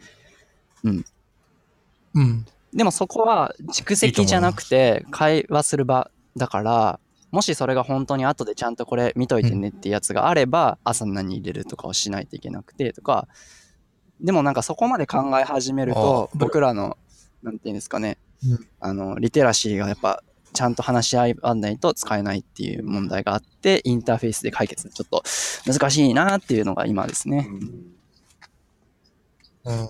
[0.84, 2.46] うん。
[2.74, 7.00] でもそこは蓄積じゃなくて会話する場だから、
[7.34, 13.28] もしそれが本当に後でちゃんとこれ見といてねってやつがあれば、朝何入れるとかをしないといけなくてとか、
[14.22, 16.96] でもなんかそこまで考え始めると、あ僕らの、
[17.42, 20.22] なんていうんですかねうん、あの、リテラシーがやっぱ
[20.54, 25.24] ちゃんと話し合いあんないと使えないっていう問題があって、インターフェースで解決ちょっと
[25.66, 27.48] 難しいなっていうのが今ですね。
[29.66, 29.78] うん。
[29.78, 29.88] なん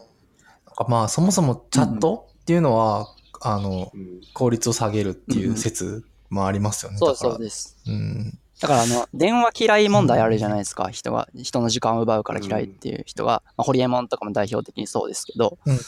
[0.77, 6.97] かまあ、そもそもチャットっていうのは、あの、うん効率を下げるっていう説もありますよね。
[6.97, 7.35] そうです、だから。
[7.35, 7.77] そうです。
[7.87, 8.39] うん。
[8.59, 10.89] だからあの、電話嫌い問題あるじゃないですか。
[10.89, 15.79] 人が、人の時間を奪うから嫌いっていう人が、まあ、ホリエモンとかも代表的にそうですけど、うん。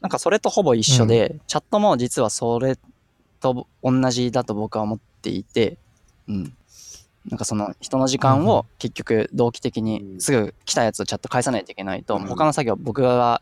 [0.00, 2.76] なんかそれとほぼ一緒で、チャットも実はそれ
[3.40, 5.78] と同じだと僕は思っていて、
[6.28, 6.54] うん。
[7.28, 8.48] なんかその人の時間うんうん。
[8.48, 12.26] を結局同期的にすぐ来たやつをチャット返さないといけないと、うん。
[12.26, 13.40] 他の作業僕は、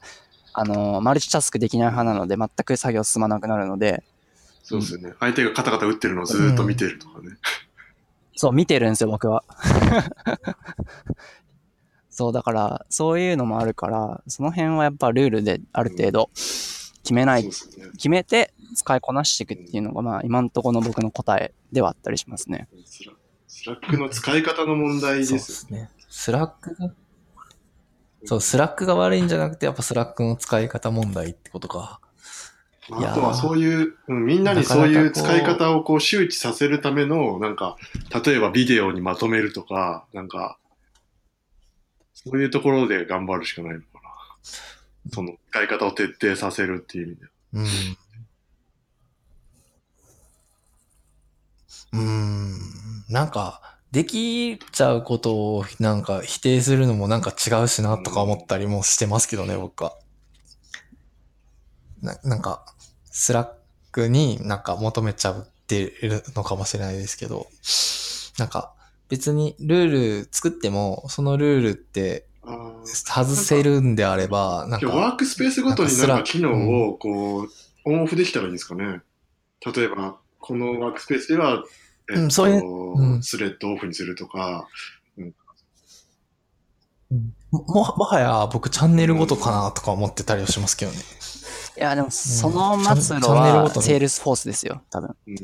[0.52, 4.04] あの、マルチタスクできない派なので全く作業進まなくなるので、
[4.62, 5.14] そうですよね。
[5.20, 7.36] 相手がカタカタ打ってるのをずーっと見てるとかね。
[8.36, 9.44] そう、見てるんですよ、僕は。
[12.08, 16.30] そう、だから、そういうのもあるから、その辺はやっぱルールである程度
[17.02, 17.92] 決めない、そうですよね。
[17.92, 22.68] 決めて使いこなしていくっていうのが、まあ、今んとこの僕の答えではあったりしますね。
[23.46, 25.90] スラックの使い方の問題そうですすね。
[26.08, 26.92] スラックが、
[28.24, 32.00] そう、スラックが悪いんじゃなくて、やっぱスラックの使い方問題ってことか。
[32.92, 37.76] あとはそういう、うんみんなにそういう使い方をこう周知させるための、なんか、
[38.24, 40.58] 例えばビデオにまとめるとか、なんか、
[42.14, 44.00] そういうところで頑張るしかないのかな。
[45.12, 47.26] その使い方を徹底させるっていう意味で。
[47.54, 47.66] うん。
[51.92, 52.58] うーん。
[53.08, 53.60] なんか、
[53.90, 59.96] できちゃうことをなんか否定するのもなんか違うしなとか思ったりもしてますけどね、僕は。
[62.00, 62.64] ななんか、
[63.10, 63.48] スラッ
[63.92, 67.46] クになんか求めちゃってるのかもしれないですけど、
[68.38, 68.72] なんか
[69.08, 69.90] 別にルー
[70.22, 72.26] ル作っても、そのルールって
[72.84, 77.48] 外せるんであれば、なん今日ワーか、クスペースごとになんか機能をこう、
[77.84, 79.02] オンオフできたらいいんですかね。
[79.74, 81.64] 例えば、このワークスペースでは、
[82.10, 82.62] えっとうんそういう
[82.98, 84.68] うんスレッドオフにするとか、
[87.50, 90.98] も、ももはや僕チャンネルごととかなとか思ってたりはしますけどね。
[91.76, 95.16] いや、でも、その末路チャンネルごは、セールスフォースですよ、多分。
[95.26, 95.36] うん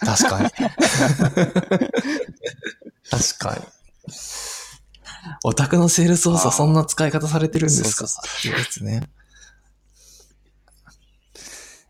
[0.00, 0.50] 確かに。
[0.50, 0.68] 確
[3.38, 3.62] かに。
[5.44, 8.06] オタクのセールスフォースはそんな使い方されてるんですか？
[8.06, 9.08] そうっていうやつね。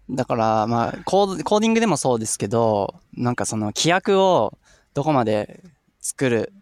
[0.09, 4.57] だから、まあコード、コーディングでもそうですけど、なんかその規約を
[4.95, 5.65] どこまで
[6.01, 6.53] 作る、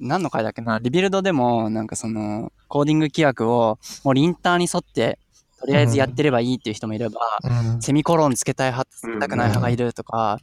[0.00, 5.18] 何の回だっけな、リビルドでも、なんかその、コーディング規約を、もうリンターに沿って、
[5.60, 7.82] とりあえずやってればいいっていう人もいれば、うん。
[7.82, 10.38] セミコロンつけたい派、つけたくない派がいるとか、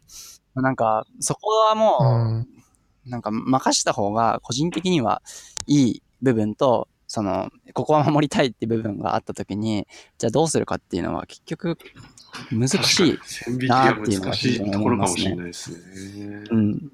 [0.55, 2.47] なんか、そこはもう、うん
[3.05, 5.21] なんか任した方が個人的には
[5.67, 11.77] いい部分と、その、ここは守りたいって部分があった時に、じゃあどうするかっていうのは結局
[12.51, 13.19] 難しい。
[13.23, 16.43] 線引きが難しいところかもしれないですね。
[16.49, 16.91] うん。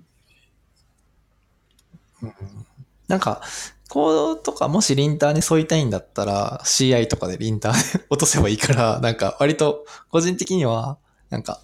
[3.07, 3.41] なんか、
[3.89, 11.61] コードとかもしリンターに沿いたいんだったら CI とかでリンターで落とせばいいから、 なんか割と個人的には、なんか、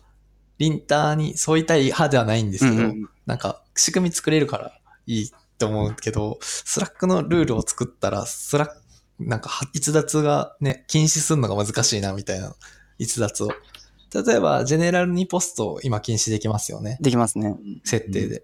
[0.57, 8.75] リンターに沿いたい派ではないんですけど、うんなんか仕組み作れるからいいと思うけど、スラックのルールを作ったら、スラック、
[9.19, 12.55] なんか逸脱がね、禁止するのが難しいなみたいな、
[12.99, 13.49] 逸脱を。
[14.13, 16.97] 例えば、ジェネラルにポストを今禁止できますよね。
[17.01, 17.55] できますね。
[17.83, 18.43] 設定で。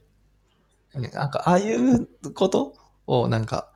[0.94, 2.76] なんか、ああいうこと
[3.08, 3.72] をなんか、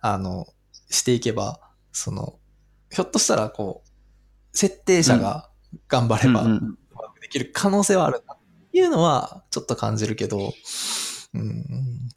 [0.00, 0.46] あの、
[0.90, 1.60] していけば、
[1.92, 2.38] その、
[2.90, 5.50] ひょっとしたらこう、設定者が
[5.88, 6.60] 頑張れば、うま
[7.12, 8.38] くできる可能性はあるなっ
[8.72, 10.52] ていうのはちょっと感じるけど、
[11.34, 12.08] うん、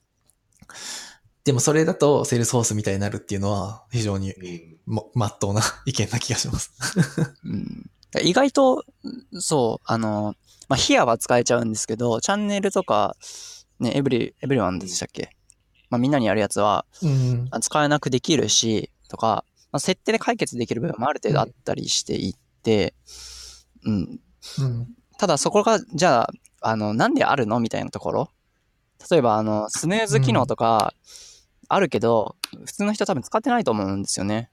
[1.43, 4.34] でもそれだとセールスフォースみたいになるっていうのは非常に
[4.85, 6.71] まっとうな意見な気がします。
[7.43, 7.89] うん。
[8.23, 8.85] 意外と、
[9.34, 10.35] そう、あの、
[10.67, 13.15] まあ、ヒアは使えちゃうんですけど、チャンネルとか、
[13.80, 15.30] ね、 every、everyone でしたっけ？
[15.89, 17.47] まあ、みんなにやるやつは、うん。
[17.51, 22.34] あ使えなくできるし、とか、まあ、設定で解決できる部分もある程度あったりしていっ
[22.64, 22.93] て、
[23.85, 24.19] うん。
[24.60, 24.88] うん。
[25.18, 26.30] ただそこが、じゃあ、
[26.61, 28.30] あの、なんであるのみたいなところ？
[29.10, 30.93] 例えば、あの、スヌーズ機能とか、
[31.69, 32.35] あるけど、
[32.65, 34.49] 普通の人多分使ってないと思うんですよね。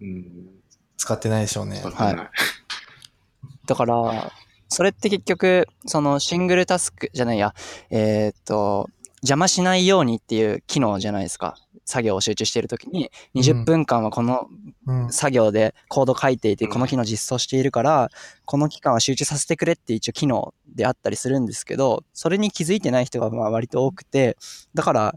[0.00, 0.62] うん。
[0.96, 1.78] 使ってないでしょうね。
[1.80, 2.30] 使ってない
[3.66, 4.32] だから、
[4.68, 7.54] それって結局、そのシングルタスクじゃないや、
[7.90, 8.88] えーっと、
[9.22, 11.56] 邪魔しないようにっていう機能じゃないですか。
[11.86, 14.48] 作業を集中しているときに、20分間はこの
[14.86, 15.12] うん。
[15.12, 18.10] 作業でコード書いていて、うんこの機能実装しているから、
[18.44, 24.36] この期間は集中させてくれって一応機能であったりするんですけど、それに気づいてない人がまあ割と多くて、
[24.74, 25.14] だから、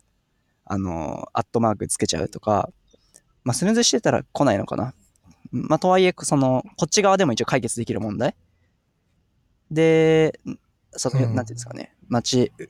[0.65, 2.69] あの、アットマークつけちゃうとか、
[3.43, 4.93] まあ、スヌーズしてたら来ないのかな。
[5.51, 8.35] まあ、とはいえ、その、こっち側でも一応解決できる問題。
[9.71, 10.39] で、
[10.91, 12.67] その、うんなんていうんですかね、待ち、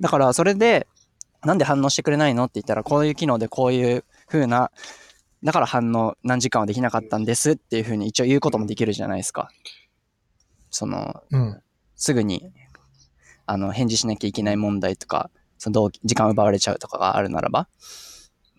[0.00, 0.86] だから、それで、
[1.44, 4.70] なんで反応してくれないのって言ったら、こういう機能でこういう風な、
[5.42, 9.50] だから反応何時間はできなかったんですっていう風に一応言うこともできるじゃないですか。
[10.70, 11.60] その、うん。
[11.96, 12.50] すぐに、
[13.46, 17.68] あの、返事しなきゃいけない問題とか、その時間奪われちゃうとかがあるならば。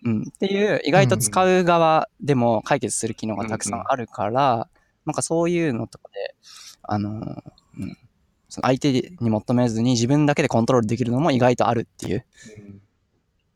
[0.04, 0.22] うん。
[0.22, 4.68] っていう、意外と使う側でも解決する機能がたくさんあるから、
[5.04, 6.34] なんかそういうのとかで、
[6.88, 7.42] あの、
[7.78, 7.98] うん。
[8.48, 12.24] その相手に求めずに自分だけでコントロールできるのも意外とあるっていう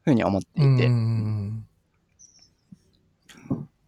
[0.02, 0.86] ふうに思っていて。
[0.86, 1.66] うん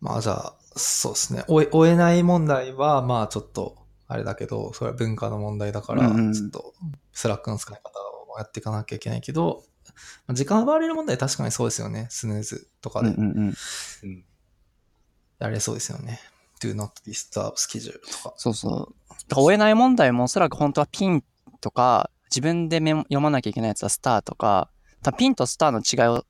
[0.02, 1.44] まあじゃあ、そうですね。
[1.46, 3.78] 追え追えない問題は、まあちょっと、
[4.08, 6.74] あれだけど、それは文化の問題だから、ちょっと、
[7.12, 8.00] スラックの使い方
[8.32, 9.62] をやっていかなきゃいけないけど、
[10.26, 12.08] まあ時間奪われる問題確かにそうですよね。
[12.10, 13.16] スヌーズとかで
[15.38, 16.20] やれそうですよね。
[16.62, 18.34] Do not disturb schedule とか。
[18.36, 18.94] そうそう。
[19.28, 21.22] だから追えない問題もおそらく本当はピン
[21.60, 24.68] とか、自分で読まなきゃいけないやつはスターとか、
[25.02, 26.24] 多分ピンとスターの違いを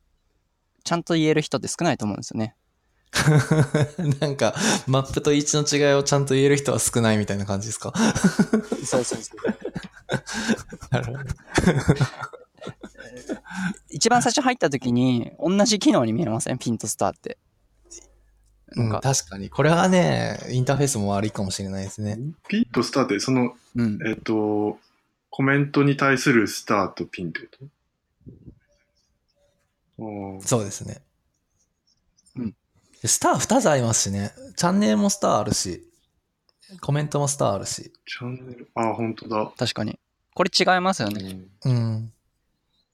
[0.85, 2.57] ちゃんと言える人って少ないと思うんですよね。
[4.21, 4.55] なんか、
[4.87, 7.93] マップと位置の違いをちゃんと言える人は少ないみたいな感じですか？
[8.85, 9.39] そうそうそう。
[10.91, 11.19] なるほど
[13.91, 16.59] 一番最初入った時に同じ機能に見えません？
[16.59, 17.39] ピンとスターって。
[18.75, 19.51] なんか、うん確かに。
[19.51, 22.19] これはね、インターフェースも悪いかもしれないですね。
[22.49, 23.99] ピンとスターって、その、うん。
[24.07, 24.79] えっ、と、
[25.31, 27.65] コメントに対するスターとピンってこと？
[29.99, 31.01] ああそうですね。
[32.37, 32.55] うん
[33.01, 34.33] でスター2つありますしね。
[34.57, 35.83] チャンネルもスターあるし、
[36.81, 37.93] コメントもスターあるし。
[38.07, 39.53] チャンネル、ああ、本当だ。
[39.57, 39.99] 確かに。
[40.35, 41.41] これ違いますよね。
[41.65, 42.13] うんうん。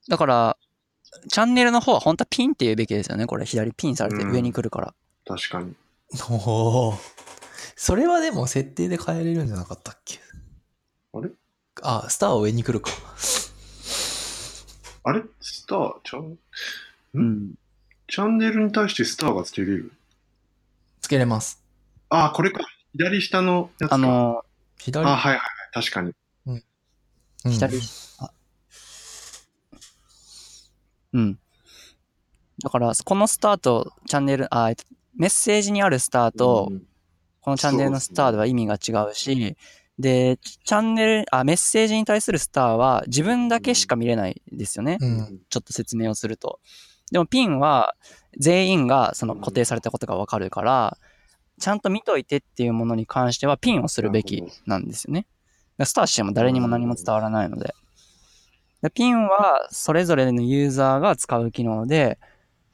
[0.09, 0.57] だから、
[1.29, 3.27] チャンネルの方は本当はピンって言うべきですよね。
[3.27, 4.95] これ左ピンされてうん上に来るから。
[5.29, 5.75] 確かに。
[6.31, 6.97] おー
[7.77, 10.19] それはでも設定で変えれるんじゃなかったっけ？
[11.13, 11.29] あれ？
[11.83, 12.91] あ、スターは上に来るか。
[15.05, 15.23] あれ？
[15.41, 15.93] スター？
[16.03, 16.39] チャン、
[17.15, 17.55] うん。
[18.09, 19.93] チャンネルに対してスターがつけれる？
[21.03, 21.63] つけれます。
[22.09, 22.67] ああ、これか。
[22.95, 23.95] 左下のやつか。
[23.95, 24.45] あの、
[24.79, 25.43] 左あはいはいはい。
[25.75, 26.15] 確かに。
[26.47, 26.65] うん
[27.45, 27.79] 左、
[28.19, 28.31] あ
[31.13, 31.39] うん。
[32.63, 34.85] だから、このスタート、チャンネル、あ、えっと
[35.19, 36.83] メッセージにあるスターと、うん
[37.49, 39.57] このチャンネルのスターでは意味が違うし、
[39.99, 44.99] で、チャンネル、あ、メッセージに対するスターは自分だけしか見れないですよね。
[45.01, 45.41] うん。
[45.49, 46.61] ちょっと説明をすると。
[47.11, 47.95] でもピンは
[48.39, 50.99] 全員がその固定されたことがわかるから、
[51.59, 55.23] ちゃんと見といてっていうものに関してはピンをするべきなんですよね。
[55.23, 55.31] だか
[55.79, 57.75] らスターしても誰にも何も伝わらないので。
[58.83, 62.19] でピンはそれぞれのユーザーが使う機能で、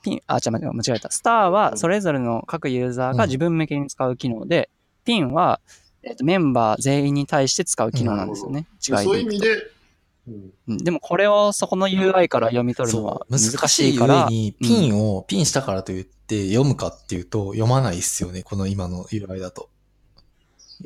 [0.04, 1.10] ピン、あ、違う、間違えた。
[1.10, 4.68] スターはそれぞれの各ユーザーが自分向けに使う機能で、
[5.04, 5.60] ピンは、
[6.02, 8.66] えっとメンバー全員に対して使う機能なんですよね。
[8.86, 9.48] 違いそういう意味で
[10.28, 10.52] うん。
[10.68, 19.70] うんでもこれをそこの UI から読み取るのは難難しいから、に、ピンを、ピンしたからといって読むかっていうと、読まないっすよね、この今の UI だと。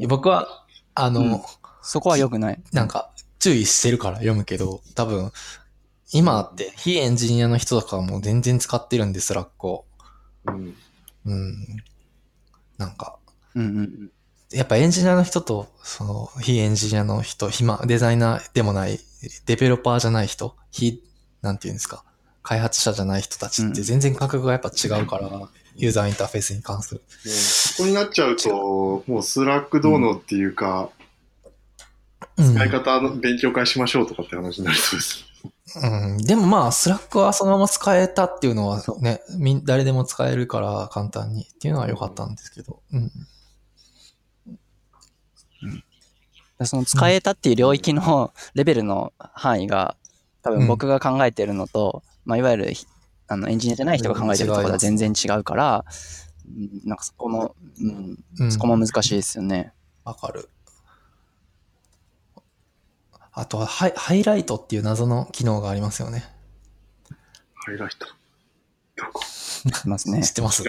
[0.07, 0.65] 僕は、
[0.95, 1.41] あの、うん。
[1.83, 2.63] そこは良くない。
[2.73, 5.33] なんか、注意してるから読むけど、多分、
[6.13, 9.87] 今って非エンジニアの人とかも全然使ってるんです、ラッコ。
[10.47, 10.75] うん
[11.27, 11.55] うん。
[12.79, 13.19] なんか、
[13.55, 14.11] うんうんうん。
[14.51, 18.99] やっぱエンジニアの人と、その、非エンジニアの人、暇、デザイナーでもない、
[19.45, 21.03] デベロッパーじゃない人、非、
[21.43, 22.05] なんていうんですか、
[22.43, 27.01] 開発者じゃない人たちって全然感覚がやっぱ違うから、ユーザーインターフェースに関する。
[27.01, 27.07] ね
[27.77, 30.99] ここになっちゃうと、もうスラックどうのっていうか、うん
[32.39, 35.25] 使い方の勉強会しましょうとかって話になりそうです。
[35.77, 42.81] うん、でもまあ、スラックはそのまま使えたっていうのはね、みん誰でも使えるから簡単にっていうのは良かったんですけど。
[42.93, 43.11] うん。
[46.59, 49.97] でその使えたっていう領域の レベルの範囲が、
[50.43, 52.87] 多分僕が考えてるのと、まあ、いわゆるひ
[53.27, 56.29] あのエンジニアじゃない人が考えてるところでは全然違うから、うん
[56.85, 59.73] なんかそこも、うん、うんそこも難しいですよね。
[60.05, 60.49] わかる。
[63.39, 66.25] あとはハイ、ハイライトっていう謎の機能がありますよね。
[67.55, 68.07] ハイライト。
[68.97, 69.23] どこ
[69.85, 70.33] いますね知。
[70.33, 70.65] ってます？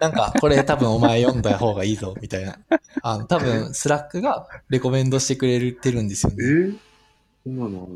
[0.00, 2.58] なんか、これ多分お前読んだ方がいいぞ、みたいな。
[3.02, 6.36] あの、多分、スラックがレコメンドしてくれてるんですよね。
[6.40, 6.78] えー、
[7.44, 7.88] そんなの？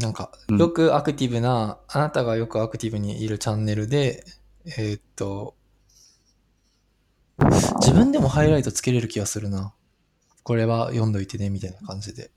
[0.00, 4.24] なんか、うんよくアクティブな、あなたがよくアクティブにいるチャンネルで、
[4.64, 5.54] えーっと、
[7.80, 9.74] 自分でもハイライトつけれる気がするな。
[10.42, 12.30] これは読んどいてね、みたいな感じで。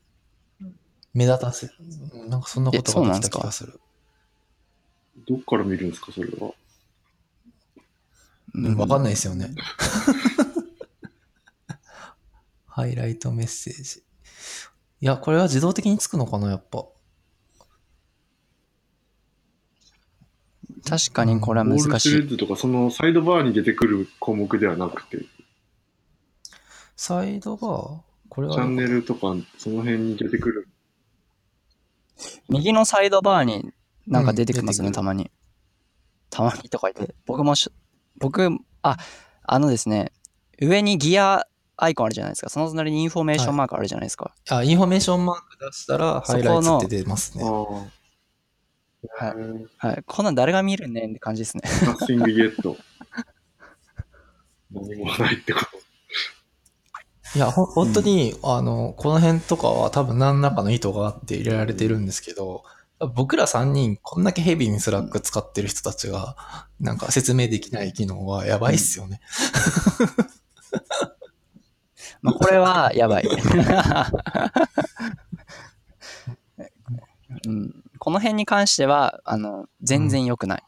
[1.14, 1.68] 目立たせ、
[2.12, 3.80] うんなんかそんなことができた気がする。
[5.28, 6.52] どっから見るんですか、それは？
[8.54, 9.54] うんわかんないですよね。
[12.66, 14.02] ハイライトメッセージ。
[15.00, 16.84] いや、これは自動的につくのかな、やっぱ。
[20.88, 22.10] 確かにこれは難しい。
[22.10, 25.26] スレッドとか、そのサイドバーに出てくる項目ではなくて、チ
[26.96, 30.68] サイドバーこれはャンネルとか、その辺に出てくる。
[32.48, 33.72] 右のサイドバーに
[34.06, 35.30] なんか出てきますね、うんたまに。
[36.30, 37.14] たまにとか言って。
[37.26, 37.70] 僕もし、
[38.18, 38.48] 僕、
[38.82, 38.96] あ、
[39.42, 40.12] あのですね、
[40.60, 41.46] 上にギア
[41.76, 42.48] アイコンあるじゃないですか。
[42.48, 44.34] その隣にインフォメーションマークあるじゃないですか。
[44.50, 47.44] あ、インフォメーションマーク出したら、そこのハイライトって出ますね。
[47.44, 47.90] はい
[49.18, 49.66] はい。
[49.76, 50.02] はい。
[50.06, 51.62] こんなん誰が見るねんって感じですね。
[51.84, 52.76] Nothing yet。
[54.72, 55.83] 何もないってこと。
[57.34, 62.62] いや、ほ本当に、あの、この辺とかは多分何らかの意図があって入れられてるんですけど、
[63.14, 66.36] 僕ら3人、こんだけヘビーにスラック使ってる人たちが、
[66.80, 69.20] なんか説明できない機能はやばいっすよね。
[72.22, 73.24] まあ、これはやばい。
[77.46, 80.62] うん、この辺に関しては、あの、全然良くない。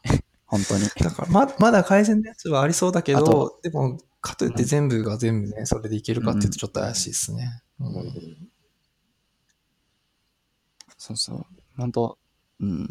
[0.45, 0.87] 本当に。
[1.01, 7.61] だから、ま、まだ改善のやつはありそうだけど、あと、でも、かといって全部が全部ね、それでいけるかっていうとちょっと怪しいですね。
[7.79, 7.83] う。
[10.97, 11.45] そうそう。
[11.77, 12.17] 本当
[12.59, 12.81] うん。
[12.81, 12.87] やっ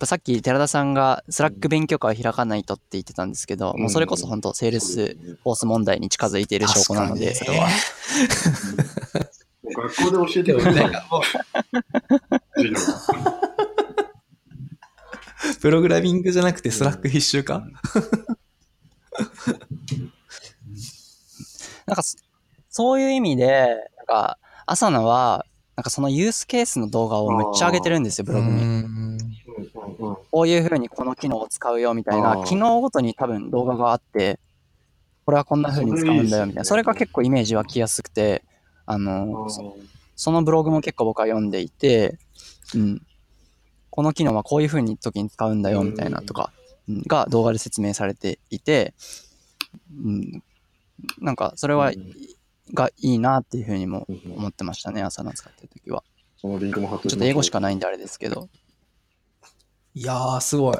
[0.00, 7.68] ぱさっき寺田さんが Slack 勉強会を開かないとって言ってたんですけど、もうそれこそ本当 Salesforce 問題に近づいている証拠なので、それは。
[9.64, 11.08] 学校で教えてくれるな んか
[15.60, 17.66] プログラミングじゃなくて Slack 必修か、
[21.86, 22.16] なんかそ、
[22.70, 25.46] そういう意味で、なんか、朝菜は、
[25.76, 28.84] なんかそのユースケースの動画をめっちゃ上げてるんですよ、ブログに。
[30.30, 34.38] こういう風にこの機能を使うよみたいな機能ごとに多分動画があって、
[35.24, 36.64] これはこんな風に使うんだよみたいな。
[36.64, 38.44] そそれが結構イメージ湧きやすくて、
[38.86, 39.50] あの、あ
[40.16, 42.18] そのブログも結構僕は読んでいて、
[42.74, 43.02] うん。
[43.90, 46.64] この機能はこういう風に時に使うんだよみたいなとか、うん
[47.06, 48.92] が動画で説明されていて、
[50.04, 50.42] うん。
[51.18, 52.12] なんかそれはうん
[52.72, 56.02] がいいなっていうふうにもうんうん思ってましたね、朝の使ってる時は。
[56.36, 57.76] そのリンクも貼っときまちょっと英語しかない。
[57.76, 58.48] んであれですけど。
[59.94, 60.76] いやー、すごい。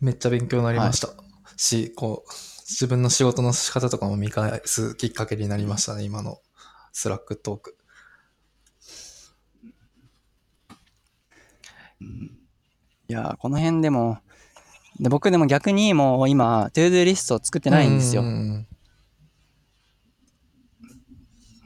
[0.00, 1.08] めっちゃ勉強になりました。
[1.56, 2.30] し、こう、
[2.68, 6.38] 自分の仕事の仕方とかも見返すきっかけになりましたね、今の
[6.92, 7.76] Slack トーク。
[13.08, 14.18] いやー、この辺でも、
[14.98, 18.24] で僕でも逆にもう今、 to-do リストを作ってないんですよう。
[18.24, 18.66] ん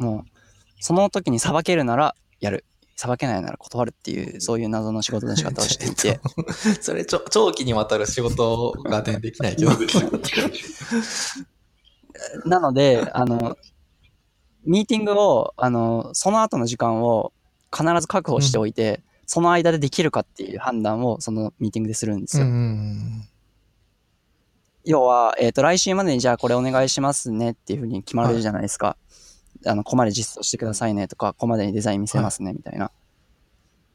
[0.04, 0.30] もう、
[0.80, 2.64] その時にさばけるならやる。
[2.96, 6.20] さばけないなら断るっていう、そういう謎の仕事の仕方をしていて。
[6.80, 9.72] それちょ、長期にわたる仕事がね、できないけど。
[12.46, 13.56] なので、あの、
[14.64, 17.32] ミーティングを、あの、その後の時間を
[17.76, 22.44] 必ず確保しておいて、その間でできるかっていう判断をそのミーティングでするんですよ。
[22.44, 23.28] うん
[24.86, 28.98] 要は、えっ、と、来週までにじゃあこれお願いしますねっていうふうに決まるじゃないですか。
[29.66, 32.90] あの、ここまで実装してくださいねとか、ここまでにデザイン見せますねみたいな。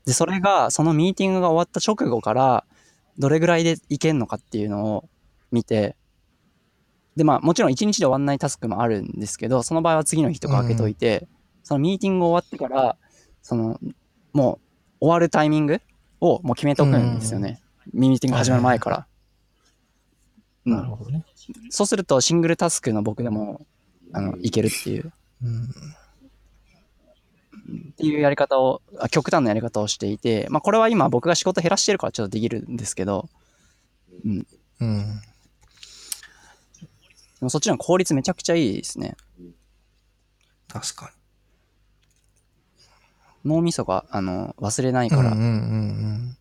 [0.05, 2.65] で、それが、そのミーティングが終わった直後から、
[3.17, 5.09] どれぐらいでいけんのかっていうのを
[5.51, 5.95] 見て、
[7.15, 11.27] で、まあ、もちろん1日で終わんないタスクもあるんですけど、その場合は次の日とか開けといて、
[11.63, 12.97] そのミーティング終わってから、
[13.41, 13.79] その、
[14.33, 14.59] も
[15.01, 15.81] う終わるタイミング
[16.21, 17.61] をもう決めとくんですよね。
[17.93, 18.97] ミーティング始まる前から。
[18.97, 19.03] うん
[20.65, 21.25] なるほどね。
[21.69, 23.65] そうするとシングルタスクの僕でも
[24.13, 25.11] あのいけるっていう
[25.43, 25.69] うん。
[27.91, 33.29] っていうやり方をあ極端なやり方をしていて、まあ、これは今僕が仕事減らしてるからちょっとできるんですけど
[34.25, 34.45] うん。
[37.39, 39.15] でもそっちの効率めちゃくちゃいいですね。
[40.67, 41.13] 確か
[43.45, 45.11] 脳みそがあの忘れないに。
[45.11, 46.37] から、うんうん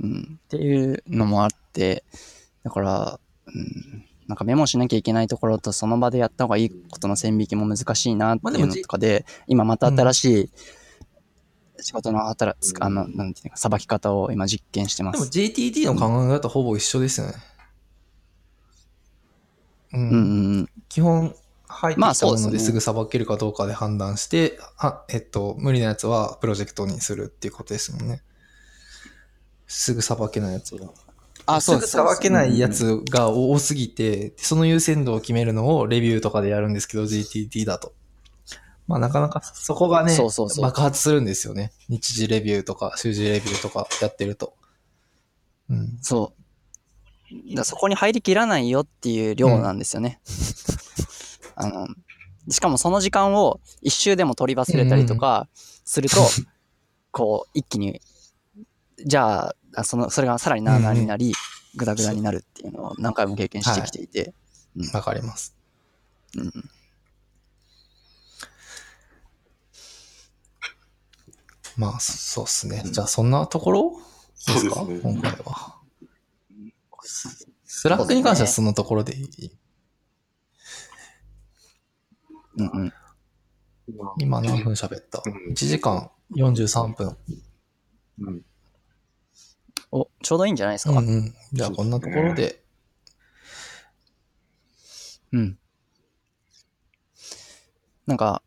[0.00, 0.06] うん。
[0.06, 0.38] うん。
[0.44, 2.04] っていうのもあって
[2.64, 10.50] だから、うん、なんかメモしなきゃいけないところとその場でやった方がいいことの線引きも難しいなっていうのとかで、今また新しい
[11.80, 15.30] 仕事の働つあの、なんていうか、さばき方を今実験してまでもす。
[15.30, 17.34] JTT の考え方ほぼ一緒ですよね。
[19.94, 20.00] うん。
[20.00, 20.68] うんうんうん。
[20.88, 21.34] 基本、
[21.66, 28.22] 入ってまあきたものですぐさばけるかどうかで判断して、あ、えっと、無理なやつはプロジェクトにするっていうことですもんね。
[29.66, 30.92] すぐさばけないやつは。
[31.56, 37.92] あ、すぐさばけないやつが多すぎて、その優先度を決めるのをレビューとかでやるんですけど、GTT だと。
[38.86, 41.72] まあなかなかそこがね、そうそうそう爆発するんですよね。
[41.88, 44.54] 日時レビューとか、週次レビューとかやってると。
[45.68, 45.98] うん。
[46.02, 47.54] そう。
[47.54, 50.20] だそこに入りきらないよっていう量なんですよね。
[51.54, 51.88] あの、
[52.48, 55.48] しかもその時間を一周でも取り忘れたりとか
[55.84, 56.16] すると、
[57.12, 58.00] こう、一気に、
[59.04, 61.32] じゃあ、あその、それがさらになあなあになり、
[61.76, 64.34] グダグダになるっていうのを何回も経験してきていて、
[64.92, 65.56] わかります。
[66.36, 66.52] うん
[71.76, 72.82] まあ、そそうっすね。
[72.84, 73.92] じゃあ、そんなところ？
[74.46, 74.84] ですか？
[74.84, 75.78] ね今回は。
[77.64, 79.50] Slack に関してはそのところでいい？
[82.56, 82.92] うんうん。
[84.18, 85.22] 今何分喋った？
[85.24, 87.16] うん ?1 時間43分。
[88.20, 88.42] うん
[89.92, 90.98] お、ちょうどいいんじゃないですか？
[90.98, 91.34] うんうん。
[91.52, 92.62] じゃあ、こんなところで。
[95.32, 95.58] うん。
[98.06, 98.42] なんか、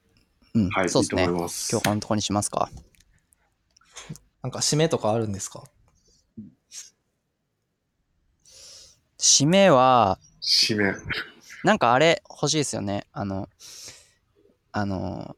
[0.54, 1.30] うん、はい、そうですねいい。
[1.30, 2.70] 今日このところにしますか？
[4.42, 5.64] なんか、締めとかあるんですか？
[9.18, 10.94] 締めは、締め。
[11.64, 13.08] なんかあれ欲しいですよね。
[13.14, 13.48] あの、
[14.74, 15.38] あの、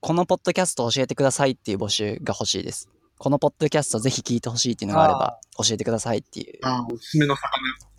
[0.00, 2.88] このポッドキャスト教えてくださいっていう募集が欲しいです。
[3.22, 6.58] このポッドキャストぜひ聞いてほしいっていうのがあれば教えてくださいっていう。
[6.64, 7.52] あ、おすすめの魚。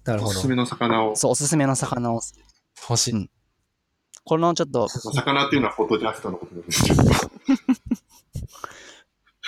[0.03, 0.47] なるほどおすす。
[0.49, 1.15] めの魚を。
[1.15, 2.19] そう、おすすめの魚を。
[2.89, 3.13] 欲しい。
[3.13, 3.29] うん
[4.25, 6.83] このちょっと、魚っていうのはポッドキャストのことです。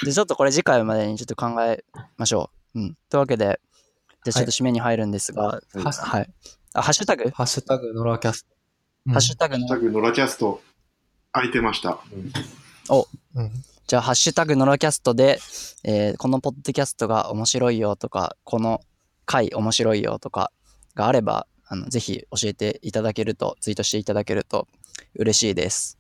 [0.06, 1.84] で、ちょっとこれ次回までにちょっと考え
[2.18, 2.80] ましょう。
[2.80, 2.98] うん。
[3.10, 3.60] というわけで、
[4.24, 6.34] で、ちょっと締めに入るんですが、はいははい。
[6.74, 8.56] あ、ハッシュタグ、ハッシュタグ、ノラキャスト。
[9.12, 9.58] ハッシュタグ
[9.92, 10.62] ノラキャスト、
[11.34, 12.00] 空いてました。
[13.36, 13.52] うん。
[13.88, 15.40] じゃあ、ハッシュタグノラキャストで、
[15.84, 18.82] えーこのポッドキャストが面白いよとか、この
[19.26, 20.52] 回面白いよとか
[20.96, 24.68] があれば、あのぜひ教えていただけると、ツイートしていただけると
[25.16, 26.00] 嬉しいです。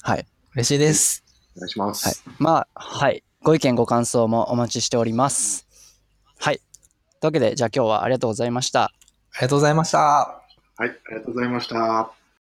[0.00, 0.26] はい。
[0.54, 1.24] 嬉しいです。
[1.56, 2.08] お願いします。
[2.08, 2.36] はい。
[2.38, 3.22] まあ、はい。
[3.42, 5.66] ご意見、ご感想もお待ちしております。
[6.38, 6.60] はい。
[7.20, 8.84] というわけで、じゃあ今日はありがとうございました。
[8.84, 8.92] あ
[9.36, 9.98] りがとうございました。
[9.98, 10.42] は
[10.80, 12.15] い、ありがとうございました。